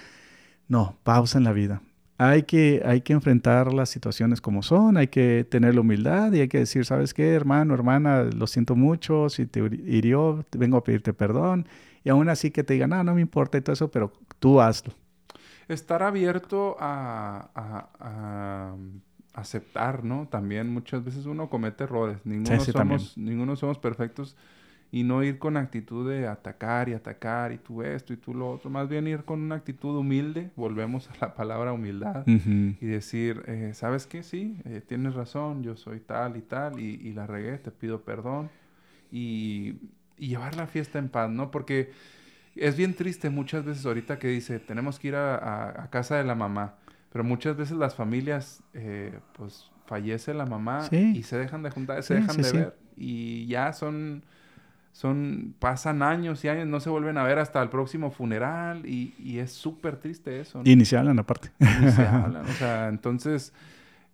no, 0.68 0.96
pausa 1.02 1.38
en 1.38 1.44
la 1.44 1.52
vida. 1.52 1.82
Hay 2.18 2.44
que, 2.44 2.82
hay 2.84 3.00
que 3.00 3.14
enfrentar 3.14 3.72
las 3.72 3.88
situaciones 3.90 4.40
como 4.40 4.62
son, 4.62 4.96
hay 4.96 5.08
que 5.08 5.44
tener 5.50 5.74
la 5.74 5.80
humildad 5.80 6.32
y 6.32 6.40
hay 6.40 6.48
que 6.48 6.58
decir, 6.58 6.84
¿sabes 6.84 7.14
qué, 7.14 7.32
hermano, 7.32 7.74
hermana? 7.74 8.24
Lo 8.24 8.46
siento 8.46 8.76
mucho, 8.76 9.28
si 9.28 9.46
te 9.46 9.60
hirió, 9.60 10.44
vengo 10.56 10.76
a 10.76 10.84
pedirte 10.84 11.12
perdón. 11.12 11.66
Y 12.04 12.10
aún 12.10 12.28
así 12.28 12.50
que 12.50 12.64
te 12.64 12.74
digan, 12.74 12.90
no, 12.90 13.02
no 13.02 13.14
me 13.14 13.20
importa 13.20 13.58
y 13.58 13.60
todo 13.60 13.72
eso, 13.72 13.90
pero 13.90 14.12
tú 14.38 14.60
hazlo. 14.60 14.94
Estar 15.68 16.02
abierto 16.02 16.76
a 16.78 18.76
aceptar, 19.34 20.04
¿no? 20.04 20.28
También 20.28 20.68
muchas 20.68 21.04
veces 21.04 21.26
uno 21.26 21.48
comete 21.48 21.84
errores. 21.84 22.18
Ninguno, 22.24 22.60
somos, 22.60 23.16
ninguno 23.16 23.56
somos 23.56 23.78
perfectos. 23.78 24.36
Y 24.94 25.04
no 25.04 25.22
ir 25.22 25.38
con 25.38 25.56
actitud 25.56 26.10
de 26.10 26.28
atacar 26.28 26.90
y 26.90 26.92
atacar 26.92 27.52
y 27.52 27.56
tú 27.56 27.82
esto 27.82 28.12
y 28.12 28.18
tú 28.18 28.34
lo 28.34 28.50
otro. 28.50 28.68
Más 28.68 28.90
bien 28.90 29.06
ir 29.06 29.24
con 29.24 29.40
una 29.40 29.54
actitud 29.54 29.96
humilde. 29.96 30.50
Volvemos 30.54 31.08
a 31.08 31.14
la 31.18 31.34
palabra 31.34 31.72
humildad. 31.72 32.26
Y 32.26 32.86
decir, 32.86 33.42
eh, 33.46 33.70
¿sabes 33.72 34.06
qué? 34.06 34.22
Sí, 34.22 34.58
eh, 34.66 34.82
tienes 34.86 35.14
razón. 35.14 35.62
Yo 35.62 35.76
soy 35.76 36.00
tal 36.00 36.36
y 36.36 36.42
tal 36.42 36.78
y, 36.78 37.00
y 37.02 37.14
la 37.14 37.26
regué. 37.26 37.56
Te 37.56 37.70
pido 37.70 38.02
perdón. 38.02 38.50
Y, 39.10 39.76
y, 40.18 40.28
llevar 40.28 40.56
la 40.56 40.66
fiesta 40.66 40.98
en 40.98 41.08
paz, 41.08 41.30
¿no? 41.30 41.50
Porque 41.50 41.90
es 42.54 42.76
bien 42.76 42.94
triste 42.94 43.30
muchas 43.30 43.64
veces 43.64 43.86
ahorita 43.86 44.18
que 44.18 44.28
dice, 44.28 44.58
tenemos 44.58 44.98
que 44.98 45.08
ir 45.08 45.14
a, 45.14 45.84
a 45.84 45.88
casa 45.88 46.16
de 46.16 46.24
la 46.24 46.34
mamá 46.34 46.74
pero 47.12 47.24
muchas 47.24 47.56
veces 47.56 47.76
las 47.76 47.94
familias, 47.94 48.62
eh, 48.72 49.18
pues 49.34 49.70
fallece 49.86 50.32
la 50.32 50.46
mamá 50.46 50.88
y 50.90 51.22
se 51.22 51.36
dejan 51.36 51.62
de 51.62 51.70
juntar, 51.70 52.02
se 52.02 52.14
dejan 52.14 52.40
de 52.40 52.52
ver. 52.52 52.76
Y 52.96 53.46
ya 53.46 53.74
son, 53.74 54.22
son, 54.92 55.54
pasan 55.58 56.02
años 56.02 56.42
y 56.44 56.48
años, 56.48 56.66
no 56.66 56.80
se 56.80 56.88
vuelven 56.88 57.18
a 57.18 57.22
ver 57.22 57.38
hasta 57.38 57.60
el 57.62 57.68
próximo 57.68 58.10
funeral 58.10 58.86
y, 58.86 59.14
y 59.18 59.38
es 59.38 59.52
súper 59.52 59.96
triste 59.96 60.40
eso. 60.40 60.62
Y 60.64 60.74
ni 60.74 60.86
se 60.86 60.96
hablan 60.96 61.18
aparte. 61.18 61.50
Ni 61.58 61.90
se 61.90 62.06
hablan, 62.06 62.44
o 62.48 62.52
sea, 62.52 62.88
entonces 62.88 63.52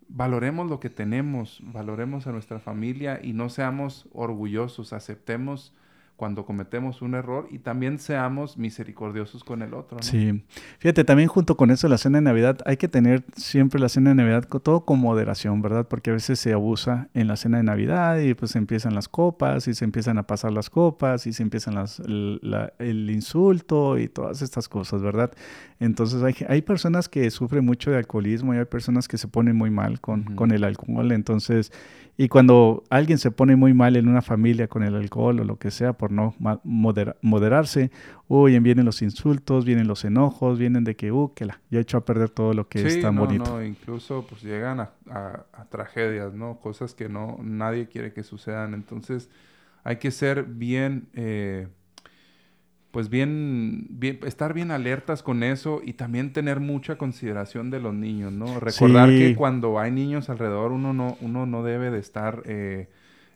valoremos 0.09 0.69
lo 0.69 0.81
que 0.81 0.91
tenemos, 0.91 1.61
valoremos 1.63 2.27
a 2.27 2.33
nuestra 2.33 2.59
familia 2.59 3.21
y 3.23 3.33
no 3.33 3.49
seamos 3.49 4.09
orgullosos, 4.13 4.93
aceptemos 4.93 5.73
cuando 6.19 6.45
cometemos 6.45 7.01
un 7.01 7.15
error 7.15 7.47
y 7.49 7.61
también 7.61 8.01
seamos 8.01 8.59
misericordiosos 8.59 9.45
con 9.45 9.63
el 9.63 9.73
otro. 9.73 9.99
Sí, 10.03 10.43
fíjate, 10.81 11.05
también 11.05 11.29
junto 11.29 11.57
con 11.57 11.71
eso 11.71 11.87
la 11.87 11.97
cena 11.97 12.19
de 12.19 12.23
Navidad, 12.23 12.59
hay 12.67 12.77
que 12.77 12.89
tener 12.89 13.23
siempre 13.37 13.79
la 13.79 13.89
cena 13.89 14.11
de 14.11 14.17
Navidad 14.17 14.49
todo 14.49 14.85
con 14.85 14.99
moderación, 14.99 15.63
¿verdad? 15.63 15.87
Porque 15.87 16.11
a 16.11 16.15
veces 16.15 16.41
se 16.41 16.53
abusa 16.53 17.09
en 17.15 17.29
la 17.29 17.37
cena 17.37 17.59
de 17.59 17.63
Navidad 17.63 18.19
y 18.19 18.35
pues 18.35 18.57
empiezan 18.57 18.97
las 18.97 19.09
copas 19.09 19.69
y 19.69 19.75
se 19.75 19.85
empiezan 19.85 20.19
a 20.19 20.25
pasar 20.25 20.51
las 20.51 20.71
copas 20.71 21.25
y 21.29 21.33
se 21.33 21.45
empiezan 21.45 21.77
las, 21.77 22.01
el, 22.01 23.11
insulto 23.11 23.97
y 23.97 24.09
todas 24.09 24.43
estas 24.43 24.69
cosas, 24.69 25.01
¿verdad? 25.03 25.31
Entonces 25.79 26.21
hay, 26.25 26.35
hay, 26.49 26.63
personas 26.63 27.09
que 27.09 27.31
sufren 27.31 27.65
mucho 27.65 27.93
de 27.93 27.99
alcoholismo 27.99 28.55
y 28.55 28.59
hay 28.59 28.65
personas 28.65 29.07
que 29.07 29.19
se 29.19 29.29
ponen 29.29 29.55
muy 29.55 29.71
mal 29.71 30.01
con, 30.01 30.25
con 30.35 30.51
el 30.51 30.65
alcohol, 30.65 31.13
entonces 31.13 31.71
y 32.21 32.29
cuando 32.29 32.83
alguien 32.91 33.17
se 33.19 33.31
pone 33.31 33.55
muy 33.55 33.75
mal 33.75 33.95
en 33.95 34.09
una 34.09 34.23
familia 34.23 34.67
con 34.67 34.83
el 34.83 34.97
alcohol 34.97 35.39
o 35.39 35.45
lo 35.45 35.57
que 35.57 35.71
sea 35.71 35.93
por 35.93 36.08
no 36.11 36.35
moderarse, 36.65 37.91
uy, 38.27 38.59
vienen 38.59 38.85
los 38.85 39.03
insultos, 39.03 39.65
vienen 39.65 39.89
los 39.89 40.05
enojos, 40.05 40.59
vienen 40.59 40.85
de 40.85 40.97
que, 40.97 41.13
uh, 41.13 41.33
que 41.35 41.47
la, 41.47 41.61
ya 41.71 41.79
he 41.79 41.83
hecho 41.83 41.99
a 41.99 42.05
perder 42.05 42.31
todo 42.31 42.53
lo 42.55 42.69
que 42.69 42.87
es 42.87 43.01
tan 43.01 43.15
no, 43.15 43.27
bonito. 43.27 43.45
No, 43.45 43.65
incluso 43.65 44.27
pues 44.29 44.43
llegan 44.43 44.81
a, 44.81 44.91
a, 45.11 45.65
tragedias, 45.71 46.35
¿no? 46.35 46.59
Cosas 46.61 46.95
que 46.95 47.09
no 47.09 47.39
nadie 47.43 47.89
quiere 47.89 48.13
que 48.13 48.23
sucedan. 48.23 48.75
Entonces 48.75 49.31
hay 49.85 49.97
que 49.97 50.11
ser 50.11 50.45
bien 50.45 51.09
eh, 51.15 51.69
pues 52.91 53.11
bien, 53.11 53.87
bien, 53.91 54.21
estar 54.25 54.55
bien 54.55 54.71
alertas 54.71 55.23
con 55.23 55.43
eso 55.43 55.81
y 55.85 55.93
también 55.93 56.33
tener 56.33 56.59
mucha 56.59 56.97
consideración 56.97 57.71
de 57.71 57.81
los 57.81 57.95
niños, 57.95 58.33
¿no? 58.33 58.61
Recordar 58.61 59.11
que 59.11 59.37
cuando 59.37 59.79
hay 59.79 59.91
niños 59.91 60.31
alrededor 60.31 60.73
uno 60.73 60.95
no, 60.95 61.19
uno 61.21 61.45
no 61.45 61.63
debe 61.63 61.91
de 61.91 61.99
estar 61.99 62.43
eh, 62.47 62.89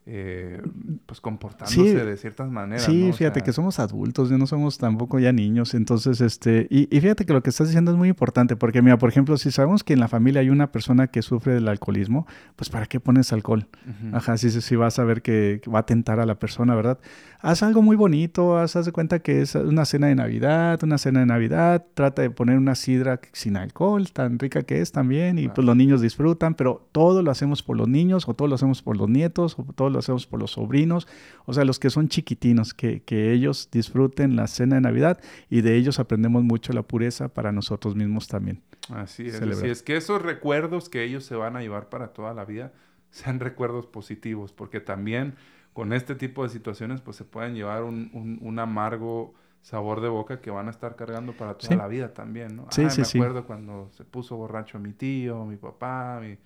eh, 0.05 0.61
pues 1.07 1.21
comportándose 1.21 2.05
de 2.05 2.17
ciertas 2.17 2.51
maneras. 2.51 2.85
Sí, 2.85 3.13
fíjate 3.13 3.43
que 3.43 3.53
somos 3.53 3.79
adultos, 3.79 4.31
ya 4.31 4.37
no 4.37 4.49
somos 4.49 4.77
tampoco 4.77 5.21
ya 5.21 5.33
niños, 5.33 5.75
entonces, 5.75 6.21
este, 6.21 6.67
y, 6.71 6.87
fíjate 7.01 7.25
que 7.25 7.33
lo 7.33 7.43
que 7.43 7.51
estás 7.51 7.69
diciendo 7.69 7.93
es 7.93 7.97
muy 7.97 8.09
importante, 8.09 8.57
porque 8.57 8.83
mira, 8.83 8.99
por 8.99 9.11
ejemplo, 9.11 9.37
si 9.37 9.53
sabemos 9.53 9.85
que 9.85 9.93
en 9.93 10.01
la 10.01 10.09
familia 10.09 10.41
hay 10.41 10.51
una 10.51 10.73
persona 10.73 11.07
que 11.07 11.23
sufre 11.23 11.55
del 11.55 11.69
alcoholismo, 11.69 12.27
pues 12.57 12.69
¿para 12.69 12.87
qué 12.87 12.99
pones 12.99 13.33
alcohol? 13.33 13.69
Ajá, 14.13 14.37
si, 14.39 14.51
si 14.51 14.77
vas 14.77 14.99
a 14.99 15.05
ver 15.05 15.23
que, 15.23 15.61
va 15.73 15.81
a 15.81 15.87
tentar 15.87 16.19
a 16.19 16.27
la 16.27 16.37
persona, 16.37 16.75
¿verdad? 16.75 16.99
Haz 17.45 17.65
algo 17.65 17.83
muy 17.83 17.97
bonito, 17.97 18.57
haz, 18.57 18.77
haz 18.77 18.87
de 18.87 18.93
cuenta 18.93 19.19
que 19.19 19.41
es 19.41 19.57
una 19.57 19.85
cena 19.85 20.07
de 20.07 20.15
Navidad, 20.15 20.79
una 20.85 20.97
cena 20.97 21.19
de 21.19 21.27
Navidad, 21.27 21.85
trata 21.95 22.23
de 22.23 22.31
poner 22.31 22.57
una 22.57 22.77
sidra 22.77 23.21
sin 23.33 23.57
alcohol, 23.57 24.13
tan 24.13 24.39
rica 24.39 24.63
que 24.63 24.81
es 24.81 24.93
también, 24.93 25.41
y 25.41 25.49
pues 25.49 25.67
los 25.67 25.75
niños 25.75 26.01
disfrutan, 26.01 26.55
pero 26.55 26.87
todo 26.93 27.21
lo 27.21 27.33
hacemos 27.33 27.65
por 27.65 27.77
los 27.77 27.89
niños, 27.89 28.29
o 28.29 28.35
todo 28.35 28.47
lo 28.47 28.55
hacemos 28.55 28.81
por 28.81 28.97
los 28.97 29.09
nietos, 29.09 29.59
o 29.59 29.65
todo 29.65 29.91
lo 29.91 29.99
hacemos 29.99 30.25
por 30.29 30.39
los 30.39 30.53
sobrinos, 30.53 31.09
o 31.45 31.53
sea, 31.53 31.65
los 31.65 31.81
que 31.81 31.91
son 31.91 32.07
chiquitinos, 32.09 32.75
que, 32.75 33.03
que 33.03 33.33
ellos 33.33 33.69
disfruten 33.73 34.37
la 34.37 34.47
cena 34.47 34.77
de 34.77 34.83
Navidad 34.83 35.21
y 35.51 35.63
de 35.63 35.75
ellos 35.75 35.99
aprendemos 35.99 36.45
mucho 36.45 36.73
la 36.73 36.83
pureza 36.83 37.27
para 37.27 37.51
nosotros 37.51 37.97
mismos 37.97 38.29
también. 38.29 38.63
Así 38.89 39.27
es, 39.27 39.43
así 39.43 39.67
es 39.67 39.83
que 39.83 39.97
esos 39.97 40.23
recuerdos 40.23 40.89
que 40.89 41.03
ellos 41.03 41.25
se 41.25 41.35
van 41.35 41.57
a 41.57 41.61
llevar 41.61 41.89
para 41.89 42.13
toda 42.13 42.35
la 42.35 42.45
vida 42.45 42.73
sean 43.11 43.41
recuerdos 43.41 43.87
positivos, 43.87 44.53
porque 44.53 44.79
también 44.79 45.35
con 45.73 45.93
este 45.93 46.15
tipo 46.15 46.43
de 46.43 46.49
situaciones 46.49 47.01
pues 47.01 47.17
se 47.17 47.25
pueden 47.25 47.55
llevar 47.55 47.85
un, 47.85 48.39
un, 48.43 48.59
amargo 48.59 49.35
sabor 49.63 50.01
de 50.01 50.09
boca 50.09 50.41
que 50.41 50.51
van 50.51 50.69
a 50.69 50.71
estar 50.71 50.97
cargando 50.97 51.33
para 51.33 51.55
toda 51.55 51.77
la 51.77 51.87
vida 51.87 52.13
también, 52.13 52.57
¿no? 52.57 52.67
Sí, 52.71 52.85
ah, 52.85 52.91
sí, 52.91 53.19
me 53.19 53.25
acuerdo 53.25 53.47
cuando 53.47 53.89
se 53.93 54.05
puso 54.05 54.37
borracho 54.37 54.79
mi 54.79 54.93
tío, 54.93 55.45
mi 55.45 55.57
papá, 55.57 56.21
mi 56.21 56.37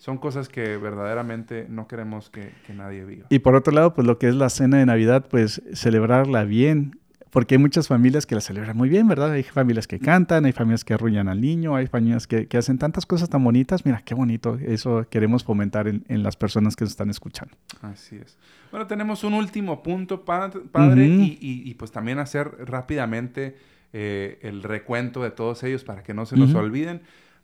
son 0.00 0.16
cosas 0.16 0.48
que 0.48 0.78
verdaderamente 0.78 1.66
no 1.68 1.86
queremos 1.86 2.30
que, 2.30 2.52
que 2.66 2.72
nadie 2.72 3.04
viva. 3.04 3.26
Y 3.28 3.40
por 3.40 3.54
otro 3.54 3.74
lado, 3.74 3.92
pues 3.92 4.06
lo 4.06 4.18
que 4.18 4.28
es 4.28 4.34
la 4.34 4.48
cena 4.48 4.78
de 4.78 4.86
Navidad, 4.86 5.26
pues 5.28 5.60
celebrarla 5.74 6.44
bien, 6.44 6.99
porque 7.30 7.54
hay 7.54 7.58
muchas 7.58 7.86
familias 7.86 8.26
que 8.26 8.34
la 8.34 8.40
celebran 8.40 8.76
muy 8.76 8.88
bien, 8.88 9.06
¿verdad? 9.06 9.30
Hay 9.32 9.44
familias 9.44 9.86
que 9.86 9.98
cantan, 9.98 10.44
hay 10.44 10.52
familias 10.52 10.84
que 10.84 10.94
arruinan 10.94 11.28
al 11.28 11.40
niño, 11.40 11.76
hay 11.76 11.86
familias 11.86 12.26
que, 12.26 12.46
que 12.48 12.58
hacen 12.58 12.78
tantas 12.78 13.06
cosas 13.06 13.30
tan 13.30 13.44
bonitas. 13.44 13.86
Mira, 13.86 14.02
qué 14.04 14.14
bonito. 14.14 14.58
Eso 14.60 15.06
queremos 15.08 15.44
fomentar 15.44 15.86
en, 15.86 16.04
en, 16.08 16.22
las 16.22 16.36
personas 16.36 16.74
que 16.74 16.84
nos 16.84 16.90
están 16.90 17.08
escuchando. 17.08 17.54
Así 17.82 18.16
es. 18.16 18.36
Bueno, 18.70 18.86
tenemos 18.86 19.22
un 19.22 19.34
último 19.34 19.82
punto, 19.82 20.24
padre, 20.24 20.60
padre 20.72 21.06
uh 21.06 21.10
-huh. 21.10 21.24
y, 21.24 21.38
y, 21.40 21.70
y, 21.70 21.74
pues 21.74 21.92
también 21.92 22.18
hacer 22.18 22.50
rápidamente 22.66 23.56
eh, 23.92 24.38
el 24.42 24.62
recuento 24.62 25.22
de 25.22 25.30
todos 25.30 25.62
ellos 25.62 25.84
para 25.84 26.02
que 26.02 26.14
no 26.14 26.26
se 26.26 26.36
nos 26.36 26.50
uh 26.50 26.54
-huh. 26.54 26.64
olviden. 26.64 27.02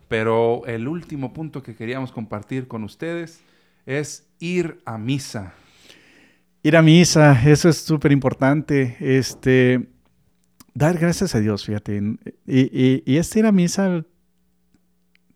Pero 0.09 0.62
el 0.66 0.89
último 0.89 1.32
punto 1.32 1.62
que 1.62 1.74
queríamos 1.74 2.12
compartir 2.12 2.66
con 2.68 2.84
ustedes 2.84 3.41
es 3.87 4.26
ir 4.41 4.80
a 4.84 4.99
misa. 4.99 5.55
Ir 6.62 6.76
a 6.76 6.82
misa, 6.82 7.40
eso 7.48 7.68
es 7.68 7.78
súper 7.78 8.12
importante. 8.12 8.96
Este, 9.00 9.88
dar 10.74 10.98
gracias 10.98 11.34
a 11.34 11.40
Dios, 11.40 11.64
fíjate. 11.64 11.96
Y, 12.46 12.61
y, 12.61 13.02
y, 13.07 13.16
este 13.18 13.38
ir 13.40 13.46
a 13.46 13.52
misa 13.52 14.04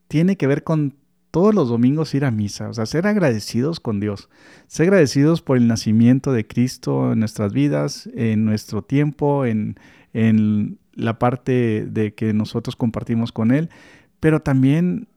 tiene 0.09 0.37
que 0.37 0.47
ver 0.47 0.65
con 0.65 0.97
todos 1.31 1.55
los 1.55 1.69
domingos 1.69 2.15
ir 2.15 2.25
a 2.25 2.31
misa, 2.31 2.69
o 2.69 2.75
sea, 2.75 2.87
ser 2.87 3.07
agradecidos 3.07 3.81
con 3.81 4.01
Dios, 4.01 4.29
ser 4.67 4.87
agradecidos 4.89 5.43
por 5.43 5.57
el 5.57 5.69
nacimiento 5.69 6.33
de 6.33 6.47
Cristo 6.47 7.13
en 7.13 7.21
nuestras 7.21 7.53
vidas, 7.53 8.09
en 8.15 8.45
nuestro 8.45 8.83
tiempo, 8.83 9.47
en, 9.47 9.79
en 10.13 10.79
la 10.93 11.19
parte 11.19 11.87
de 11.89 12.15
que 12.15 12.33
nosotros 12.33 12.77
compartimos 12.77 13.33
con 13.33 13.53
Él, 13.53 13.71
pero 14.19 14.41
también 14.41 15.09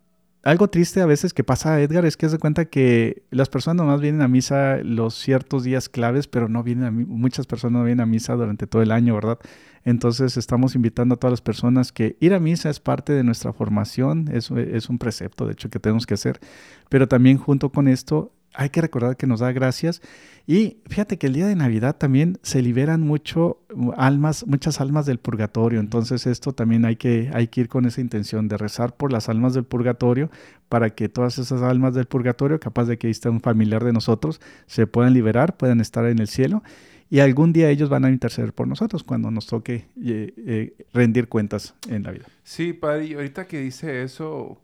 algo 0.44 0.70
triste 0.70 1.02
a 1.02 1.06
veces 1.06 1.34
que 1.34 1.46
pasa, 1.46 1.80
Edgar, 1.82 2.06
es 2.06 2.18
que 2.18 2.28
se 2.28 2.38
cuenta 2.38 2.66
que 2.66 3.24
las 3.32 3.48
personas 3.48 3.78
nomás 3.78 4.02
vienen 4.02 4.22
a 4.22 4.28
misa 4.28 4.78
los 4.84 5.16
ciertos 5.16 5.64
días 5.64 5.88
claves, 5.88 6.28
pero 6.28 6.50
no 6.50 6.64
vienen 6.64 6.86
a 6.86 6.92
muchas 6.92 7.48
personas 7.48 7.80
no 7.80 7.86
vienen 7.86 8.02
a 8.02 8.06
misa 8.06 8.36
durante 8.36 8.68
todo 8.68 8.82
el 8.82 8.92
año, 8.92 9.16
¿verdad? 9.16 9.40
Entonces 9.86 10.36
estamos 10.36 10.76
invitando 10.76 11.16
a 11.16 11.18
todas 11.18 11.32
las 11.32 11.42
personas 11.42 11.94
que 11.94 12.18
ir 12.20 12.34
a 12.34 12.42
misa 12.42 12.70
es 12.70 12.82
parte 12.82 13.14
de 13.14 13.24
nuestra 13.24 13.54
formación, 13.54 14.30
es, 14.34 14.52
es 14.52 14.90
un 14.90 14.98
precepto, 14.98 15.46
de 15.46 15.54
hecho, 15.54 15.70
que 15.70 15.80
tenemos 15.80 16.06
que 16.06 16.16
hacer, 16.16 16.42
pero 16.90 17.08
también 17.08 17.38
junto 17.38 17.70
con 17.72 17.88
esto 17.88 18.34
hay 18.54 18.70
que 18.70 18.82
recordar 18.82 19.18
que 19.18 19.28
nos 19.28 19.40
da 19.40 19.52
gracias. 19.52 20.02
Y 20.46 20.82
fíjate 20.88 21.18
que 21.18 21.28
el 21.28 21.34
día 21.34 21.48
de 21.48 21.56
Navidad 21.56 21.96
también 21.96 22.38
se 22.42 22.62
liberan 22.62 23.02
mucho 23.02 23.62
almas, 23.96 24.46
muchas 24.46 24.82
almas 24.82 25.06
del 25.06 25.18
purgatorio. 25.18 25.80
Entonces 25.80 26.28
esto 26.28 26.54
también 26.54 26.84
hay 26.86 26.98
que, 26.98 27.32
hay 27.34 27.48
que 27.48 27.62
ir 27.62 27.70
con 27.70 27.86
esa 27.86 28.02
intención 28.02 28.48
de 28.50 28.58
rezar 28.58 28.96
por 28.96 29.12
las 29.12 29.30
almas 29.30 29.54
del 29.54 29.64
purgatorio 29.64 30.30
para 30.68 30.90
que 30.90 31.08
todas 31.08 31.38
esas 31.38 31.62
almas 31.62 31.94
del 31.94 32.06
purgatorio, 32.06 32.60
capaz 32.60 32.86
de 32.86 32.98
que 32.98 33.08
ahí 33.08 33.12
está 33.12 33.30
un 33.30 33.42
familiar 33.42 33.84
de 33.84 33.94
nosotros, 33.94 34.42
se 34.68 34.86
puedan 34.86 35.14
liberar, 35.14 35.56
puedan 35.56 35.80
estar 35.80 36.06
en 36.06 36.20
el 36.20 36.28
cielo. 36.28 36.62
Y 37.10 37.20
algún 37.20 37.54
día 37.54 37.70
ellos 37.70 37.90
van 37.90 38.06
a 38.06 38.10
interceder 38.10 38.54
por 38.54 38.68
nosotros 38.68 39.04
cuando 39.04 39.30
nos 39.30 39.46
toque 39.46 39.86
eh, 40.04 40.34
eh, 40.36 40.88
rendir 40.94 41.30
cuentas 41.30 41.76
en 41.88 42.04
la 42.04 42.12
vida. 42.12 42.26
Sí, 42.44 42.74
padre, 42.74 43.06
y 43.06 43.14
ahorita 43.14 43.46
que 43.46 43.60
dice 43.60 44.02
eso, 44.02 44.60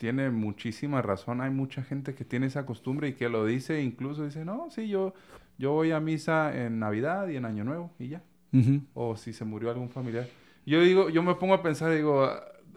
tiene 0.00 0.30
muchísima 0.30 1.02
razón. 1.02 1.42
Hay 1.42 1.50
mucha 1.50 1.82
gente 1.82 2.14
que 2.14 2.24
tiene 2.24 2.46
esa 2.46 2.64
costumbre 2.64 3.08
y 3.08 3.12
que 3.12 3.28
lo 3.28 3.44
dice, 3.44 3.82
incluso 3.82 4.24
dice, 4.24 4.46
no, 4.46 4.70
sí, 4.70 4.88
yo, 4.88 5.12
yo 5.58 5.72
voy 5.72 5.90
a 5.90 6.00
misa 6.00 6.56
en 6.56 6.78
Navidad 6.78 7.28
y 7.28 7.36
en 7.36 7.44
Año 7.44 7.64
Nuevo 7.64 7.92
y 7.98 8.08
ya. 8.08 8.22
Uh 8.50 8.56
-huh. 8.56 8.80
O 8.94 9.16
si 9.18 9.34
se 9.34 9.44
murió 9.44 9.70
algún 9.70 9.90
familiar. 9.90 10.26
Yo 10.64 10.80
digo, 10.80 11.10
yo 11.10 11.22
me 11.22 11.34
pongo 11.34 11.52
a 11.52 11.62
pensar, 11.62 11.94
digo, 11.94 12.30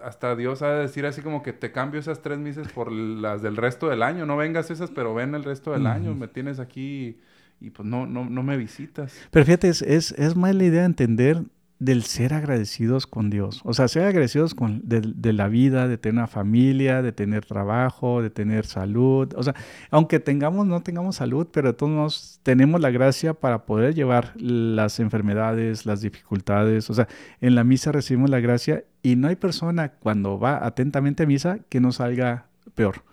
hasta 0.03 0.35
Dios 0.35 0.61
ha 0.63 0.73
de 0.73 0.81
decir 0.81 1.05
así 1.05 1.21
como 1.21 1.43
que 1.43 1.53
te 1.53 1.71
cambio 1.71 2.01
esas 2.01 2.21
tres 2.21 2.39
misas 2.39 2.67
por 2.73 2.91
las 2.91 3.41
del 3.41 3.55
resto 3.55 3.87
del 3.87 4.03
año. 4.03 4.25
No 4.25 4.35
vengas 4.35 4.69
esas, 4.69 4.91
pero 4.91 5.13
ven 5.13 5.33
el 5.33 5.45
resto 5.45 5.71
del 5.71 5.83
uh 5.83 5.85
-huh. 5.85 5.95
año. 5.95 6.15
Me 6.15 6.27
tienes 6.27 6.59
aquí 6.59 7.21
y 7.61 7.69
pues 7.69 7.87
no, 7.87 8.05
no, 8.05 8.29
no 8.29 8.43
me 8.43 8.57
visitas. 8.57 9.17
Pero 9.31 9.45
fíjate, 9.45 9.69
es, 9.69 9.81
es, 9.81 10.11
es 10.11 10.35
más 10.35 10.53
la 10.53 10.65
idea 10.65 10.81
de 10.81 10.87
entender 10.87 11.41
del 11.79 12.03
ser 12.03 12.33
agradecidos 12.33 13.07
con 13.07 13.29
Dios. 13.29 13.61
O 13.65 13.73
sea, 13.73 13.87
ser 13.87 14.03
agradecidos 14.03 14.55
con, 14.55 14.81
de, 14.83 15.33
la 15.33 15.47
vida, 15.47 15.87
de 15.87 15.97
tener 15.97 16.19
una 16.19 16.27
familia, 16.27 17.01
de 17.01 17.11
tener 17.11 17.45
trabajo, 17.45 18.21
de 18.21 18.29
tener 18.29 18.65
salud. 18.65 19.33
O 19.35 19.43
sea, 19.43 19.53
aunque 19.91 20.19
tengamos, 20.19 20.65
no 20.65 20.81
tengamos 20.81 21.17
salud, 21.17 21.47
pero 21.51 21.69
de 21.69 21.73
todos 21.73 21.91
modos 21.91 22.39
tenemos 22.43 22.79
la 22.79 22.89
gracia 22.89 23.33
para 23.33 23.65
poder 23.65 23.95
llevar 23.95 24.33
las 24.37 24.99
enfermedades, 24.99 25.85
las 25.85 26.01
dificultades. 26.01 26.89
O 26.89 26.93
sea, 26.93 27.07
en 27.41 27.55
la 27.55 27.63
misa 27.63 27.91
recibimos 27.91 28.29
la 28.29 28.39
gracia 28.39 28.85
y 29.01 29.15
no 29.15 29.27
hay 29.27 29.35
persona 29.35 29.89
cuando 29.89 30.39
va 30.39 30.65
atentamente 30.65 31.23
a 31.23 31.25
misa 31.25 31.59
que 31.69 31.81
no 31.81 31.91
salga 31.91 32.45
peor. 32.75 33.03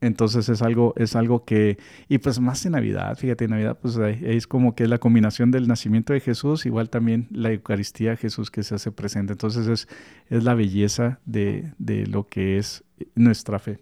Entonces 0.00 0.48
es 0.48 0.60
algo, 0.60 0.92
es 0.96 1.16
algo 1.16 1.44
que, 1.44 1.78
y 2.08 2.18
pues 2.18 2.38
más 2.38 2.64
en 2.66 2.72
Navidad, 2.72 3.16
fíjate, 3.16 3.44
en 3.44 3.52
Navidad 3.52 3.78
pues 3.80 3.96
es 3.96 4.46
como 4.46 4.74
que 4.74 4.84
es 4.84 4.90
la 4.90 4.98
combinación 4.98 5.50
del 5.50 5.68
nacimiento 5.68 6.12
de 6.12 6.20
Jesús, 6.20 6.66
igual 6.66 6.90
también 6.90 7.28
la 7.30 7.50
Eucaristía 7.50 8.10
de 8.10 8.16
Jesús 8.18 8.50
que 8.50 8.62
se 8.62 8.74
hace 8.74 8.92
presente. 8.92 9.32
Entonces 9.32 9.66
es, 9.66 9.88
es 10.28 10.44
la 10.44 10.54
belleza 10.54 11.18
de, 11.24 11.72
de 11.78 12.06
lo 12.06 12.26
que 12.26 12.58
es 12.58 12.84
nuestra 13.14 13.58
fe. 13.58 13.78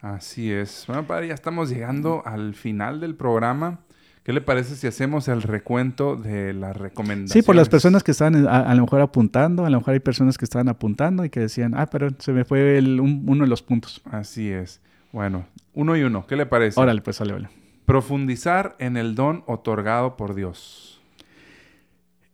Así 0.00 0.52
es. 0.52 0.84
Bueno, 0.86 1.06
padre, 1.06 1.28
ya 1.28 1.34
estamos 1.34 1.70
llegando 1.70 2.22
al 2.26 2.54
final 2.54 3.00
del 3.00 3.14
programa. 3.14 3.80
¿Qué 4.22 4.32
le 4.32 4.40
parece 4.40 4.74
si 4.74 4.88
hacemos 4.88 5.28
el 5.28 5.40
recuento 5.40 6.16
de 6.16 6.52
las 6.52 6.76
recomendaciones? 6.76 7.32
Sí, 7.32 7.42
por 7.42 7.54
las 7.54 7.68
personas 7.68 8.02
que 8.02 8.10
están 8.10 8.46
a, 8.48 8.60
a, 8.60 8.74
lo 8.74 8.82
mejor 8.82 9.00
apuntando, 9.00 9.64
a 9.64 9.70
lo 9.70 9.78
mejor 9.78 9.94
hay 9.94 10.00
personas 10.00 10.36
que 10.36 10.44
estaban 10.44 10.68
apuntando 10.68 11.24
y 11.24 11.30
que 11.30 11.40
decían, 11.40 11.74
ah, 11.76 11.86
pero 11.86 12.08
se 12.18 12.32
me 12.32 12.44
fue 12.44 12.76
el, 12.76 13.00
un, 13.00 13.24
uno 13.26 13.44
de 13.44 13.48
los 13.48 13.62
puntos. 13.62 14.02
Así 14.04 14.50
es. 14.50 14.80
Bueno, 15.12 15.46
uno 15.74 15.96
y 15.96 16.02
uno, 16.02 16.26
¿qué 16.26 16.36
le 16.36 16.46
parece? 16.46 16.80
Órale, 16.80 17.00
pues 17.00 17.16
sale, 17.16 17.32
vale. 17.32 17.48
Profundizar 17.84 18.76
en 18.78 18.96
el 18.96 19.14
don 19.14 19.44
otorgado 19.46 20.16
por 20.16 20.34
Dios. 20.34 20.96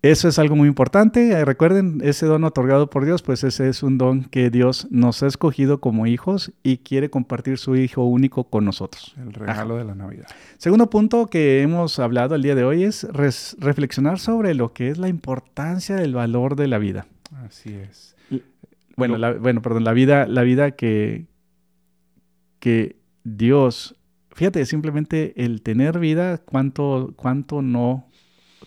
Eso 0.03 0.27
es 0.27 0.41
algo 0.41 0.57
muy 0.57 0.67
importante. 0.67 1.31
Eh, 1.31 1.45
recuerden, 1.45 2.01
ese 2.03 2.27
don 2.27 2.43
otorgado 2.43 2.91
por 2.91 3.05
Dios, 3.05 3.23
pues 3.23 3.45
ese 3.45 3.69
es 3.69 3.85
un 3.85 3.99
don 3.99 4.25
que 4.25 4.51
Dios 4.51 4.89
nos 4.91 5.23
ha 5.23 5.29
escogido 5.29 5.81
como 5.81 6.09
hijos 6.09 6.51
y 6.65 6.79
quiere 6.79 7.09
compartir 7.09 7.57
su 7.57 7.77
Hijo 7.77 8.05
único 8.05 8.43
con 8.43 8.65
nosotros. 8.65 9.15
El 9.17 9.33
regalo 9.33 9.75
Ajá. 9.75 9.83
de 9.83 9.85
la 9.85 9.95
Navidad. 9.95 10.27
Segundo 10.59 10.91
punto 10.91 11.29
que 11.29 11.63
hemos 11.63 12.01
hablado 12.01 12.35
el 12.35 12.43
día 12.43 12.57
de 12.57 12.65
hoy 12.65 12.83
es 12.83 13.07
reflexionar 13.13 14.19
sobre 14.19 14.55
lo 14.55 14.73
que 14.73 14.89
es 14.89 14.99
la 14.99 15.07
importancia 15.09 15.95
del 15.95 16.15
valor 16.15 16.57
de 16.57 16.67
la 16.67 16.79
vida. 16.79 17.07
Así 17.47 17.73
es. 17.73 18.17
Bueno, 18.97 19.19
la, 19.19 19.35
bueno, 19.35 19.63
perdón, 19.63 19.85
la 19.85 19.93
vida, 19.93 20.27
la 20.27 20.43
vida 20.43 20.73
que, 20.73 21.27
que 22.63 22.95
Dios, 23.25 23.97
fíjate, 24.31 24.65
simplemente 24.67 25.33
el 25.45 25.63
tener 25.63 25.99
vida, 25.99 26.39
cuánto, 26.39 27.13
cuánto 27.17 27.61
no 27.61 28.07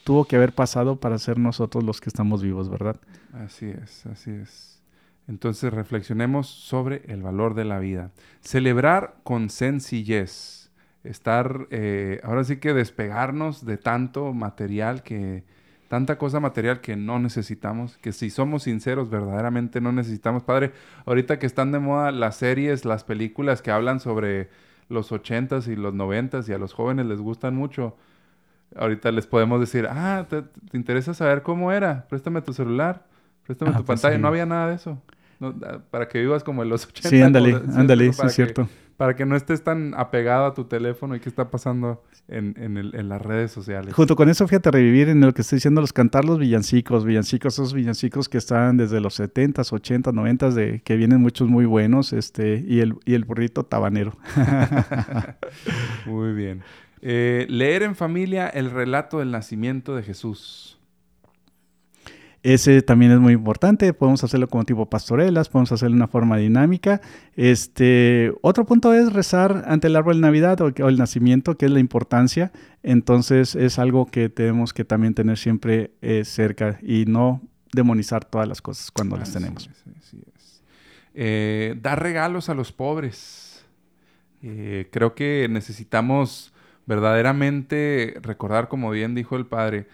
tuvo 0.04 0.26
que 0.26 0.36
haber 0.36 0.52
pasado 0.52 1.00
para 1.00 1.18
ser 1.18 1.40
nosotros 1.40 1.82
los 1.82 2.02
que 2.02 2.10
estamos 2.10 2.44
vivos, 2.44 2.68
¿verdad? 2.68 3.00
Así 3.32 3.68
es, 3.68 4.06
así 4.06 4.32
es. 4.32 4.84
Entonces 5.30 5.72
reflexionemos 5.72 6.46
sobre 6.48 7.04
el 7.08 7.24
valor 7.24 7.56
de 7.56 7.64
la 7.64 7.80
vida. 7.80 8.12
Celebrar 8.42 9.16
con 9.24 9.50
sencillez. 9.50 10.72
Estar, 11.06 11.68
eh, 11.70 12.20
ahora 12.24 12.44
sí 12.44 12.58
que 12.58 12.74
despegarnos 12.74 13.66
de 13.66 13.78
tanto 13.78 14.34
material 14.34 15.04
que, 15.04 15.46
tanta 15.96 16.18
cosa 16.18 16.42
material 16.42 16.82
que 16.82 16.98
no 16.98 17.20
necesitamos, 17.20 17.98
que 18.00 18.12
si 18.12 18.30
somos 18.30 18.64
sinceros 18.64 19.10
verdaderamente 19.10 19.80
no 19.80 19.94
necesitamos. 19.94 20.44
Padre, 20.44 20.74
ahorita 21.06 21.40
que 21.40 21.46
están 21.46 21.72
de 21.72 21.80
moda 21.80 22.12
las 22.12 22.36
series, 22.36 22.84
las 22.84 23.06
películas 23.06 23.62
que 23.62 23.72
hablan 23.72 24.02
sobre 24.02 24.50
los 24.90 25.14
ochentas 25.14 25.70
y 25.70 25.78
los 25.78 25.94
noventas 25.94 26.50
y 26.50 26.52
a 26.52 26.58
los 26.58 26.74
jóvenes 26.74 27.06
les 27.06 27.22
gustan 27.22 27.56
mucho, 27.56 27.96
ahorita 28.76 29.10
les 29.14 29.26
podemos 29.26 29.62
decir, 29.62 29.88
ah, 29.90 30.26
¿te, 30.30 30.42
te 30.42 30.76
interesa 30.76 31.14
saber 31.14 31.44
cómo 31.44 31.72
era? 31.72 32.06
Préstame 32.10 32.42
tu 32.42 32.52
celular, 32.52 33.06
préstame 33.46 33.72
ah, 33.74 33.78
tu 33.78 33.86
pues 33.86 34.02
pantalla. 34.02 34.18
Sí. 34.18 34.22
No 34.22 34.28
había 34.28 34.46
nada 34.46 34.68
de 34.68 34.76
eso. 34.76 35.02
No, 35.40 35.56
para 35.92 36.10
que 36.10 36.20
vivas 36.20 36.44
como 36.44 36.62
en 36.64 36.68
los 36.68 36.86
80. 36.88 37.08
Sí, 37.08 37.22
ándale, 37.22 37.56
ándale, 37.74 38.12
sí, 38.12 38.22
es 38.26 38.34
cierto. 38.34 38.68
Para 38.98 39.16
que 39.16 39.26
no 39.26 39.36
estés 39.36 39.64
tan 39.64 39.94
apegado 39.96 40.46
a 40.46 40.54
tu 40.54 40.66
teléfono 40.66 41.16
y 41.16 41.20
qué 41.20 41.28
está 41.28 41.50
pasando 41.50 42.04
en, 42.28 42.56
en, 42.58 42.78
el, 42.78 42.96
en, 42.96 43.10
las 43.10 43.22
redes 43.22 43.52
sociales. 43.52 43.94
Junto 43.94 44.16
con 44.16 44.30
eso, 44.30 44.48
fíjate, 44.48 44.72
revivir 44.72 45.10
en 45.10 45.20
lo 45.22 45.34
que 45.34 45.42
estoy 45.42 45.58
diciendo, 45.58 45.82
los 45.82 45.92
cantar 45.92 46.24
los 46.24 46.40
villancicos, 46.40 47.04
villancicos, 47.04 47.56
esos 47.56 47.74
villancicos 47.74 48.30
que 48.30 48.38
están 48.38 48.78
desde 48.78 49.02
los 49.02 49.20
70s, 49.20 49.72
80s, 49.72 50.14
90s, 50.14 50.54
de, 50.54 50.82
que 50.82 50.96
vienen 50.96 51.22
muchos 51.22 51.50
muy 51.50 51.66
buenos, 51.66 52.14
este, 52.14 52.64
y 52.66 52.80
el, 52.80 52.96
y 53.06 53.14
el 53.16 53.26
burrito 53.26 53.64
tabanero. 53.64 54.18
muy 56.06 56.34
bien. 56.34 56.64
Eh, 57.02 57.46
leer 57.50 57.84
en 57.84 57.96
familia 57.96 58.48
el 58.48 58.72
relato 58.72 59.20
del 59.20 59.30
nacimiento 59.30 59.96
de 59.96 60.04
Jesús. 60.04 60.75
Ese 62.46 62.84
también 62.84 63.12
es 63.12 63.20
muy 63.20 63.34
importante. 63.34 63.92
Podemos 63.92 64.24
hacerlo 64.24 64.48
como 64.48 64.66
tipo 64.66 64.88
pastorelas, 64.88 65.50
podemos 65.50 65.72
hacerlo 65.72 65.96
de 65.96 66.04
una 66.04 66.08
forma 66.08 66.38
dinámica. 66.38 67.02
Este, 67.36 68.32
otro 68.42 68.68
punto 68.68 68.94
es 68.94 69.12
rezar 69.12 69.64
ante 69.66 69.88
el 69.88 69.96
árbol 69.96 70.18
de 70.18 70.22
Navidad 70.22 70.62
o, 70.62 70.66
o, 70.66 70.88
el 70.88 71.00
nacimiento, 71.00 71.58
que 71.58 71.66
es 71.66 71.72
la 71.72 71.80
importancia. 71.80 72.52
Entonces 72.84 73.56
es 73.56 73.80
algo 73.80 74.06
que 74.06 74.30
tenemos 74.30 74.76
que 74.76 74.86
también 74.86 75.16
tener 75.16 75.40
siempre 75.40 75.96
eh, 76.04 76.24
cerca 76.24 76.78
y 76.84 77.06
no 77.06 77.42
demonizar 77.74 78.26
todas 78.26 78.48
las 78.48 78.62
cosas 78.62 78.92
cuando 78.92 79.16
ah, 79.16 79.20
las 79.22 79.34
tenemos. 79.34 79.64
Sí, 79.64 79.72
sí, 79.84 79.92
sí 80.02 80.24
es. 80.36 80.64
Eh, 81.16 81.76
dar 81.82 82.04
regalos 82.04 82.50
a 82.50 82.54
los 82.54 82.72
pobres. 82.72 83.66
Eh, 84.44 84.88
creo 84.92 85.16
que 85.16 85.48
necesitamos 85.50 86.54
verdaderamente 86.86 88.20
recordar, 88.22 88.68
como 88.68 88.92
bien 88.92 89.16
dijo 89.16 89.36
el 89.36 89.48
padre, 89.48 89.88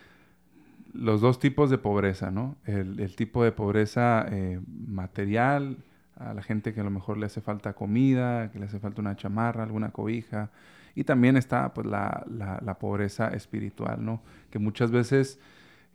los 0.93 1.21
dos 1.21 1.39
tipos 1.39 1.69
de 1.69 1.77
pobreza, 1.77 2.31
¿no? 2.31 2.55
El, 2.65 3.15
tipo 3.15 3.43
de 3.43 3.51
pobreza 3.51 4.25
eh, 4.29 4.59
material, 4.87 5.77
a 6.17 6.33
la 6.33 6.43
gente 6.43 6.73
que 6.73 6.81
a 6.81 6.83
lo 6.83 6.91
mejor 6.91 7.17
le 7.17 7.25
hace 7.25 7.41
falta 7.41 7.73
comida, 7.73 8.51
que 8.51 8.59
le 8.59 8.65
hace 8.65 8.79
falta 8.79 9.01
una 9.01 9.15
chamarra, 9.15 9.63
alguna 9.63 9.91
cobija, 9.91 10.49
y 10.95 11.03
también 11.03 11.37
está 11.37 11.73
pues 11.73 11.87
la, 11.87 12.25
la, 12.27 12.77
pobreza 12.77 13.29
espiritual, 13.29 14.03
¿no? 14.03 14.21
Que 14.49 14.59
muchas 14.59 14.91
veces 14.91 15.39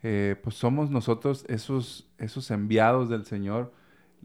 eh, 0.03 0.37
pues 0.43 0.57
somos 0.57 0.91
nosotros 0.91 1.45
esos, 1.49 2.09
esos 2.19 2.51
enviados 2.51 3.09
del 3.09 3.25
Señor 3.25 3.73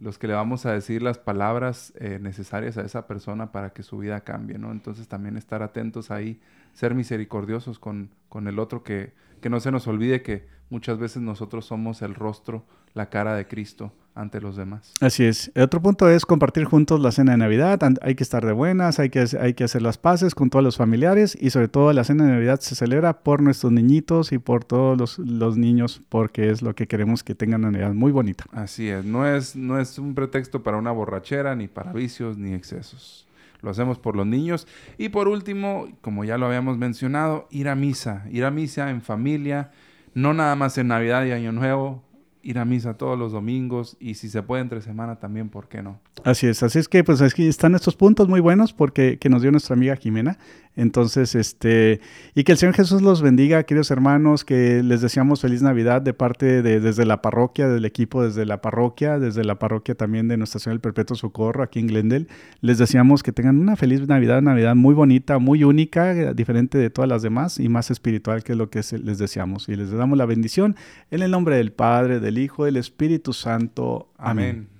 los 0.01 0.17
que 0.17 0.27
le 0.27 0.33
vamos 0.33 0.65
a 0.65 0.73
decir 0.73 1.03
las 1.03 1.19
palabras 1.19 1.93
eh, 1.99 2.17
necesarias 2.19 2.77
a 2.77 2.81
esa 2.81 3.05
persona 3.05 3.51
para 3.51 3.71
que 3.71 3.83
su 3.83 3.99
vida 3.99 4.21
cambie, 4.21 4.57
¿no? 4.57 4.71
Entonces 4.71 5.07
también 5.07 5.37
estar 5.37 5.61
atentos 5.61 6.09
ahí, 6.09 6.39
ser 6.73 6.95
misericordiosos 6.95 7.77
con, 7.77 8.09
con 8.27 8.47
el 8.47 8.57
otro, 8.57 8.83
que, 8.83 9.13
que 9.41 9.49
no 9.49 9.59
se 9.59 9.71
nos 9.71 9.87
olvide 9.87 10.23
que 10.23 10.47
muchas 10.71 10.97
veces 10.97 11.21
nosotros 11.21 11.65
somos 11.65 12.01
el 12.01 12.15
rostro, 12.15 12.63
la 12.93 13.09
cara 13.09 13.35
de 13.35 13.47
Cristo 13.47 13.93
ante 14.15 14.41
los 14.41 14.57
demás. 14.57 14.93
Así 14.99 15.23
es. 15.23 15.51
El 15.55 15.63
otro 15.63 15.81
punto 15.81 16.09
es 16.09 16.25
compartir 16.25 16.65
juntos 16.65 16.99
la 16.99 17.11
cena 17.11 17.33
de 17.33 17.37
Navidad. 17.37 17.79
Hay 18.01 18.15
que 18.15 18.23
estar 18.23 18.45
de 18.45 18.51
buenas, 18.51 18.99
hay 18.99 19.09
que, 19.09 19.25
hay 19.39 19.53
que 19.53 19.63
hacer 19.63 19.81
las 19.81 19.97
paces 19.97 20.35
con 20.35 20.49
todos 20.49 20.63
los 20.63 20.77
familiares 20.77 21.37
y 21.39 21.49
sobre 21.51 21.67
todo 21.67 21.93
la 21.93 22.03
cena 22.03 22.25
de 22.25 22.31
Navidad 22.31 22.59
se 22.59 22.75
celebra 22.75 23.21
por 23.21 23.41
nuestros 23.41 23.71
niñitos 23.71 24.31
y 24.31 24.37
por 24.37 24.65
todos 24.65 24.97
los, 24.97 25.19
los 25.19 25.57
niños 25.57 26.01
porque 26.09 26.49
es 26.49 26.61
lo 26.61 26.75
que 26.75 26.87
queremos 26.87 27.23
que 27.23 27.35
tengan 27.35 27.61
una 27.61 27.71
Navidad 27.71 27.93
muy 27.93 28.11
bonita. 28.11 28.45
Así 28.51 28.89
es. 28.89 29.05
No 29.05 29.27
es, 29.27 29.55
no 29.55 29.79
es 29.79 29.97
un 29.99 30.15
pretexto 30.15 30.63
para 30.63 30.77
una 30.77 30.91
borrachera, 30.91 31.55
ni 31.55 31.67
para 31.67 31.93
vicios, 31.93 32.37
ni 32.37 32.53
excesos. 32.53 33.27
Lo 33.61 33.69
hacemos 33.69 33.99
por 33.99 34.15
los 34.15 34.25
niños. 34.25 34.67
Y 34.97 35.09
por 35.09 35.27
último, 35.27 35.87
como 36.01 36.23
ya 36.23 36.37
lo 36.37 36.47
habíamos 36.47 36.77
mencionado, 36.77 37.47
ir 37.51 37.69
a 37.69 37.75
misa. 37.75 38.25
Ir 38.31 38.43
a 38.43 38.51
misa 38.51 38.89
en 38.89 39.01
familia, 39.01 39.71
no 40.13 40.33
nada 40.33 40.55
más 40.55 40.77
en 40.77 40.87
Navidad 40.87 41.25
y 41.25 41.31
Año 41.31 41.51
Nuevo, 41.51 42.03
ir 42.43 42.59
a 42.59 42.65
misa 42.65 42.95
todos 42.95 43.17
los 43.17 43.31
domingos 43.31 43.97
y 43.99 44.15
si 44.15 44.29
se 44.29 44.41
puede 44.41 44.61
entre 44.61 44.81
semana 44.81 45.17
también, 45.17 45.49
¿por 45.49 45.67
qué 45.67 45.81
no? 45.81 45.99
Así 46.23 46.47
es, 46.47 46.63
así 46.63 46.79
es 46.79 46.87
que 46.87 47.03
pues 47.03 47.21
aquí 47.21 47.47
están 47.47 47.75
estos 47.75 47.95
puntos 47.95 48.27
muy 48.27 48.39
buenos 48.39 48.73
porque 48.73 49.17
que 49.19 49.29
nos 49.29 49.41
dio 49.41 49.51
nuestra 49.51 49.75
amiga 49.75 49.95
Jimena. 49.95 50.37
Entonces, 50.75 51.35
este, 51.35 51.99
y 52.33 52.43
que 52.43 52.53
el 52.53 52.57
Señor 52.57 52.75
Jesús 52.75 53.01
los 53.01 53.21
bendiga, 53.21 53.63
queridos 53.63 53.91
hermanos, 53.91 54.45
que 54.45 54.81
les 54.83 55.01
deseamos 55.01 55.41
feliz 55.41 55.61
Navidad 55.61 56.01
de 56.01 56.13
parte 56.13 56.61
de 56.61 56.79
desde 56.79 57.05
la 57.05 57.21
parroquia, 57.21 57.67
del 57.67 57.83
equipo 57.83 58.23
desde 58.23 58.45
la 58.45 58.61
parroquia, 58.61 59.19
desde 59.19 59.43
la 59.43 59.59
parroquia 59.59 59.95
también 59.95 60.29
de 60.29 60.37
Nuestra 60.37 60.59
Señora 60.59 60.75
del 60.75 60.81
Perpetuo 60.81 61.17
Socorro 61.17 61.63
aquí 61.63 61.79
en 61.79 61.87
Glendale. 61.87 62.27
Les 62.61 62.77
deseamos 62.77 63.21
que 63.21 63.33
tengan 63.33 63.59
una 63.59 63.75
feliz 63.75 64.07
Navidad, 64.07 64.41
Navidad 64.41 64.75
muy 64.75 64.95
bonita, 64.95 65.39
muy 65.39 65.63
única, 65.65 66.33
diferente 66.33 66.77
de 66.77 66.89
todas 66.89 67.09
las 67.09 67.21
demás 67.21 67.59
y 67.59 67.67
más 67.67 67.91
espiritual 67.91 68.43
que 68.43 68.55
lo 68.55 68.69
que 68.69 68.81
les 69.03 69.17
deseamos. 69.17 69.67
Y 69.67 69.75
les 69.75 69.91
damos 69.91 70.17
la 70.17 70.25
bendición 70.25 70.77
en 71.09 71.21
el 71.21 71.31
nombre 71.31 71.57
del 71.57 71.73
Padre, 71.73 72.21
del 72.21 72.37
Hijo, 72.37 72.63
del 72.63 72.77
Espíritu 72.77 73.33
Santo. 73.33 74.09
Amén. 74.17 74.70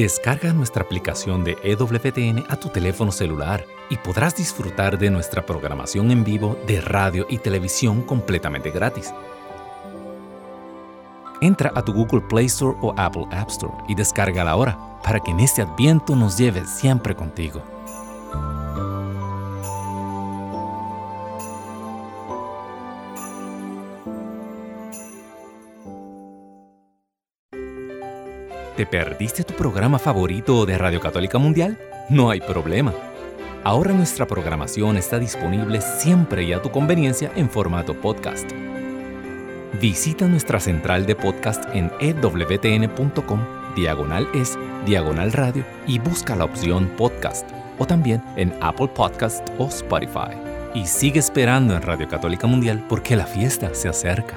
Descarga 0.00 0.54
nuestra 0.54 0.82
aplicación 0.82 1.44
de 1.44 1.58
EWTN 1.62 2.46
a 2.48 2.56
tu 2.56 2.70
teléfono 2.70 3.12
celular 3.12 3.66
y 3.90 3.98
podrás 3.98 4.34
disfrutar 4.34 4.98
de 4.98 5.10
nuestra 5.10 5.44
programación 5.44 6.10
en 6.10 6.24
vivo 6.24 6.56
de 6.66 6.80
radio 6.80 7.26
y 7.28 7.36
televisión 7.36 8.00
completamente 8.00 8.70
gratis. 8.70 9.12
Entra 11.42 11.70
a 11.74 11.84
tu 11.84 11.92
Google 11.92 12.22
Play 12.22 12.46
Store 12.46 12.78
o 12.80 12.94
Apple 12.96 13.26
App 13.30 13.50
Store 13.50 13.74
y 13.88 13.94
descárgala 13.94 14.52
ahora 14.52 14.78
para 15.04 15.20
que 15.20 15.32
en 15.32 15.40
este 15.40 15.60
adviento 15.60 16.16
nos 16.16 16.38
lleves 16.38 16.70
siempre 16.70 17.14
contigo. 17.14 17.60
¿Te 28.80 28.86
perdiste 28.86 29.44
tu 29.44 29.52
programa 29.52 29.98
favorito 29.98 30.64
de 30.64 30.78
Radio 30.78 31.00
Católica 31.00 31.36
Mundial? 31.36 31.76
No 32.08 32.30
hay 32.30 32.40
problema. 32.40 32.94
Ahora 33.62 33.92
nuestra 33.92 34.26
programación 34.26 34.96
está 34.96 35.18
disponible 35.18 35.82
siempre 35.82 36.44
y 36.44 36.54
a 36.54 36.62
tu 36.62 36.70
conveniencia 36.70 37.30
en 37.36 37.50
formato 37.50 37.92
podcast. 37.92 38.50
Visita 39.78 40.26
nuestra 40.28 40.60
central 40.60 41.04
de 41.04 41.14
podcast 41.14 41.62
en 41.74 41.92
ewtn.com, 42.00 43.40
diagonal 43.76 44.26
es, 44.32 44.58
diagonal 44.86 45.32
radio 45.32 45.62
y 45.86 45.98
busca 45.98 46.34
la 46.34 46.46
opción 46.46 46.90
podcast 46.96 47.46
o 47.78 47.86
también 47.86 48.22
en 48.36 48.50
Apple 48.62 48.88
Podcast 48.88 49.46
o 49.58 49.66
Spotify. 49.66 50.32
Y 50.72 50.86
sigue 50.86 51.20
esperando 51.20 51.76
en 51.76 51.82
Radio 51.82 52.08
Católica 52.08 52.46
Mundial 52.46 52.82
porque 52.88 53.14
la 53.14 53.26
fiesta 53.26 53.74
se 53.74 53.90
acerca. 53.90 54.36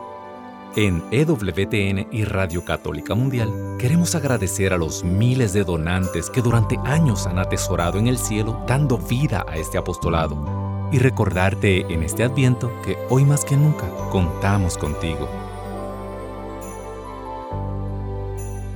En 0.77 1.03
EWTN 1.11 2.07
y 2.13 2.23
Radio 2.23 2.63
Católica 2.63 3.13
Mundial 3.13 3.75
queremos 3.77 4.15
agradecer 4.15 4.71
a 4.71 4.77
los 4.77 5.03
miles 5.03 5.51
de 5.51 5.65
donantes 5.65 6.29
que 6.29 6.41
durante 6.41 6.79
años 6.85 7.27
han 7.27 7.39
atesorado 7.39 7.99
en 7.99 8.07
el 8.07 8.17
cielo 8.17 8.63
dando 8.65 8.97
vida 8.97 9.45
a 9.49 9.57
este 9.57 9.77
apostolado 9.77 10.89
y 10.89 10.99
recordarte 10.99 11.81
en 11.93 12.03
este 12.03 12.23
adviento 12.23 12.71
que 12.85 12.97
hoy 13.09 13.25
más 13.25 13.43
que 13.43 13.57
nunca 13.57 13.85
contamos 14.11 14.77
contigo. 14.77 15.27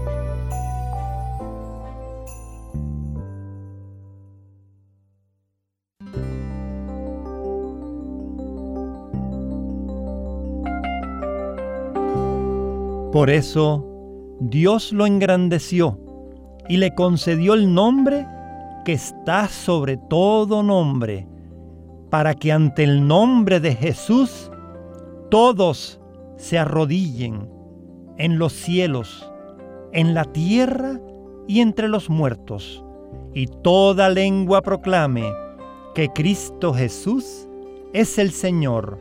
Por 13.15 13.29
eso 13.29 13.85
Dios 14.41 14.91
lo 14.91 15.05
engrandeció 15.05 15.97
y 16.67 16.75
le 16.75 16.93
concedió 16.93 17.53
el 17.53 17.73
nombre 17.73 18.27
que 18.83 18.91
está 18.91 19.47
sobre 19.47 19.95
todo 19.95 20.63
nombre, 20.63 21.25
para 22.09 22.33
que 22.33 22.51
ante 22.51 22.83
el 22.83 23.07
nombre 23.07 23.61
de 23.61 23.73
Jesús 23.73 24.51
todos 25.31 26.01
se 26.35 26.57
arrodillen 26.57 27.49
en 28.17 28.37
los 28.37 28.51
cielos, 28.51 29.31
en 29.93 30.13
la 30.13 30.25
tierra 30.25 30.99
y 31.47 31.61
entre 31.61 31.87
los 31.87 32.09
muertos, 32.09 32.83
y 33.33 33.47
toda 33.47 34.09
lengua 34.09 34.61
proclame 34.61 35.23
que 35.93 36.09
Cristo 36.09 36.73
Jesús 36.73 37.47
es 37.93 38.17
el 38.17 38.31
Señor, 38.31 38.99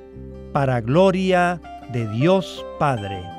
para 0.52 0.80
gloria 0.80 1.60
de 1.92 2.08
Dios 2.12 2.64
Padre. 2.78 3.33